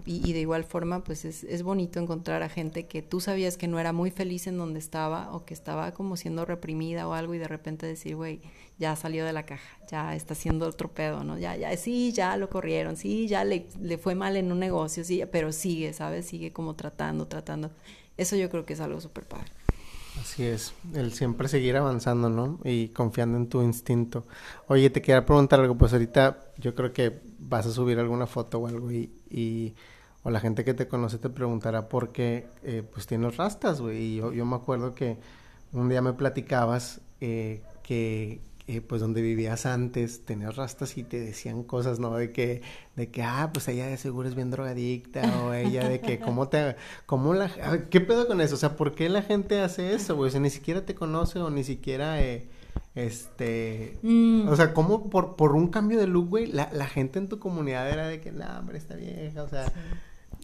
Y, 0.06 0.34
de 0.34 0.39
igual 0.39 0.63
forma, 0.63 1.04
pues 1.04 1.23
es, 1.23 1.43
es, 1.43 1.62
bonito 1.62 1.99
encontrar 1.99 2.41
a 2.41 2.49
gente 2.49 2.88
que 2.88 3.04
tú 3.04 3.19
sabías 3.19 3.58
que 3.58 3.67
no 3.67 3.80
era 3.80 3.93
muy 3.93 4.10
feliz 4.10 4.47
en 4.47 4.58
donde 4.58 4.80
estaba 4.80 5.32
o 5.34 5.45
que 5.45 5.54
estaba 5.54 5.93
como 5.93 6.17
siendo 6.17 6.45
reprimida 6.45 7.08
o 7.08 7.13
algo 7.13 7.36
y 7.36 7.38
de 7.38 7.47
repente 7.47 7.86
decir, 7.86 8.15
güey, 8.15 8.41
ya 8.80 8.96
salió 8.96 9.26
de 9.26 9.34
la 9.34 9.46
caja, 9.46 9.78
ya 9.90 10.16
está 10.16 10.34
haciendo 10.34 10.68
otro 10.68 10.90
pedo, 10.90 11.24
¿no? 11.24 11.38
Ya, 11.38 11.56
ya, 11.56 11.76
sí, 11.78 12.12
ya 12.12 12.38
lo 12.38 12.50
corrieron, 12.50 12.98
sí, 12.98 13.28
ya 13.28 13.44
le, 13.44 13.68
le 13.82 13.98
fue 13.98 14.16
mal 14.16 14.36
en 14.36 14.52
un 14.52 14.60
negocio, 14.60 15.04
sí, 15.04 15.24
pero 15.32 15.52
sigue, 15.52 15.94
¿sabes? 15.94 16.26
Sigue 16.26 16.52
como 16.52 16.76
tratando, 16.76 17.28
tratando. 17.28 17.72
Eso 18.18 18.36
yo 18.36 18.50
creo 18.50 18.66
que 18.66 18.74
es 18.74 18.80
algo 18.80 19.00
súper 19.02 19.26
padre. 19.26 19.52
Así 20.20 20.44
es, 20.44 20.74
el 20.94 21.12
siempre 21.14 21.48
seguir 21.48 21.76
avanzando, 21.76 22.30
¿no? 22.30 22.60
Y 22.64 22.90
confiando 22.90 23.38
en 23.38 23.48
tu 23.48 23.62
instinto. 23.64 24.26
Oye, 24.68 24.90
te 24.90 25.02
quería 25.02 25.26
preguntar 25.26 25.60
algo, 25.60 25.76
pues 25.76 25.92
ahorita 25.94 26.46
yo 26.58 26.76
creo 26.76 26.94
que 26.94 27.22
vas 27.40 27.66
a 27.66 27.72
subir 27.72 27.98
alguna 28.00 28.28
foto 28.28 28.60
o 28.60 28.68
algo 28.68 28.92
y, 28.92 29.12
y 29.30 29.74
o 30.24 30.30
la 30.30 30.40
gente 30.40 30.64
que 30.64 30.74
te 30.74 30.88
conoce 30.88 31.18
te 31.18 31.30
preguntará 31.30 31.90
por 31.90 32.12
qué, 32.12 32.48
eh, 32.64 32.84
pues 32.90 33.08
tienes 33.08 33.38
rastas, 33.38 33.82
güey. 33.82 33.98
Y 33.98 34.16
yo, 34.18 34.32
yo 34.32 34.46
me 34.46 34.56
acuerdo 34.56 34.94
que 34.94 35.18
un 35.74 35.90
día 35.90 36.02
me 36.02 36.14
platicabas 36.14 37.02
eh, 37.20 37.62
que 37.82 38.40
eh, 38.65 38.80
pues 38.80 39.02
donde 39.02 39.21
vivías 39.21 39.65
antes 39.65 40.23
tenías 40.23 40.56
rastas 40.56 40.97
y 40.97 41.04
te 41.04 41.19
decían 41.19 41.63
cosas, 41.63 41.99
¿no? 41.99 42.15
De 42.15 42.32
que, 42.32 42.62
de 42.95 43.10
que, 43.10 43.21
ah, 43.21 43.49
pues 43.54 43.67
ella 43.67 43.88
de 43.88 43.97
seguro 43.97 44.30
es 44.30 44.36
bien 44.36 44.52
drogadicta, 44.52 45.21
o 45.43 45.54
ella 45.54 45.89
de 45.89 45.99
que, 45.99 46.19
¿cómo 46.21 46.47
te, 46.47 46.78
cómo 47.06 47.34
la, 47.34 47.49
qué 47.89 47.99
pedo 47.99 48.26
con 48.26 48.39
eso? 48.39 48.56
O 48.56 48.58
sea, 48.58 48.78
¿por 48.78 48.95
qué 48.95 49.10
la 49.10 49.21
gente 49.21 49.60
hace 49.60 49.93
eso, 49.93 50.15
güey? 50.15 50.30
O 50.30 50.32
sea, 50.32 50.39
ni 50.39 50.49
siquiera 50.49 50.86
te 50.86 50.95
conoce 50.95 51.39
o 51.39 51.49
ni 51.49 51.65
siquiera, 51.65 52.21
eh, 52.21 52.47
este, 52.95 53.97
mm. 54.02 54.47
o 54.47 54.56
sea, 54.56 54.73
¿cómo 54.73 55.10
por, 55.10 55.36
por 55.36 55.56
un 55.56 55.67
cambio 55.67 55.99
de 55.99 56.08
look, 56.08 56.30
güey, 56.30 56.45
la, 56.47 56.69
la 56.71 56.88
gente 56.88 57.19
en 57.19 57.28
tu 57.28 57.39
comunidad 57.39 57.89
era 57.89 58.08
de 58.08 58.21
que, 58.21 58.32
no, 58.32 58.45
hombre, 58.58 58.78
está 58.78 58.95
vieja, 58.95 59.43
o 59.43 59.49
sea. 59.49 59.65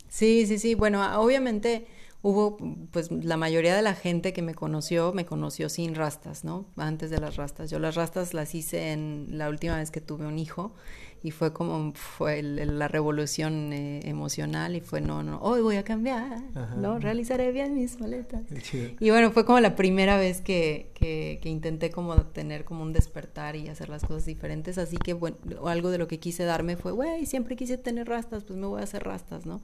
Sí, 0.09 0.45
sí, 0.45 0.59
sí, 0.59 0.75
bueno, 0.75 1.21
obviamente 1.21 1.87
hubo, 2.21 2.57
pues 2.91 3.11
la 3.11 3.37
mayoría 3.37 3.75
de 3.75 3.81
la 3.81 3.93
gente 3.93 4.33
que 4.33 4.41
me 4.41 4.53
conoció, 4.53 5.13
me 5.13 5.25
conoció 5.25 5.69
sin 5.69 5.95
rastas, 5.95 6.43
¿no? 6.43 6.65
Antes 6.75 7.09
de 7.09 7.19
las 7.19 7.37
rastas. 7.37 7.69
Yo 7.69 7.79
las 7.79 7.95
rastas 7.95 8.33
las 8.33 8.53
hice 8.55 8.91
en 8.91 9.27
la 9.37 9.49
última 9.49 9.77
vez 9.77 9.89
que 9.89 10.01
tuve 10.01 10.25
un 10.25 10.37
hijo 10.37 10.73
y 11.23 11.31
fue 11.31 11.53
como, 11.53 11.93
fue 11.93 12.41
la 12.41 12.87
revolución 12.87 13.73
eh, 13.73 14.01
emocional 14.03 14.75
y 14.75 14.81
fue, 14.81 15.01
no, 15.01 15.23
no, 15.23 15.39
hoy 15.41 15.61
voy 15.61 15.75
a 15.77 15.83
cambiar, 15.83 16.41
¿no? 16.77 16.99
Realizaré 16.99 17.51
bien 17.51 17.75
mis 17.75 17.99
maletas. 17.99 18.41
Y 18.99 19.09
bueno, 19.09 19.31
fue 19.31 19.45
como 19.45 19.59
la 19.59 19.75
primera 19.75 20.17
vez 20.17 20.41
que, 20.41 20.91
que, 20.95 21.39
que, 21.41 21.49
intenté 21.49 21.89
como 21.89 22.15
tener 22.27 22.63
como 22.63 22.83
un 22.83 22.93
despertar 22.93 23.55
y 23.55 23.67
hacer 23.67 23.89
las 23.89 24.03
cosas 24.03 24.25
diferentes, 24.25 24.77
así 24.77 24.97
que 24.97 25.13
bueno, 25.13 25.37
algo 25.65 25.89
de 25.89 25.97
lo 25.97 26.07
que 26.07 26.19
quise 26.19 26.43
darme 26.43 26.77
fue, 26.77 26.91
güey, 26.93 27.25
siempre 27.25 27.55
quise 27.55 27.77
tener 27.77 28.07
rastas, 28.07 28.43
pues 28.43 28.57
me 28.57 28.67
voy 28.67 28.79
a 28.79 28.83
hacer 28.83 29.03
rastas, 29.03 29.45
¿no? 29.45 29.61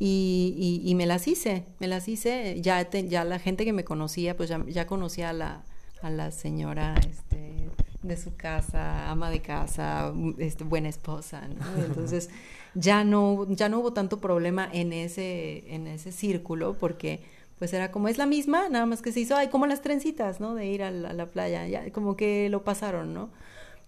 Y, 0.00 0.80
y, 0.84 0.94
me 0.94 1.06
las 1.06 1.26
hice, 1.26 1.64
me 1.80 1.88
las 1.88 2.06
hice, 2.06 2.60
ya, 2.60 2.88
ya 2.88 3.24
la 3.24 3.40
gente 3.40 3.64
que 3.64 3.72
me 3.72 3.82
conocía, 3.82 4.36
pues 4.36 4.48
ya, 4.48 4.64
ya 4.68 4.86
conocía 4.86 5.30
a 5.30 5.32
la, 5.32 5.64
a 6.02 6.10
la 6.10 6.30
señora 6.30 6.94
este, 7.10 7.68
de 8.02 8.16
su 8.16 8.36
casa, 8.36 9.10
ama 9.10 9.28
de 9.28 9.40
casa, 9.40 10.12
este, 10.38 10.62
buena 10.62 10.88
esposa, 10.88 11.48
¿no? 11.48 11.84
Entonces 11.84 12.30
ya 12.74 13.02
no, 13.02 13.46
ya 13.50 13.68
no 13.68 13.80
hubo 13.80 13.92
tanto 13.92 14.20
problema 14.20 14.68
en 14.72 14.92
ese, 14.92 15.74
en 15.74 15.88
ese 15.88 16.12
círculo 16.12 16.76
porque 16.78 17.20
pues 17.58 17.72
era 17.72 17.90
como 17.90 18.06
es 18.06 18.18
la 18.18 18.26
misma, 18.26 18.68
nada 18.68 18.86
más 18.86 19.02
que 19.02 19.10
se 19.10 19.18
hizo, 19.18 19.34
ay, 19.34 19.48
como 19.48 19.66
las 19.66 19.82
trencitas, 19.82 20.38
¿no? 20.38 20.54
De 20.54 20.66
ir 20.66 20.84
a 20.84 20.92
la, 20.92 21.26
playa, 21.26 21.66
ya 21.66 21.90
como 21.90 22.16
que 22.16 22.48
lo 22.50 22.62
pasaron, 22.62 23.14
¿no? 23.14 23.30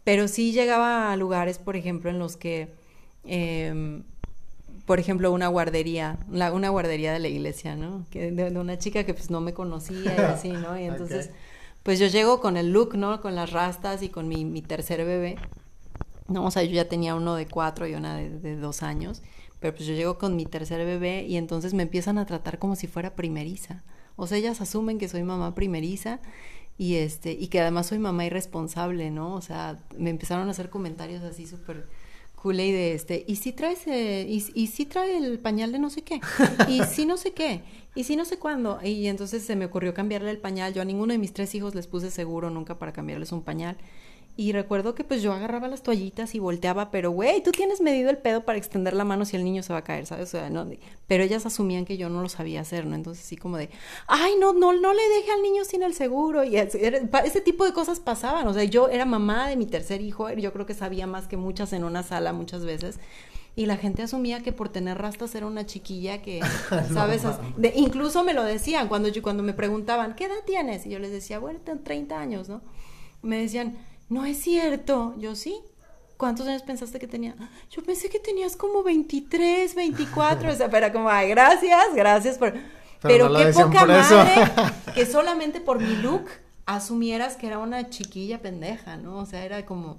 Pero 0.02 0.26
sí 0.26 0.50
llegaba 0.50 1.12
a 1.12 1.16
lugares, 1.16 1.58
por 1.58 1.76
ejemplo, 1.76 2.10
en 2.10 2.18
los 2.18 2.36
que... 2.36 2.68
Eh, 3.24 4.02
por 4.90 4.98
ejemplo, 4.98 5.30
una 5.30 5.46
guardería, 5.46 6.18
una 6.28 6.68
guardería 6.68 7.12
de 7.12 7.20
la 7.20 7.28
iglesia, 7.28 7.76
¿no? 7.76 8.06
Que 8.10 8.32
de, 8.32 8.58
una 8.58 8.76
chica 8.76 9.04
que 9.04 9.14
pues 9.14 9.30
no 9.30 9.40
me 9.40 9.54
conocía 9.54 10.16
y 10.16 10.20
así, 10.20 10.50
¿no? 10.50 10.76
Y 10.76 10.82
entonces, 10.86 11.30
pues 11.84 12.00
yo 12.00 12.08
llego 12.08 12.40
con 12.40 12.56
el 12.56 12.72
look, 12.72 12.96
¿no? 12.96 13.20
Con 13.20 13.36
las 13.36 13.52
rastas 13.52 14.02
y 14.02 14.08
con 14.08 14.26
mi, 14.26 14.44
mi, 14.44 14.62
tercer 14.62 15.04
bebé. 15.04 15.36
No, 16.26 16.44
o 16.44 16.50
sea, 16.50 16.64
yo 16.64 16.72
ya 16.72 16.88
tenía 16.88 17.14
uno 17.14 17.36
de 17.36 17.46
cuatro 17.46 17.86
y 17.86 17.94
una 17.94 18.16
de, 18.16 18.30
de, 18.30 18.56
dos 18.56 18.82
años, 18.82 19.22
pero 19.60 19.76
pues 19.76 19.86
yo 19.86 19.94
llego 19.94 20.18
con 20.18 20.34
mi 20.34 20.44
tercer 20.44 20.84
bebé 20.84 21.22
y 21.22 21.36
entonces 21.36 21.72
me 21.72 21.84
empiezan 21.84 22.18
a 22.18 22.26
tratar 22.26 22.58
como 22.58 22.74
si 22.74 22.88
fuera 22.88 23.14
primeriza. 23.14 23.84
O 24.16 24.26
sea, 24.26 24.38
ellas 24.38 24.60
asumen 24.60 24.98
que 24.98 25.06
soy 25.06 25.22
mamá 25.22 25.54
primeriza 25.54 26.18
y 26.78 26.96
este 26.96 27.30
y 27.30 27.46
que 27.46 27.60
además 27.60 27.86
soy 27.86 28.00
mamá 28.00 28.24
irresponsable, 28.24 29.12
¿no? 29.12 29.36
O 29.36 29.40
sea, 29.40 29.78
me 29.96 30.10
empezaron 30.10 30.48
a 30.48 30.50
hacer 30.50 30.68
comentarios 30.68 31.22
así 31.22 31.46
súper 31.46 31.86
Kool-Aid 32.40 32.72
de 32.72 32.94
este, 32.94 33.24
y 33.26 33.36
si 33.36 33.52
traes, 33.52 33.86
eh, 33.86 34.26
y, 34.28 34.44
y 34.54 34.68
si 34.68 34.86
trae 34.86 35.18
el 35.18 35.38
pañal 35.38 35.72
de 35.72 35.78
no 35.78 35.90
sé 35.90 36.02
qué, 36.02 36.20
y 36.68 36.82
si 36.84 37.04
no 37.04 37.16
sé 37.16 37.32
qué, 37.32 37.62
y 37.94 38.04
si 38.04 38.16
no 38.16 38.24
sé 38.24 38.38
cuándo, 38.38 38.78
y 38.82 39.06
entonces 39.08 39.42
se 39.44 39.56
me 39.56 39.66
ocurrió 39.66 39.92
cambiarle 39.92 40.30
el 40.30 40.38
pañal, 40.38 40.72
yo 40.72 40.80
a 40.80 40.84
ninguno 40.86 41.12
de 41.12 41.18
mis 41.18 41.34
tres 41.34 41.54
hijos 41.54 41.74
les 41.74 41.86
puse 41.86 42.10
seguro 42.10 42.48
nunca 42.48 42.78
para 42.78 42.92
cambiarles 42.92 43.32
un 43.32 43.42
pañal, 43.42 43.76
y 44.40 44.52
recuerdo 44.52 44.94
que 44.94 45.04
pues 45.04 45.20
yo 45.20 45.34
agarraba 45.34 45.68
las 45.68 45.82
toallitas 45.82 46.34
y 46.34 46.38
volteaba, 46.38 46.90
pero 46.90 47.10
güey, 47.10 47.42
tú 47.42 47.52
tienes 47.52 47.82
medido 47.82 48.08
el 48.08 48.16
pedo 48.16 48.46
para 48.46 48.56
extender 48.56 48.94
la 48.94 49.04
mano 49.04 49.26
si 49.26 49.36
el 49.36 49.44
niño 49.44 49.62
se 49.62 49.74
va 49.74 49.80
a 49.80 49.84
caer, 49.84 50.06
¿sabes? 50.06 50.32
O 50.32 50.38
sea, 50.38 50.48
no, 50.48 50.66
pero 51.06 51.22
ellas 51.22 51.44
asumían 51.44 51.84
que 51.84 51.98
yo 51.98 52.08
no 52.08 52.22
lo 52.22 52.28
sabía 52.30 52.62
hacer, 52.62 52.86
¿no? 52.86 52.94
Entonces 52.94 53.22
así 53.22 53.36
como 53.36 53.58
de, 53.58 53.68
ay, 54.06 54.36
no, 54.40 54.54
no, 54.54 54.72
no 54.72 54.94
le 54.94 55.08
deje 55.10 55.30
al 55.30 55.42
niño 55.42 55.66
sin 55.66 55.82
el 55.82 55.92
seguro. 55.92 56.42
Y 56.42 56.56
ese 56.56 57.40
tipo 57.44 57.66
de 57.66 57.74
cosas 57.74 58.00
pasaban. 58.00 58.48
O 58.48 58.54
sea, 58.54 58.64
yo 58.64 58.88
era 58.88 59.04
mamá 59.04 59.46
de 59.46 59.56
mi 59.56 59.66
tercer 59.66 60.00
hijo, 60.00 60.30
yo 60.30 60.54
creo 60.54 60.64
que 60.64 60.72
sabía 60.72 61.06
más 61.06 61.28
que 61.28 61.36
muchas 61.36 61.74
en 61.74 61.84
una 61.84 62.02
sala 62.02 62.32
muchas 62.32 62.64
veces 62.64 62.98
y 63.56 63.66
la 63.66 63.76
gente 63.76 64.04
asumía 64.04 64.42
que 64.42 64.52
por 64.52 64.70
tener 64.70 64.96
rastas 64.96 65.34
era 65.34 65.44
una 65.44 65.66
chiquilla 65.66 66.22
que, 66.22 66.40
¿sabes? 66.94 67.24
de, 67.58 67.74
incluso 67.76 68.24
me 68.24 68.32
lo 68.32 68.42
decían 68.42 68.88
cuando, 68.88 69.10
yo, 69.10 69.20
cuando 69.22 69.42
me 69.42 69.52
preguntaban, 69.52 70.14
¿qué 70.14 70.24
edad 70.24 70.42
tienes? 70.46 70.86
Y 70.86 70.88
yo 70.88 70.98
les 70.98 71.10
decía, 71.10 71.38
bueno, 71.40 71.60
tengo 71.62 71.80
30 71.80 72.18
años, 72.18 72.48
¿no? 72.48 72.62
Me 73.20 73.36
decían, 73.36 73.76
no 74.10 74.26
es 74.26 74.42
cierto. 74.42 75.14
Yo 75.16 75.34
sí. 75.34 75.58
¿Cuántos 76.18 76.46
años 76.46 76.62
pensaste 76.62 76.98
que 76.98 77.06
tenía? 77.06 77.34
Yo 77.70 77.82
pensé 77.82 78.10
que 78.10 78.20
tenías 78.20 78.54
como 78.54 78.82
23, 78.82 79.74
24. 79.74 80.50
o 80.50 80.54
sea, 80.54 80.68
pero 80.68 80.92
como, 80.92 81.08
ay, 81.08 81.30
gracias, 81.30 81.94
gracias 81.94 82.36
por... 82.36 82.52
Pero, 83.00 83.34
qué 83.34 83.46
poca 83.46 83.86
madre 83.86 84.52
que 84.94 85.06
solamente 85.06 85.62
por 85.62 85.80
mi 85.80 85.96
look 85.96 86.26
asumieras 86.66 87.36
que 87.36 87.46
era 87.46 87.58
una 87.58 87.88
chiquilla 87.88 88.42
pendeja, 88.42 88.98
¿no? 88.98 89.16
O 89.16 89.24
sea, 89.24 89.46
era 89.46 89.64
como... 89.64 89.98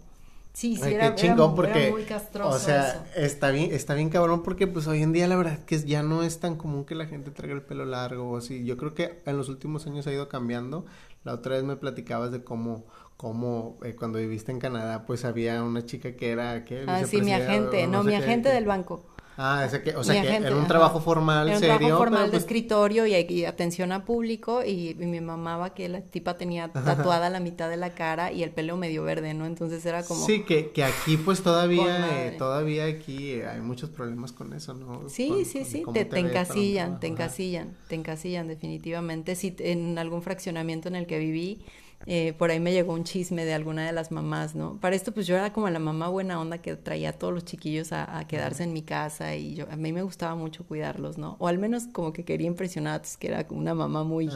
Sí, 0.53 0.75
sí, 0.75 0.93
era, 0.93 1.15
chingón 1.15 1.55
porque, 1.55 1.89
muy 1.91 2.03
castroso 2.03 2.49
o 2.49 2.59
sea, 2.59 3.05
está 3.15 3.51
bien, 3.51 3.73
está 3.73 3.93
bien 3.93 4.09
cabrón 4.09 4.43
porque 4.43 4.67
pues 4.67 4.85
hoy 4.85 5.01
en 5.01 5.13
día 5.13 5.25
la 5.29 5.37
verdad 5.37 5.59
que 5.63 5.79
ya 5.79 6.03
no 6.03 6.23
es 6.23 6.41
tan 6.41 6.57
común 6.57 6.83
que 6.83 6.93
la 6.93 7.05
gente 7.05 7.31
traiga 7.31 7.55
el 7.55 7.61
pelo 7.61 7.85
largo 7.85 8.29
o 8.29 8.37
así. 8.37 8.65
Yo 8.65 8.75
creo 8.75 8.93
que 8.93 9.21
en 9.25 9.37
los 9.37 9.47
últimos 9.47 9.87
años 9.87 10.05
ha 10.07 10.11
ido 10.11 10.27
cambiando. 10.27 10.85
La 11.23 11.33
otra 11.33 11.55
vez 11.55 11.63
me 11.63 11.77
platicabas 11.77 12.31
de 12.31 12.43
cómo 12.43 12.83
como 13.21 13.77
eh, 13.83 13.95
cuando 13.95 14.17
viviste 14.17 14.51
en 14.51 14.57
Canadá, 14.57 15.05
pues 15.05 15.25
había 15.25 15.61
una 15.61 15.85
chica 15.85 16.13
que 16.13 16.31
era... 16.31 16.65
¿qué? 16.65 16.85
Ah, 16.87 17.03
sí, 17.05 17.21
mi 17.21 17.31
agente, 17.31 17.85
no, 17.85 18.01
mi 18.03 18.15
agente 18.15 18.49
del 18.49 18.65
banco. 18.65 19.05
Ah, 19.37 19.63
ese 19.63 19.83
que, 19.83 19.95
o 19.95 20.03
sea, 20.03 20.19
que 20.23 20.35
era 20.37 20.55
un 20.55 20.65
trabajo 20.65 20.99
formal, 20.99 21.47
era 21.47 21.57
un 21.57 21.63
trabajo 21.63 21.97
formal 21.97 22.25
de 22.25 22.31
pues 22.31 22.43
escritorio 22.43 23.05
y, 23.05 23.45
atención 23.45 23.91
a 23.91 24.05
público 24.05 24.63
y, 24.65 24.95
mi 24.95 25.21
mamá 25.21 25.57
va 25.57 25.75
que 25.75 25.87
la 25.87 26.01
tipa 26.01 26.35
tenía 26.35 26.71
tatuada 26.73 27.29
la 27.29 27.39
mitad 27.39 27.69
de 27.69 27.77
la 27.77 27.91
cara 27.93 28.31
y 28.31 28.41
el 28.41 28.49
pelo 28.49 28.75
medio 28.75 29.03
verde, 29.03 29.35
¿no? 29.35 29.45
Entonces 29.45 29.85
era 29.85 30.03
como... 30.03 30.25
Sí, 30.25 30.41
que, 30.41 30.71
que 30.71 30.83
aquí 30.83 31.15
pues 31.17 31.43
todavía, 31.43 32.25
eh, 32.25 32.35
todavía 32.39 32.85
aquí 32.85 33.33
eh, 33.33 33.47
hay 33.47 33.61
muchos 33.61 33.91
problemas 33.91 34.31
con 34.31 34.51
eso, 34.53 34.73
¿no? 34.73 35.07
Sí, 35.09 35.45
sí, 35.45 35.63
sí, 35.63 35.83
te, 35.93 36.05
te, 36.05 36.19
encasillan, 36.19 36.99
te 36.99 37.05
encasillan, 37.05 37.77
te 37.87 37.95
encasillan 37.95 38.47
definitivamente. 38.47 39.35
Sí, 39.35 39.55
en 39.59 39.99
algún 39.99 40.23
fraccionamiento 40.23 40.87
en 40.87 40.95
el 40.95 41.05
que 41.05 41.19
viví 41.19 41.61
eh, 42.07 42.33
por 42.37 42.51
ahí 42.51 42.59
me 42.59 42.71
llegó 42.71 42.93
un 42.93 43.03
chisme 43.03 43.45
de 43.45 43.53
alguna 43.53 43.85
de 43.85 43.91
las 43.91 44.11
mamás, 44.11 44.55
¿no? 44.55 44.79
Para 44.79 44.95
esto, 44.95 45.11
pues 45.11 45.27
yo 45.27 45.35
era 45.35 45.53
como 45.53 45.69
la 45.69 45.79
mamá 45.79 46.07
buena 46.07 46.39
onda 46.39 46.57
que 46.57 46.75
traía 46.75 47.09
a 47.09 47.13
todos 47.13 47.33
los 47.33 47.45
chiquillos 47.45 47.91
a, 47.91 48.25
quedarse 48.27 48.63
en 48.63 48.73
mi 48.73 48.81
casa 48.81 49.35
y 49.35 49.55
yo, 49.55 49.65
a 49.69 49.75
mí 49.75 49.93
me 49.93 50.01
gustaba 50.01 50.35
mucho 50.35 50.65
cuidarlos, 50.65 51.17
¿no? 51.17 51.35
O 51.39 51.47
al 51.47 51.57
menos 51.57 51.87
como 51.91 52.13
que 52.13 52.23
quería 52.23 52.47
impresionarlos, 52.47 53.17
que 53.17 53.27
era 53.27 53.45
una 53.49 53.73
mamá 53.73 54.03
muy, 54.03 54.29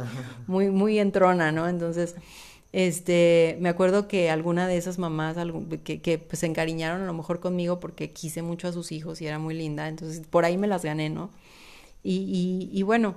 muy, 0.48 0.70
muy 0.70 1.00
entrona, 1.00 1.52
¿no? 1.52 1.68
Entonces, 1.68 2.16
este, 2.72 3.58
me 3.62 3.70
acuerdo 3.70 4.08
que 4.08 4.30
alguna 4.30 4.68
de 4.68 4.78
esas 4.78 5.00
mamás 5.00 5.38
que, 5.84 6.02
que 6.02 6.18
pues 6.20 6.40
se 6.40 6.46
encariñaron 6.46 7.02
a 7.02 7.06
lo 7.06 7.14
mejor 7.14 7.40
conmigo 7.40 7.80
porque 7.80 8.12
quise 8.12 8.42
mucho 8.42 8.68
a 8.68 8.74
sus 8.74 8.92
hijos 8.92 9.22
y 9.22 9.28
era 9.28 9.40
muy 9.40 9.54
linda, 9.54 9.88
entonces 9.88 10.26
por 10.28 10.46
ahí 10.46 10.58
me 10.58 10.68
las 10.68 10.84
gané, 10.84 11.10
¿no? 11.10 11.32
Y, 12.04 12.70
y, 12.72 12.78
y 12.78 12.84
bueno, 12.84 13.16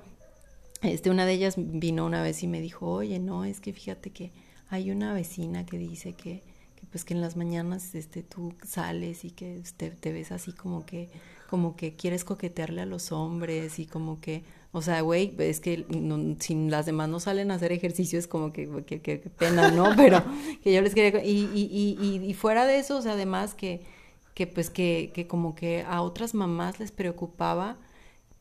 este, 0.83 1.11
una 1.11 1.27
de 1.27 1.33
ellas 1.33 1.55
vino 1.57 2.07
una 2.07 2.23
vez 2.23 2.43
y 2.43 2.47
me 2.47 2.61
dijo, 2.61 2.87
oye, 2.87 3.19
no, 3.19 3.45
es 3.45 3.61
que 3.61 3.73
fíjate 3.73 4.11
que 4.11 4.33
hay 4.69 4.91
una 4.91 5.13
vecina 5.13 5.67
que 5.67 5.79
dice 5.79 6.13
que, 6.13 6.43
que 6.77 6.87
pues 6.87 7.05
que 7.05 7.15
en 7.15 7.21
las 7.21 7.37
mañanas 7.37 7.95
este, 7.95 8.23
tú 8.23 8.55
sales 8.65 9.25
y 9.25 9.31
que 9.31 9.63
te, 9.77 9.91
te 9.91 10.13
ves 10.13 10.31
así 10.31 10.53
como 10.53 10.87
que, 10.87 11.09
como 11.49 11.75
que 11.75 11.97
quieres 11.97 12.25
coquetearle 12.25 12.83
a 12.83 12.87
los 12.87 13.11
hombres 13.11 13.79
y 13.79 13.87
como 13.87 14.21
que, 14.21 14.45
o 14.71 14.83
sea, 14.83 15.01
güey, 15.01 15.35
es 15.39 15.61
que 15.61 15.87
si 16.39 16.55
las 16.69 16.87
demás 16.87 17.09
no 17.09 17.19
salen 17.19 17.51
a 17.51 17.55
hacer 17.55 17.73
ejercicio 17.73 18.19
es 18.19 18.29
como 18.29 18.53
que, 18.53 18.85
que, 18.85 19.19
pena, 19.19 19.71
¿no? 19.71 19.91
Pero 19.97 20.23
que 20.63 20.73
yo 20.73 20.81
les 20.83 20.95
quería, 20.95 21.25
y, 21.25 21.51
y, 21.55 21.97
y, 22.01 22.25
y 22.25 22.35
fuera 22.35 22.67
de 22.67 22.79
eso, 22.79 22.99
o 22.99 23.03
sea, 23.03 23.13
además 23.13 23.55
que, 23.55 23.83
que 24.35 24.47
pues 24.47 24.71
que, 24.71 25.11
que 25.13 25.27
como 25.27 25.57
que 25.57 25.83
a 25.83 26.03
otras 26.03 26.35
mamás 26.35 26.79
les 26.79 26.93
preocupaba 26.93 27.79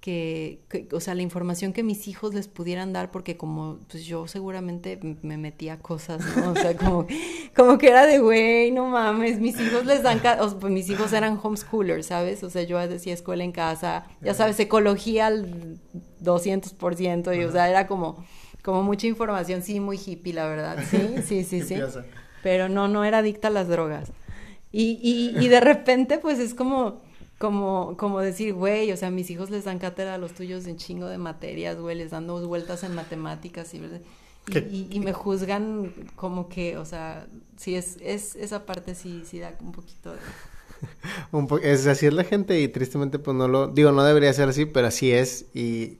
que, 0.08 0.88
o 0.94 1.02
sea, 1.02 1.16
la 1.16 1.22
información 1.22 1.74
que 1.74 1.84
mis 1.84 2.08
hijos 2.08 2.34
les 2.34 2.48
pudieran 2.48 2.94
dar, 2.94 3.12
porque 3.12 3.36
como, 3.36 3.80
pues 3.90 4.06
yo 4.06 4.26
seguramente 4.26 4.98
me 5.22 5.36
metía 5.36 5.80
cosas, 5.80 6.22
¿no? 6.38 6.52
O 6.52 6.56
sea, 6.56 6.78
como, 6.78 7.06
como 7.56 7.78
que 7.78 7.90
era 7.90 8.06
de, 8.06 8.20
güey, 8.20 8.72
no 8.72 8.86
mames, 8.86 9.42
mis 9.42 9.60
hijos 9.60 9.86
les 9.86 10.04
dan, 10.04 10.22
o 10.40 10.60
pues 10.60 10.72
mis 10.72 10.90
hijos 10.90 11.12
eran 11.12 11.38
homeschoolers, 11.44 12.06
¿sabes? 12.06 12.42
O 12.44 12.50
sea, 12.50 12.64
yo 12.64 12.80
decía 12.88 13.14
escuela 13.14 13.44
en 13.44 13.52
casa, 13.52 14.06
ya 14.22 14.34
sabes, 14.34 14.58
ecología 14.62 15.28
al 15.28 15.78
200%, 16.24 17.38
y 17.38 17.44
o 17.44 17.52
sea, 17.52 17.70
era 17.70 17.86
como 17.86 18.24
como 18.64 18.84
mucha 18.84 19.08
información, 19.08 19.62
sí, 19.62 19.82
muy 19.82 19.98
hippie, 19.98 20.34
la 20.34 20.48
verdad, 20.48 20.78
sí, 20.90 21.16
sí, 21.26 21.44
sí, 21.46 21.62
sí. 21.62 21.76
Pero 22.44 22.70
no, 22.70 22.88
no 22.88 23.04
era 23.04 23.18
adicta 23.18 23.50
a 23.50 23.52
las 23.52 23.68
drogas. 23.68 24.14
Y, 24.72 25.00
y, 25.02 25.38
y 25.44 25.48
de 25.50 25.60
repente, 25.60 26.18
pues 26.18 26.40
es 26.40 26.54
como, 26.54 27.02
como, 27.38 27.96
como 27.98 28.20
decir, 28.20 28.54
güey, 28.54 28.92
o 28.92 28.98
sea, 28.98 29.12
mis 29.12 29.30
hijos 29.30 29.50
les 29.50 29.66
dan 29.66 29.80
cátedra 29.80 30.16
a 30.16 30.18
los 30.18 30.34
tuyos 30.34 30.66
en 30.66 30.78
chingo 30.78 31.08
de 31.08 31.18
materias, 31.18 31.78
güey, 31.78 31.96
les 31.96 32.12
dan 32.12 32.28
dos 32.28 32.46
vueltas 32.46 32.84
en 32.84 32.96
matemáticas 32.96 33.74
y, 33.74 33.82
y, 34.50 34.88
y, 34.90 35.00
me 35.00 35.14
juzgan 35.14 35.94
como 36.16 36.50
que, 36.50 36.78
o 36.78 36.86
sea, 36.86 37.28
sí, 37.58 37.76
es, 37.76 37.98
es 38.02 38.36
esa 38.36 38.66
parte 38.66 38.96
sí, 38.96 39.24
sí 39.26 39.40
da 39.40 39.56
un 39.62 39.72
poquito 39.72 40.14
de... 40.14 40.20
un 41.32 41.48
es 41.64 41.86
así 41.88 42.06
es 42.06 42.14
la 42.14 42.24
gente 42.24 42.60
y 42.60 42.68
tristemente 42.68 43.20
pues 43.20 43.36
no 43.36 43.48
lo, 43.48 43.68
digo, 43.68 43.92
no 43.92 44.04
debería 44.04 44.34
ser 44.34 44.50
así, 44.50 44.66
pero 44.66 44.88
así 44.88 45.12
es 45.12 45.46
y 45.54 45.98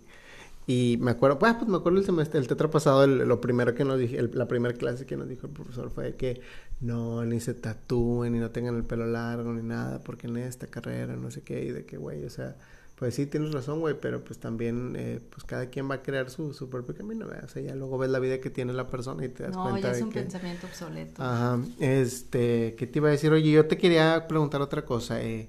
y 0.70 0.98
me 1.00 1.12
acuerdo, 1.12 1.40
pues, 1.40 1.54
pues 1.54 1.70
me 1.70 1.78
acuerdo 1.78 2.00
el 2.00 2.06
semestre, 2.06 2.42
el 2.42 2.48
tetra 2.48 2.70
pasado, 2.70 3.08
lo 3.08 3.40
primero 3.40 3.74
que 3.74 3.86
nos 3.86 3.98
dije, 3.98 4.22
la 4.34 4.50
primera 4.50 4.76
clase 4.76 5.06
que 5.06 5.16
nos 5.16 5.30
dijo 5.30 5.48
el 5.48 5.54
profesor 5.54 5.90
fue 5.90 6.18
que 6.18 6.42
no, 6.82 7.24
ni 7.24 7.40
se 7.40 7.54
tatúen, 7.54 8.34
ni 8.34 8.40
no 8.40 8.52
tengan 8.52 8.76
el 8.76 8.84
pelo 8.84 9.08
largo, 9.08 9.54
ni 9.54 9.64
nada, 9.64 10.02
porque 10.04 10.28
en 10.28 10.36
esta 10.36 10.68
carrera, 10.68 11.16
no 11.16 11.32
sé 11.32 11.42
qué, 11.42 11.64
y 11.64 11.72
de 11.72 11.86
qué, 11.86 11.96
güey, 11.96 12.26
o 12.26 12.30
sea, 12.30 12.58
pues 12.96 13.16
sí, 13.16 13.28
tienes 13.28 13.54
razón, 13.54 13.80
güey, 13.80 13.96
pero 13.98 14.22
pues 14.26 14.40
también, 14.40 14.96
eh, 14.98 15.22
pues 15.30 15.46
cada 15.46 15.68
quien 15.68 15.90
va 15.90 15.96
a 15.96 16.02
crear 16.02 16.30
su, 16.30 16.54
su 16.54 16.70
propio 16.70 16.94
camino, 16.94 17.28
¿verdad? 17.28 17.46
O 17.46 17.48
sea, 17.48 17.62
ya 17.62 17.74
luego 17.74 17.98
ves 17.98 18.10
la 18.10 18.20
vida 18.20 18.42
que 18.42 18.50
tiene 18.50 18.74
la 18.74 18.90
persona 18.90 19.24
y 19.24 19.30
te 19.30 19.44
das 19.44 19.56
cuenta 19.56 19.74
de 19.74 19.82
que... 19.82 19.88
No, 19.88 19.94
ya 19.94 19.98
es 19.98 20.04
un 20.04 20.12
pensamiento 20.12 20.68
obsoleto. 20.68 21.24
Ajá, 21.24 21.62
este, 21.80 22.76
¿qué 22.78 22.88
te 22.88 23.00
iba 23.00 23.08
a 23.08 23.12
decir? 23.12 23.32
Oye, 23.32 23.52
yo 23.52 23.68
te 23.68 23.78
quería 23.78 24.28
preguntar 24.28 24.62
otra 24.62 24.84
cosa, 24.84 25.22
eh 25.22 25.48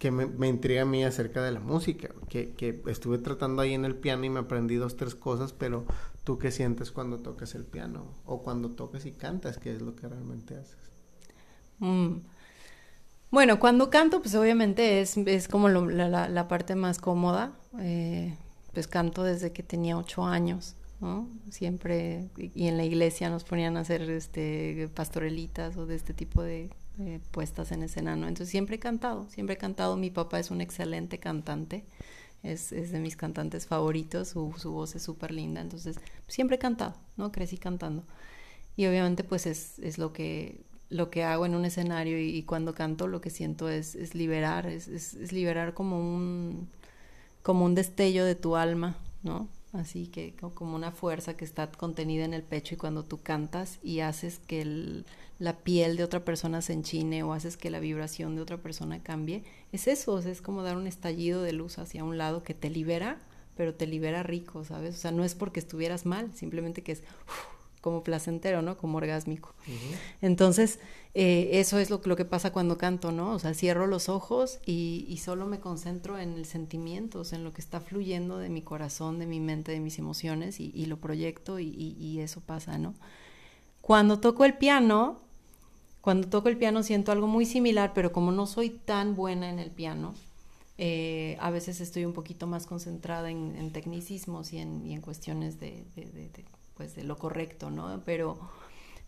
que 0.00 0.10
me, 0.10 0.48
intriga 0.48 0.82
a 0.82 0.86
mí 0.86 1.04
acerca 1.04 1.42
de 1.42 1.52
la 1.52 1.60
música, 1.60 2.08
que, 2.30 2.54
que, 2.54 2.82
estuve 2.86 3.18
tratando 3.18 3.60
ahí 3.60 3.74
en 3.74 3.84
el 3.84 3.94
piano 3.94 4.24
y 4.24 4.30
me 4.30 4.40
aprendí 4.40 4.76
dos, 4.76 4.96
tres 4.96 5.14
cosas, 5.14 5.52
pero 5.52 5.84
tú 6.24 6.38
qué 6.38 6.50
sientes 6.50 6.90
cuando 6.90 7.18
tocas 7.18 7.54
el 7.54 7.66
piano 7.66 8.06
o 8.24 8.42
cuando 8.42 8.70
tocas 8.70 9.04
y 9.04 9.12
cantas, 9.12 9.58
qué 9.58 9.74
es 9.74 9.82
lo 9.82 9.94
que 9.96 10.08
realmente 10.08 10.56
haces. 10.56 10.78
Mm. 11.80 12.20
Bueno, 13.30 13.60
cuando 13.60 13.90
canto, 13.90 14.22
pues 14.22 14.34
obviamente 14.34 15.02
es, 15.02 15.18
es 15.18 15.48
como 15.48 15.68
la, 15.68 16.08
la, 16.08 16.28
la, 16.30 16.48
parte 16.48 16.76
más 16.76 16.98
cómoda, 16.98 17.52
eh, 17.78 18.38
pues 18.72 18.88
canto 18.88 19.22
desde 19.22 19.52
que 19.52 19.62
tenía 19.62 19.98
ocho 19.98 20.24
años. 20.24 20.76
¿no? 21.02 21.28
Siempre, 21.50 22.30
y 22.38 22.68
en 22.68 22.78
la 22.78 22.84
iglesia 22.84 23.28
nos 23.28 23.44
ponían 23.44 23.76
a 23.76 23.80
hacer 23.80 24.00
este 24.08 24.88
pastorelitas 24.94 25.76
o 25.76 25.84
de 25.84 25.94
este 25.94 26.14
tipo 26.14 26.42
de, 26.42 26.70
eh, 26.98 27.20
puestas 27.30 27.72
en 27.72 27.82
escena, 27.82 28.16
¿no? 28.16 28.28
Entonces 28.28 28.50
siempre 28.50 28.76
he 28.76 28.78
cantado, 28.78 29.28
siempre 29.30 29.54
he 29.54 29.58
cantado. 29.58 29.96
Mi 29.96 30.10
papá 30.10 30.38
es 30.38 30.50
un 30.50 30.60
excelente 30.60 31.18
cantante, 31.18 31.84
es, 32.42 32.72
es 32.72 32.92
de 32.92 32.98
mis 32.98 33.16
cantantes 33.16 33.66
favoritos, 33.66 34.28
su, 34.28 34.52
su 34.58 34.72
voz 34.72 34.94
es 34.94 35.02
súper 35.02 35.30
linda, 35.30 35.60
entonces 35.60 35.96
siempre 36.26 36.56
he 36.56 36.58
cantado, 36.58 36.94
¿no? 37.16 37.32
Crecí 37.32 37.58
cantando. 37.58 38.04
Y 38.76 38.86
obviamente 38.86 39.24
pues 39.24 39.46
es, 39.46 39.78
es 39.80 39.98
lo, 39.98 40.12
que, 40.12 40.64
lo 40.88 41.10
que 41.10 41.24
hago 41.24 41.46
en 41.46 41.54
un 41.54 41.64
escenario 41.64 42.18
y, 42.18 42.42
cuando 42.44 42.74
canto 42.74 43.08
lo 43.08 43.20
que 43.20 43.30
siento 43.30 43.68
es, 43.68 43.94
es 43.94 44.14
liberar, 44.14 44.66
es, 44.66 44.88
es, 44.88 45.32
liberar 45.32 45.74
como 45.74 45.98
un, 45.98 46.68
como 47.42 47.64
un 47.64 47.74
destello 47.74 48.24
de 48.24 48.34
tu 48.34 48.56
alma, 48.56 48.96
¿no? 49.22 49.48
Así 49.72 50.08
que 50.08 50.34
como 50.54 50.74
una 50.74 50.90
fuerza 50.90 51.36
que 51.36 51.44
está 51.44 51.70
contenida 51.70 52.24
en 52.24 52.34
el 52.34 52.42
pecho 52.42 52.74
y 52.74 52.78
cuando 52.78 53.04
tú 53.04 53.18
cantas 53.22 53.78
y 53.84 54.00
haces 54.00 54.40
que 54.40 54.62
el, 54.62 55.06
la 55.38 55.58
piel 55.58 55.96
de 55.96 56.02
otra 56.02 56.24
persona 56.24 56.60
se 56.60 56.72
enchine 56.72 57.22
o 57.22 57.32
haces 57.32 57.56
que 57.56 57.70
la 57.70 57.78
vibración 57.78 58.34
de 58.34 58.42
otra 58.42 58.58
persona 58.58 59.02
cambie, 59.02 59.44
es 59.70 59.86
eso, 59.86 60.18
es 60.18 60.42
como 60.42 60.62
dar 60.62 60.76
un 60.76 60.88
estallido 60.88 61.42
de 61.42 61.52
luz 61.52 61.78
hacia 61.78 62.02
un 62.02 62.18
lado 62.18 62.42
que 62.42 62.52
te 62.52 62.68
libera, 62.68 63.18
pero 63.56 63.74
te 63.74 63.86
libera 63.86 64.24
rico, 64.24 64.64
¿sabes? 64.64 64.96
O 64.96 64.98
sea, 64.98 65.12
no 65.12 65.24
es 65.24 65.36
porque 65.36 65.60
estuvieras 65.60 66.04
mal, 66.04 66.34
simplemente 66.34 66.82
que 66.82 66.92
es 66.92 67.02
como 67.80 68.02
placentero, 68.02 68.62
¿no? 68.62 68.76
Como 68.76 68.98
orgásmico. 68.98 69.54
Entonces, 70.20 70.78
eh, 71.14 71.50
eso 71.54 71.78
es 71.78 71.90
lo, 71.90 72.00
lo, 72.04 72.16
que 72.16 72.24
pasa 72.24 72.52
cuando 72.52 72.78
canto, 72.78 73.10
¿no? 73.10 73.32
O 73.32 73.38
sea, 73.38 73.54
cierro 73.54 73.86
los 73.86 74.08
ojos 74.08 74.60
y, 74.66 75.06
y, 75.08 75.16
solo 75.18 75.46
me 75.46 75.60
concentro 75.60 76.18
en 76.18 76.34
el 76.34 76.44
sentimiento, 76.44 77.20
o 77.20 77.24
sea, 77.24 77.38
en 77.38 77.44
lo 77.44 77.52
que 77.52 77.60
está 77.60 77.80
fluyendo 77.80 78.38
de 78.38 78.48
mi 78.48 78.62
corazón, 78.62 79.18
de 79.18 79.26
mi 79.26 79.40
mente, 79.40 79.72
de 79.72 79.80
mis 79.80 79.98
emociones 79.98 80.60
y, 80.60 80.70
y 80.74 80.86
lo 80.86 80.98
proyecto 80.98 81.58
y, 81.58 81.66
y, 81.68 82.20
eso 82.20 82.40
pasa, 82.40 82.78
¿no? 82.78 82.94
Cuando 83.80 84.20
toco 84.20 84.44
el 84.44 84.54
piano, 84.54 85.18
cuando 86.00 86.28
toco 86.28 86.48
el 86.48 86.58
piano 86.58 86.82
siento 86.82 87.12
algo 87.12 87.26
muy 87.26 87.46
similar, 87.46 87.92
pero 87.94 88.12
como 88.12 88.30
no 88.30 88.46
soy 88.46 88.70
tan 88.70 89.16
buena 89.16 89.50
en 89.50 89.58
el 89.58 89.70
piano, 89.70 90.14
eh, 90.78 91.36
a 91.40 91.50
veces 91.50 91.80
estoy 91.80 92.04
un 92.04 92.12
poquito 92.12 92.46
más 92.46 92.66
concentrada 92.66 93.30
en, 93.30 93.70
tecnicismos 93.72 94.52
y 94.52 94.58
en, 94.58 94.90
en 94.90 95.00
cuestiones 95.00 95.58
de, 95.60 95.84
de, 95.94 96.04
de, 96.06 96.44
pues 96.80 96.94
de 96.94 97.04
lo 97.04 97.18
correcto, 97.18 97.70
¿no? 97.70 98.00
Pero, 98.06 98.38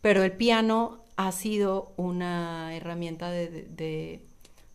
pero 0.03 0.23
el 0.25 0.33
piano 0.33 1.01
ha 1.17 1.33
sido 1.33 1.95
una 1.97 2.77
herramienta 2.77 3.31
de, 3.31 4.21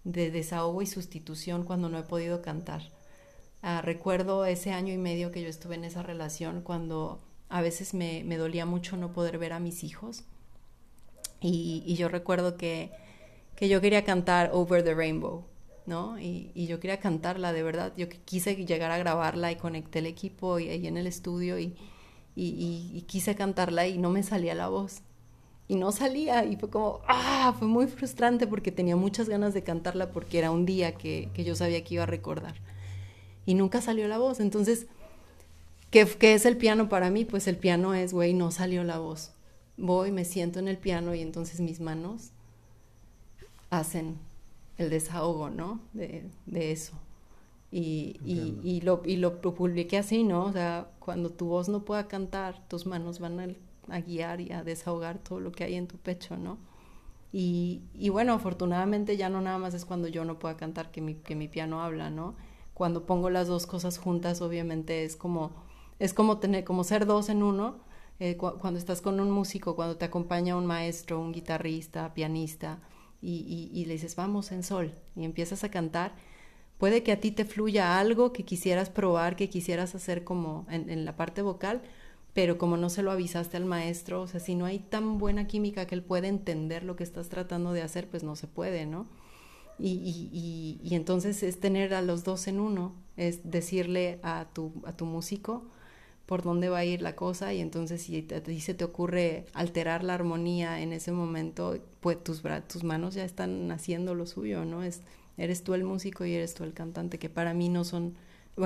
desahogo 0.03 0.81
y 0.81 0.87
sustitución 0.87 1.63
cuando 1.63 1.89
no 1.89 1.99
he 1.99 2.01
podido 2.01 2.41
cantar. 2.41 2.81
Ah, 3.61 3.83
recuerdo 3.83 4.45
ese 4.45 4.71
año 4.71 4.95
y 4.95 4.97
medio 4.97 5.31
que 5.31 5.43
yo 5.43 5.47
estuve 5.47 5.75
en 5.75 5.83
esa 5.83 6.01
relación 6.01 6.61
cuando 6.61 7.21
a 7.49 7.61
veces 7.61 7.93
me, 7.93 8.23
dolía 8.35 8.65
mucho 8.65 8.97
no 8.97 9.13
poder 9.13 9.37
ver 9.37 9.53
a 9.53 9.59
mis 9.59 9.83
hijos 9.83 10.23
y, 11.39 11.93
yo 11.99 12.09
recuerdo 12.09 12.57
que, 12.57 12.89
que, 13.55 13.69
yo 13.69 13.79
quería 13.79 14.03
cantar 14.05 14.49
Over 14.53 14.83
the 14.83 14.95
Rainbow, 14.95 15.45
¿no? 15.85 16.19
Y, 16.19 16.49
y, 16.55 16.65
yo 16.65 16.79
quería 16.79 16.99
cantarla 16.99 17.53
de 17.53 17.61
verdad. 17.61 17.93
Yo 17.95 18.09
quise 18.09 18.55
llegar 18.55 18.89
a 18.89 18.97
grabarla 18.97 19.51
y 19.51 19.55
conecté 19.55 19.99
el 19.99 20.07
equipo 20.07 20.55
ahí 20.55 20.87
en 20.87 20.97
el 20.97 21.05
estudio 21.05 21.59
y, 21.59 21.75
y, 22.39 23.03
quise 23.07 23.35
cantarla 23.35 23.87
y 23.87 23.97
no 23.97 24.09
me 24.09 24.23
salía 24.23 24.55
la 24.55 24.67
voz. 24.67 25.01
Y 25.67 25.75
no 25.75 25.91
salía 25.91 26.45
y 26.45 26.55
fue 26.55 26.69
como, 26.69 27.01
ah, 27.07 27.55
fue 27.57 27.67
muy 27.67 27.87
frustrante 27.87 28.47
porque 28.47 28.71
tenía 28.71 28.95
muchas 28.95 29.27
ganas 29.27 29.53
de 29.53 29.63
cantarla 29.63 30.11
porque 30.11 30.39
era 30.39 30.51
un 30.51 30.65
día 30.65 30.93
que, 30.93 31.29
que 31.33 31.43
yo 31.43 31.55
sabía 31.55 31.83
que 31.83 31.95
iba 31.95 32.03
a 32.03 32.07
recordar. 32.07 32.55
Y 33.45 33.53
nunca 33.55 33.81
salió 33.81 34.07
la 34.07 34.17
voz. 34.17 34.39
Entonces, 34.39 34.87
¿qué, 35.89 36.05
¿qué 36.05 36.35
es 36.35 36.45
el 36.45 36.57
piano 36.57 36.89
para 36.89 37.09
mí? 37.09 37.25
Pues 37.25 37.47
el 37.47 37.57
piano 37.57 37.93
es, 37.93 38.13
güey, 38.13 38.33
no 38.33 38.51
salió 38.51 38.83
la 38.83 38.99
voz 38.99 39.31
voy, 39.77 40.11
me 40.11 40.25
siento 40.25 40.59
en 40.59 40.67
el 40.67 40.77
piano 40.77 41.13
y 41.15 41.21
entonces 41.21 41.61
mis 41.61 41.79
manos 41.79 42.31
hacen 43.69 44.17
el 44.77 44.89
desahogo, 44.89 45.49
¿no? 45.49 45.79
De, 45.93 46.25
de 46.45 46.71
eso. 46.71 46.93
Y, 47.69 48.19
y, 48.23 48.59
y, 48.63 48.81
lo, 48.81 49.01
y 49.05 49.17
lo 49.17 49.41
publiqué 49.41 49.97
así, 49.97 50.23
¿no? 50.23 50.45
O 50.45 50.53
sea, 50.53 50.89
cuando 50.99 51.31
tu 51.31 51.47
voz 51.47 51.67
no 51.67 51.83
pueda 51.83 52.07
cantar, 52.07 52.65
tus 52.69 52.85
manos 52.85 53.19
van 53.19 53.57
a, 53.89 53.99
guiar 54.01 54.41
y 54.41 54.51
a 54.51 54.63
desahogar 54.63 55.19
todo 55.19 55.39
lo 55.39 55.51
que 55.51 55.65
hay 55.65 55.75
en 55.75 55.87
tu 55.87 55.97
pecho, 55.97 56.37
¿no? 56.37 56.57
Y, 57.33 57.81
y, 57.93 58.09
bueno, 58.09 58.33
afortunadamente 58.33 59.17
ya 59.17 59.29
no 59.29 59.41
nada 59.41 59.57
más 59.57 59.73
es 59.73 59.85
cuando 59.85 60.07
yo 60.07 60.23
no 60.23 60.39
pueda 60.39 60.55
cantar 60.55 60.91
que 60.91 61.01
mi, 61.01 61.15
que 61.15 61.35
mi 61.35 61.49
piano 61.49 61.81
habla, 61.81 62.09
¿no? 62.09 62.35
Cuando 62.73 63.05
pongo 63.05 63.29
las 63.29 63.47
dos 63.47 63.67
cosas 63.67 63.97
juntas, 63.97 64.41
obviamente 64.41 65.03
es 65.03 65.17
como, 65.17 65.51
es 65.99 66.13
como 66.13 66.37
tener, 66.37 66.63
como 66.63 66.83
ser 66.85 67.05
dos 67.05 67.27
en 67.27 67.43
uno, 67.43 67.79
eh, 68.19 68.35
cuando 68.37 68.79
estás 68.79 69.01
con 69.01 69.19
un 69.19 69.29
músico, 69.29 69.75
cuando 69.75 69.97
te 69.97 70.05
acompaña 70.05 70.55
un 70.55 70.65
maestro, 70.65 71.19
un 71.19 71.31
guitarrista, 71.31 72.13
pianista, 72.13 72.79
y, 73.21 73.69
y, 73.73 73.85
le 73.85 73.93
dices, 73.93 74.15
vamos 74.15 74.51
en 74.51 74.63
sol, 74.63 74.93
y 75.15 75.23
empiezas 75.25 75.63
a 75.63 75.69
cantar, 75.69 76.13
puede 76.77 77.03
que 77.03 77.11
a 77.11 77.19
ti 77.19 77.31
te 77.31 77.45
fluya 77.45 77.99
algo 77.99 78.33
que 78.33 78.43
quisieras 78.43 78.89
probar, 78.89 79.35
que 79.35 79.49
quisieras 79.49 79.95
hacer 79.95 80.23
como 80.23 80.65
en, 80.69 81.05
la 81.05 81.15
parte 81.15 81.41
vocal, 81.41 81.81
pero 82.33 82.57
como 82.57 82.77
no 82.77 82.89
se 82.89 83.03
lo 83.03 83.11
avisaste 83.11 83.57
al 83.57 83.65
maestro, 83.65 84.21
o 84.21 84.27
sea, 84.27 84.39
si 84.39 84.55
no 84.55 84.65
hay 84.65 84.79
tan 84.79 85.17
buena 85.17 85.47
química 85.47 85.87
que 85.87 85.95
él 85.95 86.03
pueda 86.03 86.27
entender 86.27 86.83
lo 86.83 86.95
que 86.95 87.03
estás 87.03 87.29
tratando 87.29 87.73
de 87.73 87.81
hacer, 87.81 88.07
pues 88.07 88.23
no 88.23 88.35
se 88.35 88.47
puede, 88.47 88.85
¿no? 88.85 89.07
Y, 89.79 89.89
y, 90.31 90.79
y 90.83 90.95
entonces 90.95 91.43
es 91.43 91.59
tener 91.59 91.93
a 91.93 92.01
los 92.01 92.23
dos 92.23 92.47
en 92.47 92.59
uno, 92.59 92.95
es 93.15 93.49
decirle 93.49 94.19
a 94.23 94.47
tu, 94.53 94.71
a 94.85 94.91
tu 94.93 95.05
músico, 95.05 95.65
por 96.27 96.43
dónde 96.43 96.69
va 96.69 96.79
a 96.79 96.85
ir 96.85 97.01
la 97.01 97.15
cosa 97.15 97.53
y 97.53 97.61
entonces 97.61 98.01
si 98.01 98.27
a 98.33 98.59
se 98.59 98.73
te 98.73 98.83
ocurre 98.83 99.45
alterar 99.53 100.03
la 100.03 100.13
armonía 100.13 100.81
en 100.81 100.93
ese 100.93 101.11
momento, 101.11 101.79
pues 102.01 102.21
tus, 102.21 102.43
tus 102.67 102.83
manos 102.83 103.15
ya 103.15 103.23
están 103.23 103.71
haciendo 103.71 104.13
lo 104.13 104.27
suyo, 104.27 104.65
¿no? 104.65 104.83
Es, 104.83 105.01
eres 105.37 105.63
tú 105.63 105.73
el 105.73 105.83
músico 105.83 106.25
y 106.25 106.33
eres 106.33 106.53
tú 106.53 106.63
el 106.63 106.73
cantante, 106.73 107.19
que 107.19 107.29
para 107.29 107.53
mí 107.53 107.69
no 107.69 107.83
son, 107.83 108.15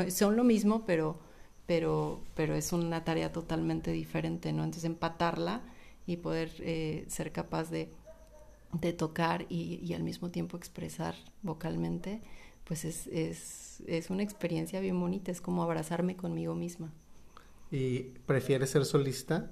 son 0.09 0.35
lo 0.35 0.43
mismo, 0.43 0.85
pero, 0.85 1.19
pero, 1.65 2.21
pero 2.35 2.55
es 2.55 2.71
una 2.73 3.03
tarea 3.03 3.31
totalmente 3.31 3.91
diferente, 3.91 4.53
¿no? 4.53 4.63
Entonces 4.63 4.85
empatarla 4.85 5.61
y 6.07 6.17
poder 6.17 6.51
eh, 6.59 7.05
ser 7.07 7.31
capaz 7.31 7.69
de, 7.69 7.89
de 8.79 8.93
tocar 8.93 9.45
y, 9.49 9.79
y, 9.83 9.93
al 9.93 10.03
mismo 10.03 10.31
tiempo 10.31 10.57
expresar 10.57 11.15
vocalmente, 11.43 12.21
pues 12.63 12.85
es, 12.85 13.07
es, 13.07 13.83
es 13.87 14.09
una 14.09 14.23
experiencia 14.23 14.79
bien 14.79 14.99
bonita, 14.99 15.31
es 15.31 15.41
como 15.41 15.63
abrazarme 15.63 16.15
conmigo 16.15 16.55
misma. 16.55 16.91
¿Y 17.69 17.99
prefieres 18.25 18.69
ser 18.69 18.85
solista 18.85 19.51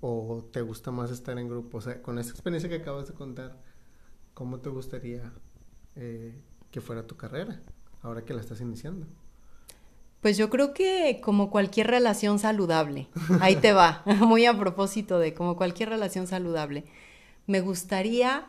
o 0.00 0.44
te 0.52 0.62
gusta 0.62 0.90
más 0.90 1.10
estar 1.10 1.38
en 1.38 1.48
grupo? 1.48 1.78
O 1.78 1.80
sea, 1.80 2.02
con 2.02 2.18
esta 2.18 2.32
experiencia 2.32 2.68
que 2.68 2.76
acabas 2.76 3.08
de 3.08 3.14
contar, 3.14 3.60
¿cómo 4.34 4.60
te 4.60 4.70
gustaría 4.70 5.32
eh, 5.96 6.40
que 6.70 6.80
fuera 6.80 7.06
tu 7.06 7.16
carrera 7.16 7.60
ahora 8.02 8.24
que 8.24 8.34
la 8.34 8.40
estás 8.40 8.60
iniciando? 8.60 9.06
Pues 10.20 10.36
yo 10.36 10.50
creo 10.50 10.74
que 10.74 11.20
como 11.22 11.48
cualquier 11.50 11.86
relación 11.86 12.38
saludable, 12.38 13.08
ahí 13.40 13.56
te 13.56 13.72
va, 13.72 14.02
muy 14.20 14.46
a 14.46 14.58
propósito 14.58 15.18
de 15.18 15.32
como 15.32 15.56
cualquier 15.56 15.90
relación 15.90 16.26
saludable, 16.26 16.84
me 17.46 17.60
gustaría, 17.60 18.48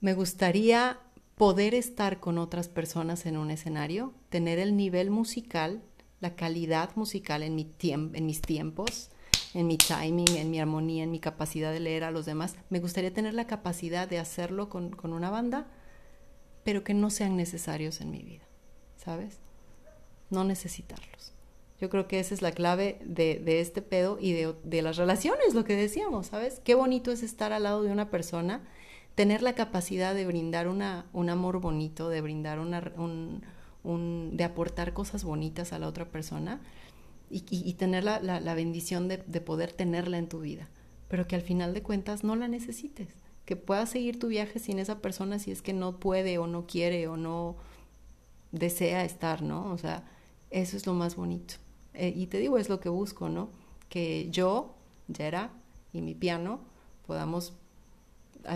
me 0.00 0.14
gustaría 0.14 0.98
poder 1.36 1.74
estar 1.74 2.18
con 2.18 2.38
otras 2.38 2.68
personas 2.68 3.24
en 3.24 3.36
un 3.36 3.52
escenario, 3.52 4.12
tener 4.30 4.58
el 4.58 4.76
nivel 4.76 5.10
musical, 5.10 5.80
la 6.20 6.34
calidad 6.34 6.90
musical 6.96 7.44
en, 7.44 7.54
mi 7.54 7.72
en 7.80 8.26
mis 8.26 8.40
tiempos, 8.40 9.10
en 9.54 9.68
mi 9.68 9.78
timing, 9.78 10.36
en 10.36 10.50
mi 10.50 10.58
armonía, 10.58 11.04
en 11.04 11.12
mi 11.12 11.20
capacidad 11.20 11.72
de 11.72 11.78
leer 11.78 12.02
a 12.02 12.10
los 12.10 12.26
demás. 12.26 12.56
Me 12.68 12.80
gustaría 12.80 13.14
tener 13.14 13.34
la 13.34 13.46
capacidad 13.46 14.08
de 14.08 14.18
hacerlo 14.18 14.68
con, 14.68 14.90
con 14.90 15.12
una 15.12 15.30
banda, 15.30 15.68
pero 16.68 16.84
que 16.84 16.92
no 16.92 17.08
sean 17.08 17.34
necesarios 17.34 18.02
en 18.02 18.10
mi 18.10 18.22
vida, 18.22 18.44
¿sabes? 19.02 19.38
no 20.28 20.44
necesitarlos. 20.44 21.32
Yo 21.80 21.88
creo 21.88 22.06
que 22.06 22.20
esa 22.20 22.34
es 22.34 22.42
la 22.42 22.52
clave 22.52 23.00
de, 23.06 23.38
de 23.38 23.62
este 23.62 23.80
pedo 23.80 24.18
y 24.20 24.32
de, 24.32 24.54
de, 24.64 24.82
las 24.82 24.98
relaciones, 24.98 25.54
lo 25.54 25.64
que 25.64 25.74
decíamos, 25.74 26.26
¿sabes? 26.26 26.60
Qué 26.62 26.74
bonito 26.74 27.10
es 27.10 27.22
estar 27.22 27.54
al 27.54 27.62
lado 27.62 27.82
de 27.82 27.90
una 27.90 28.10
persona, 28.10 28.68
tener 29.14 29.40
la 29.40 29.54
capacidad 29.54 30.14
de 30.14 30.26
brindar 30.26 30.68
una, 30.68 31.06
un 31.14 31.30
amor 31.30 31.58
bonito, 31.58 32.10
de 32.10 32.20
brindar 32.20 32.58
una, 32.58 32.92
un, 32.98 34.36
de 34.36 34.44
aportar 34.44 34.92
cosas 34.92 35.24
bonitas 35.24 35.72
a 35.72 35.78
la 35.78 35.88
otra 35.88 36.10
persona 36.10 36.60
y, 37.30 37.46
y, 37.48 37.66
y 37.66 37.72
tener 37.72 38.04
la, 38.04 38.20
la, 38.20 38.40
la 38.40 38.52
bendición 38.52 39.08
de, 39.08 39.16
de 39.26 39.40
poder 39.40 39.72
tenerla 39.72 40.18
en 40.18 40.28
tu 40.28 40.40
vida, 40.40 40.68
pero 41.08 41.26
que 41.26 41.34
al 41.34 41.40
final 41.40 41.72
de 41.72 41.82
cuentas 41.82 42.24
no 42.24 42.36
la 42.36 42.46
necesites, 42.46 43.08
que 43.48 43.56
puedas 43.56 43.88
seguir 43.88 44.18
tu 44.18 44.26
viaje 44.26 44.58
sin 44.58 44.78
esa 44.78 45.00
persona 45.00 45.38
si 45.38 45.50
es 45.50 45.62
que 45.62 45.72
no 45.72 45.98
puede 45.98 46.36
o 46.36 46.46
no 46.46 46.66
quiere 46.66 47.08
o 47.08 47.16
no 47.16 47.56
desea 48.52 49.06
estar, 49.06 49.40
¿no? 49.40 49.72
O 49.72 49.78
sea, 49.78 50.04
eso 50.50 50.76
es 50.76 50.86
lo 50.86 50.92
más 50.92 51.16
bonito. 51.16 51.54
Eh, 51.94 52.12
y 52.14 52.26
te 52.26 52.36
digo, 52.40 52.58
es 52.58 52.68
lo 52.68 52.78
que 52.78 52.90
busco, 52.90 53.30
¿no? 53.30 53.48
Que 53.88 54.28
yo, 54.30 54.74
Yera, 55.06 55.50
y 55.94 56.02
mi 56.02 56.14
piano 56.14 56.60
podamos 57.06 57.54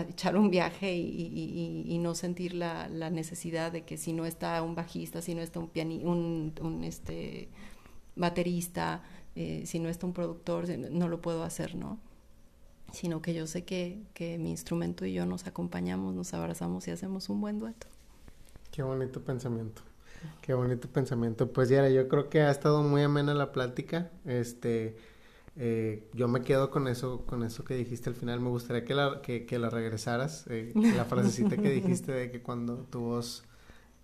echar 0.09 0.37
un 0.37 0.51
viaje 0.51 0.95
y, 0.95 1.01
y, 1.01 1.85
y, 1.91 1.97
no 1.97 2.13
sentir 2.13 2.53
la, 2.53 2.87
la, 2.87 3.09
necesidad 3.09 3.71
de 3.71 3.85
que 3.85 3.97
si 3.97 4.13
no 4.13 4.27
está 4.27 4.61
un 4.61 4.75
bajista, 4.75 5.23
si 5.23 5.33
no 5.33 5.41
está 5.41 5.59
un, 5.59 5.69
piani 5.69 6.03
un, 6.03 6.53
un 6.61 6.83
este, 6.83 7.49
baterista, 8.15 9.01
eh, 9.35 9.63
si 9.65 9.79
no 9.79 9.89
está 9.89 10.05
un 10.05 10.13
productor, 10.13 10.69
no 10.77 11.07
lo 11.07 11.19
puedo 11.19 11.43
hacer, 11.43 11.73
¿no? 11.73 11.97
Sino 12.93 13.21
que 13.21 13.33
yo 13.33 13.47
sé 13.47 13.65
que, 13.65 14.01
que 14.13 14.37
mi 14.37 14.51
instrumento 14.51 15.05
y 15.05 15.13
yo 15.13 15.25
nos 15.25 15.45
acompañamos, 15.47 16.15
nos 16.15 16.33
abrazamos 16.33 16.87
y 16.87 16.91
hacemos 16.91 17.27
un 17.27 17.41
buen 17.41 17.59
dueto. 17.59 17.87
Qué 18.71 18.81
bonito 18.83 19.21
pensamiento. 19.21 19.81
Qué 20.41 20.53
bonito 20.53 20.87
pensamiento. 20.87 21.51
Pues 21.51 21.69
ya, 21.69 21.87
yo 21.89 22.07
creo 22.07 22.29
que 22.29 22.41
ha 22.41 22.51
estado 22.51 22.83
muy 22.83 23.01
amena 23.01 23.33
la 23.33 23.51
plática. 23.51 24.11
Este, 24.25 24.97
eh, 25.55 26.09
yo 26.13 26.27
me 26.27 26.41
quedo 26.41 26.69
con 26.71 26.87
eso, 26.87 27.25
con 27.25 27.43
eso 27.43 27.63
que 27.63 27.75
dijiste 27.75 28.09
al 28.09 28.15
final. 28.15 28.39
Me 28.39 28.49
gustaría 28.49 28.85
que 28.85 28.93
la, 28.93 29.21
que, 29.21 29.45
que 29.45 29.59
la 29.59 29.69
regresaras. 29.69 30.45
Eh, 30.49 30.71
la 30.95 31.05
frasecita 31.05 31.57
que 31.57 31.69
dijiste 31.69 32.11
de 32.11 32.31
que 32.31 32.41
cuando 32.41 32.77
tu 32.77 33.01
voz, 33.01 33.43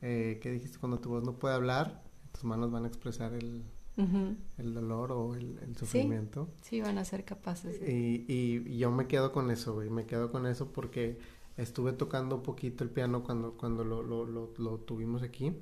eh, 0.01 0.39
¿qué 0.41 0.51
dijiste? 0.51 0.77
Cuando 0.79 0.99
tu 0.99 1.09
voz 1.09 1.23
no 1.23 1.33
puede 1.33 1.55
hablar, 1.55 2.01
tus 2.31 2.43
manos 2.43 2.71
van 2.71 2.85
a 2.85 2.87
expresar 2.87 3.33
el, 3.33 3.63
uh 3.99 4.07
-huh. 4.07 4.35
el 4.57 4.73
dolor 4.73 5.11
o 5.11 5.35
el, 5.35 5.59
el 5.59 5.75
sufrimiento. 5.75 6.49
Sí, 6.61 6.77
sí, 6.77 6.81
van 6.81 6.97
a 6.97 7.05
ser 7.05 7.25
capaces. 7.25 7.79
De... 7.79 7.91
Y, 7.91 8.25
y, 8.27 8.73
y, 8.73 8.77
yo 8.77 8.91
me 8.91 9.07
quedo 9.07 9.31
con 9.31 9.51
eso, 9.51 9.73
güey. 9.73 9.89
Me 9.89 10.05
quedo 10.05 10.31
con 10.31 10.45
eso 10.45 10.71
porque 10.71 11.19
estuve 11.57 11.93
tocando 11.93 12.37
un 12.37 12.43
poquito 12.43 12.83
el 12.83 12.89
piano 12.89 13.23
cuando, 13.23 13.53
cuando 13.53 13.83
lo, 13.83 14.01
lo, 14.01 14.25
lo, 14.25 14.53
lo 14.57 14.77
tuvimos 14.77 15.21
aquí. 15.21 15.53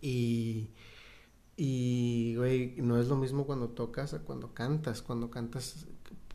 Y, 0.00 0.70
y, 1.56 2.34
güey, 2.36 2.76
no 2.78 2.98
es 2.98 3.08
lo 3.08 3.16
mismo 3.16 3.46
cuando 3.46 3.70
tocas 3.70 4.14
a 4.14 4.20
cuando 4.20 4.54
cantas. 4.54 5.02
Cuando 5.02 5.30
cantas 5.30 5.86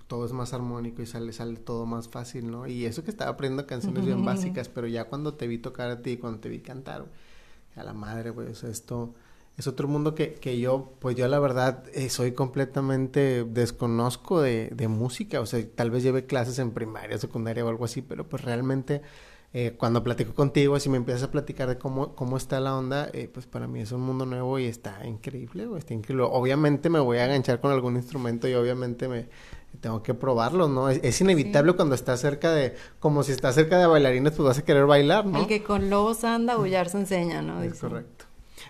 todo 0.08 0.26
es 0.26 0.32
más 0.32 0.54
armónico 0.54 1.02
y 1.02 1.06
sale, 1.06 1.34
sale 1.34 1.58
todo 1.58 1.86
más 1.86 2.08
fácil, 2.08 2.50
¿no? 2.50 2.68
Y 2.68 2.86
eso 2.86 3.04
que 3.04 3.12
estaba 3.12 3.32
aprendiendo 3.32 3.68
canciones 3.68 4.06
bien 4.06 4.24
básicas, 4.26 4.70
pero 4.70 4.88
ya 4.88 5.06
cuando 5.06 5.36
te 5.36 5.48
vi 5.48 5.58
tocar 5.58 5.89
a 5.89 6.02
ti, 6.02 6.18
cuando 6.18 6.39
te 6.39 6.50
vi 6.50 6.62
cantar, 6.62 7.06
a 7.76 7.84
la 7.84 7.93
madre, 7.93 8.32
güey, 8.32 8.48
o 8.50 8.56
sea, 8.56 8.70
esto 8.70 9.14
es 9.58 9.66
otro 9.68 9.88
mundo 9.88 10.14
que, 10.14 10.36
que 10.36 10.60
yo, 10.60 10.93
pues 10.99 11.16
yo 11.16 11.28
la 11.28 11.39
verdad 11.39 11.84
eh, 11.93 12.10
soy 12.10 12.34
completamente 12.34 13.43
desconozco 13.43 14.39
de, 14.39 14.70
de 14.74 14.88
música, 14.88 15.41
o 15.41 15.45
sea, 15.47 15.64
tal 15.76 15.89
vez 15.89 16.03
lleve 16.03 16.26
clases 16.26 16.60
en 16.60 16.72
primaria, 16.72 17.18
secundaria 17.18 17.66
o 17.66 17.70
algo 17.70 17.86
así, 17.86 18.03
pero 18.03 18.30
pues 18.30 18.43
realmente 18.43 19.01
eh, 19.53 19.74
cuando 19.76 20.03
platico 20.03 20.36
contigo, 20.36 20.80
si 20.80 20.89
me 20.89 20.97
empiezas 20.97 21.24
a 21.24 21.32
platicar 21.32 21.70
de 21.70 21.80
cómo, 21.80 22.14
cómo 22.14 22.38
está 22.38 22.60
la 22.60 22.78
onda, 22.78 23.10
eh, 23.14 23.28
pues 23.34 23.47
para 23.47 23.66
mí 23.66 23.80
es 23.80 23.91
un 23.91 24.01
mundo 24.01 24.28
nuevo 24.28 24.60
y 24.60 24.66
está 24.66 25.05
increíble, 25.08 25.66
güey, 25.66 25.80
está 25.80 25.95
increíble. 25.95 26.28
Obviamente 26.30 26.89
me 26.89 26.99
voy 26.99 27.18
a 27.18 27.26
enganchar 27.26 27.60
con 27.60 27.72
algún 27.72 27.95
instrumento 27.95 28.47
y 28.47 28.53
obviamente 28.53 29.08
me 29.08 29.30
tengo 29.82 30.03
que 30.03 30.14
probarlo, 30.14 30.68
¿no? 30.68 30.89
Es, 30.89 30.99
es 31.01 31.22
inevitable 31.22 31.72
sí. 31.72 31.76
cuando 31.78 31.95
estás 31.95 32.20
cerca 32.20 32.51
de, 32.51 32.76
como 32.99 33.24
si 33.24 33.32
estás 33.32 33.55
cerca 33.55 33.80
de 33.80 33.88
bailarines, 33.88 34.34
pues 34.34 34.45
vas 34.45 34.60
a 34.60 34.66
querer 34.66 34.86
bailar, 34.86 35.26
¿no? 35.26 35.39
El 35.39 35.47
que 35.47 35.64
con 35.64 35.89
lobos 35.89 36.24
anda, 36.24 36.53
aullar 36.53 36.89
se 36.89 36.97
enseña, 36.97 37.41
¿no? 37.41 37.64
Es 37.64 37.80
correcto. 37.80 38.16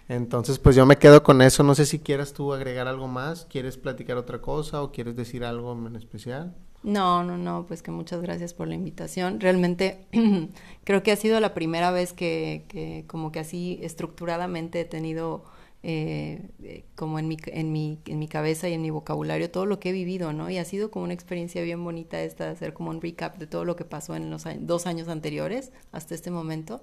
Entonces, 0.10 0.60
pues 0.60 0.76
yo 0.76 0.86
me 0.86 0.98
quedo 0.98 1.24
con 1.24 1.42
eso. 1.42 1.64
No 1.64 1.76
sé 1.76 1.86
si 1.86 2.00
quieras 2.00 2.34
tú 2.34 2.54
agregar 2.54 2.88
algo 2.88 3.08
más, 3.08 3.46
quieres 3.46 3.78
platicar 3.78 4.18
otra 4.18 4.42
cosa 4.42 4.82
o 4.82 4.92
quieres 4.92 5.16
decir 5.16 5.44
algo 5.44 5.74
en 5.74 5.96
especial. 5.96 6.56
No, 6.84 7.24
no, 7.24 7.38
no, 7.38 7.66
pues 7.68 7.82
que 7.82 7.92
muchas 7.92 8.22
gracias 8.22 8.54
por 8.54 8.68
la 8.68 8.76
invitación. 8.76 9.40
Realmente 9.40 10.06
creo 10.84 11.04
que 11.04 11.12
ha 11.12 11.16
sido 11.16 11.40
la 11.40 11.54
primera 11.54 11.92
vez 11.92 12.14
que, 12.14 12.66
que 12.70 13.04
como 13.08 13.32
que 13.32 13.40
así 13.40 13.80
estructuradamente 13.82 14.82
he 14.82 14.86
tenido 14.86 15.44
eh, 15.84 16.84
como 16.96 17.20
en 17.20 17.28
mi, 17.28 17.38
en, 17.48 17.72
mi, 17.72 18.00
en 18.06 18.20
mi 18.20 18.28
cabeza 18.28 18.68
y 18.68 18.74
en 18.74 18.82
mi 18.82 18.90
vocabulario 18.90 19.52
todo 19.52 19.66
lo 19.66 19.80
que 19.80 19.90
he 19.90 19.92
vivido, 19.92 20.34
¿no? 20.34 20.50
Y 20.50 20.58
ha 20.58 20.66
sido 20.66 20.92
como 20.92 21.06
una 21.06 21.14
experiencia 21.14 21.62
bien 21.62 21.84
bonita 21.84 22.22
esta 22.22 22.50
hacer 22.50 22.74
como 22.74 22.90
un 22.90 23.02
recap 23.02 23.38
de 23.38 23.48
todo 23.48 23.64
lo 23.66 23.76
que 23.76 23.86
pasó 23.86 24.16
en 24.16 24.30
los 24.30 24.46
dos 24.60 24.88
años 24.88 25.08
anteriores 25.08 25.72
hasta 25.92 26.16
este 26.16 26.32
momento. 26.32 26.82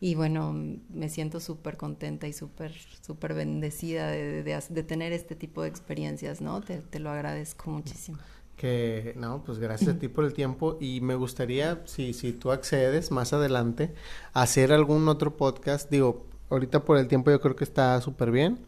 Y 0.00 0.14
bueno, 0.14 0.54
me 0.88 1.10
siento 1.10 1.40
súper 1.40 1.76
contenta 1.76 2.26
y 2.26 2.32
súper, 2.32 2.72
súper 3.02 3.34
bendecida 3.34 4.08
de, 4.08 4.42
de, 4.42 4.62
de, 4.68 4.82
tener 4.82 5.12
este 5.12 5.36
tipo 5.36 5.62
de 5.62 5.68
experiencias, 5.68 6.40
¿no? 6.40 6.62
Te, 6.62 6.78
te 6.78 7.00
lo 7.00 7.10
agradezco 7.10 7.70
muchísimo 7.70 8.18
que 8.60 9.14
no, 9.16 9.42
pues 9.42 9.58
gracias 9.58 9.96
a 9.96 9.98
ti 9.98 10.08
por 10.08 10.22
el 10.26 10.34
tiempo 10.34 10.76
y 10.82 11.00
me 11.00 11.14
gustaría, 11.14 11.80
si, 11.86 12.12
si 12.12 12.34
tú 12.34 12.52
accedes 12.52 13.10
más 13.10 13.32
adelante, 13.32 13.94
hacer 14.34 14.70
algún 14.74 15.08
otro 15.08 15.34
podcast, 15.34 15.90
digo, 15.90 16.26
ahorita 16.50 16.84
por 16.84 16.98
el 16.98 17.08
tiempo 17.08 17.30
yo 17.30 17.40
creo 17.40 17.56
que 17.56 17.64
está 17.64 17.98
súper 18.02 18.30
bien, 18.30 18.58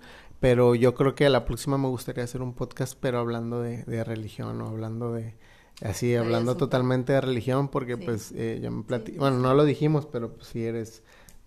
pero 0.40 0.74
yo 0.74 0.94
creo 0.94 1.14
que 1.14 1.26
a 1.26 1.28
la 1.28 1.44
próxima 1.44 1.76
me 1.76 1.88
gustaría 1.88 2.24
hacer 2.24 2.40
un 2.40 2.54
podcast, 2.54 2.96
pero 2.98 3.18
hablando 3.18 3.60
de, 3.60 3.84
de 3.84 4.02
religión 4.02 4.62
o 4.62 4.68
hablando 4.68 5.12
de, 5.12 5.34
así, 5.82 6.16
hablando 6.16 6.56
totalmente 6.56 7.12
de 7.12 7.20
religión, 7.20 7.68
porque 7.68 7.96
sí. 7.96 8.02
pues 8.02 8.32
eh, 8.34 8.60
ya 8.62 8.70
me 8.70 8.82
sí, 9.04 9.16
bueno, 9.18 9.40
no 9.40 9.52
lo 9.52 9.66
dijimos, 9.66 10.06
pero 10.06 10.32
pues 10.32 10.48
si 10.48 10.64
eres 10.64 11.02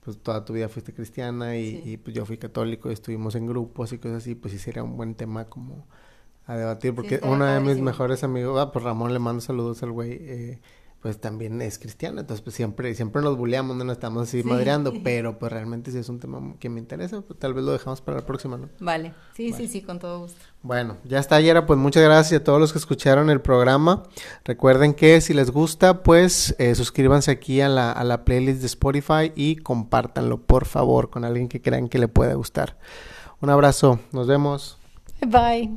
pues 0.05 0.19
toda 0.19 0.45
tu 0.45 0.53
vida 0.53 0.69
fuiste 0.69 0.93
cristiana 0.93 1.57
y, 1.57 1.81
sí. 1.81 1.81
y, 1.83 1.97
pues 1.97 2.15
yo 2.15 2.25
fui 2.27 2.37
católico 2.37 2.91
y 2.91 2.93
estuvimos 2.93 3.33
en 3.33 3.47
grupos 3.47 3.91
y 3.91 3.97
cosas 3.97 4.17
así, 4.17 4.35
pues 4.35 4.53
sí 4.53 4.59
sería 4.59 4.83
un 4.83 4.95
buen 4.95 5.15
tema 5.15 5.45
como 5.45 5.87
a 6.45 6.55
debatir, 6.55 6.93
porque 6.93 7.17
sí, 7.17 7.21
uno 7.23 7.45
de 7.45 7.59
mis 7.59 7.79
mejores 7.79 8.23
amigos, 8.23 8.59
ah, 8.61 8.71
pues 8.71 8.85
Ramón 8.85 9.13
le 9.13 9.19
mando 9.19 9.41
saludos 9.41 9.81
al 9.81 9.91
güey, 9.91 10.11
eh, 10.11 10.61
pues 11.05 11.21
también 11.21 11.61
es 11.61 11.77
cristiano, 11.77 12.19
entonces 12.19 12.41
pues 12.41 12.55
siempre, 12.55 12.95
siempre 12.95 13.21
nos 13.21 13.37
bulleamos, 13.37 13.77
no 13.77 13.83
nos 13.83 13.93
estamos 13.93 14.23
así 14.23 14.41
sí. 14.41 14.47
madreando, 14.47 14.91
pero 15.03 15.37
pues 15.37 15.51
realmente 15.51 15.91
si 15.91 15.99
es 15.99 16.09
un 16.09 16.19
tema 16.19 16.55
que 16.59 16.67
me 16.67 16.79
interesa, 16.79 17.21
pues 17.21 17.37
tal 17.37 17.53
vez 17.53 17.63
lo 17.63 17.73
dejamos 17.73 18.01
para 18.01 18.17
la 18.17 18.25
próxima, 18.25 18.57
¿no? 18.57 18.69
Vale, 18.79 19.13
sí, 19.35 19.51
vale. 19.51 19.67
sí, 19.67 19.71
sí, 19.71 19.81
con 19.83 19.99
todo 19.99 20.21
gusto. 20.21 20.39
Bueno, 20.63 20.97
ya 21.03 21.19
está, 21.19 21.39
Yera, 21.39 21.67
pues 21.67 21.77
muchas 21.77 22.01
gracias 22.01 22.41
a 22.41 22.43
todos 22.43 22.59
los 22.59 22.71
que 22.73 22.79
escucharon 22.79 23.29
el 23.29 23.39
programa. 23.39 24.01
Recuerden 24.45 24.95
que 24.95 25.21
si 25.21 25.35
les 25.35 25.51
gusta, 25.51 26.01
pues 26.01 26.55
eh, 26.57 26.73
suscríbanse 26.73 27.29
aquí 27.29 27.61
a 27.61 27.69
la, 27.69 27.91
a 27.91 28.03
la 28.03 28.25
playlist 28.25 28.61
de 28.61 28.65
Spotify 28.65 29.31
y 29.35 29.57
compártanlo, 29.57 30.41
por 30.41 30.65
favor, 30.65 31.11
con 31.11 31.23
alguien 31.23 31.49
que 31.49 31.61
crean 31.61 31.87
que 31.87 31.99
le 31.99 32.07
pueda 32.07 32.33
gustar. 32.33 32.79
Un 33.41 33.51
abrazo, 33.51 33.99
nos 34.11 34.25
vemos. 34.25 34.79
Bye. 35.21 35.69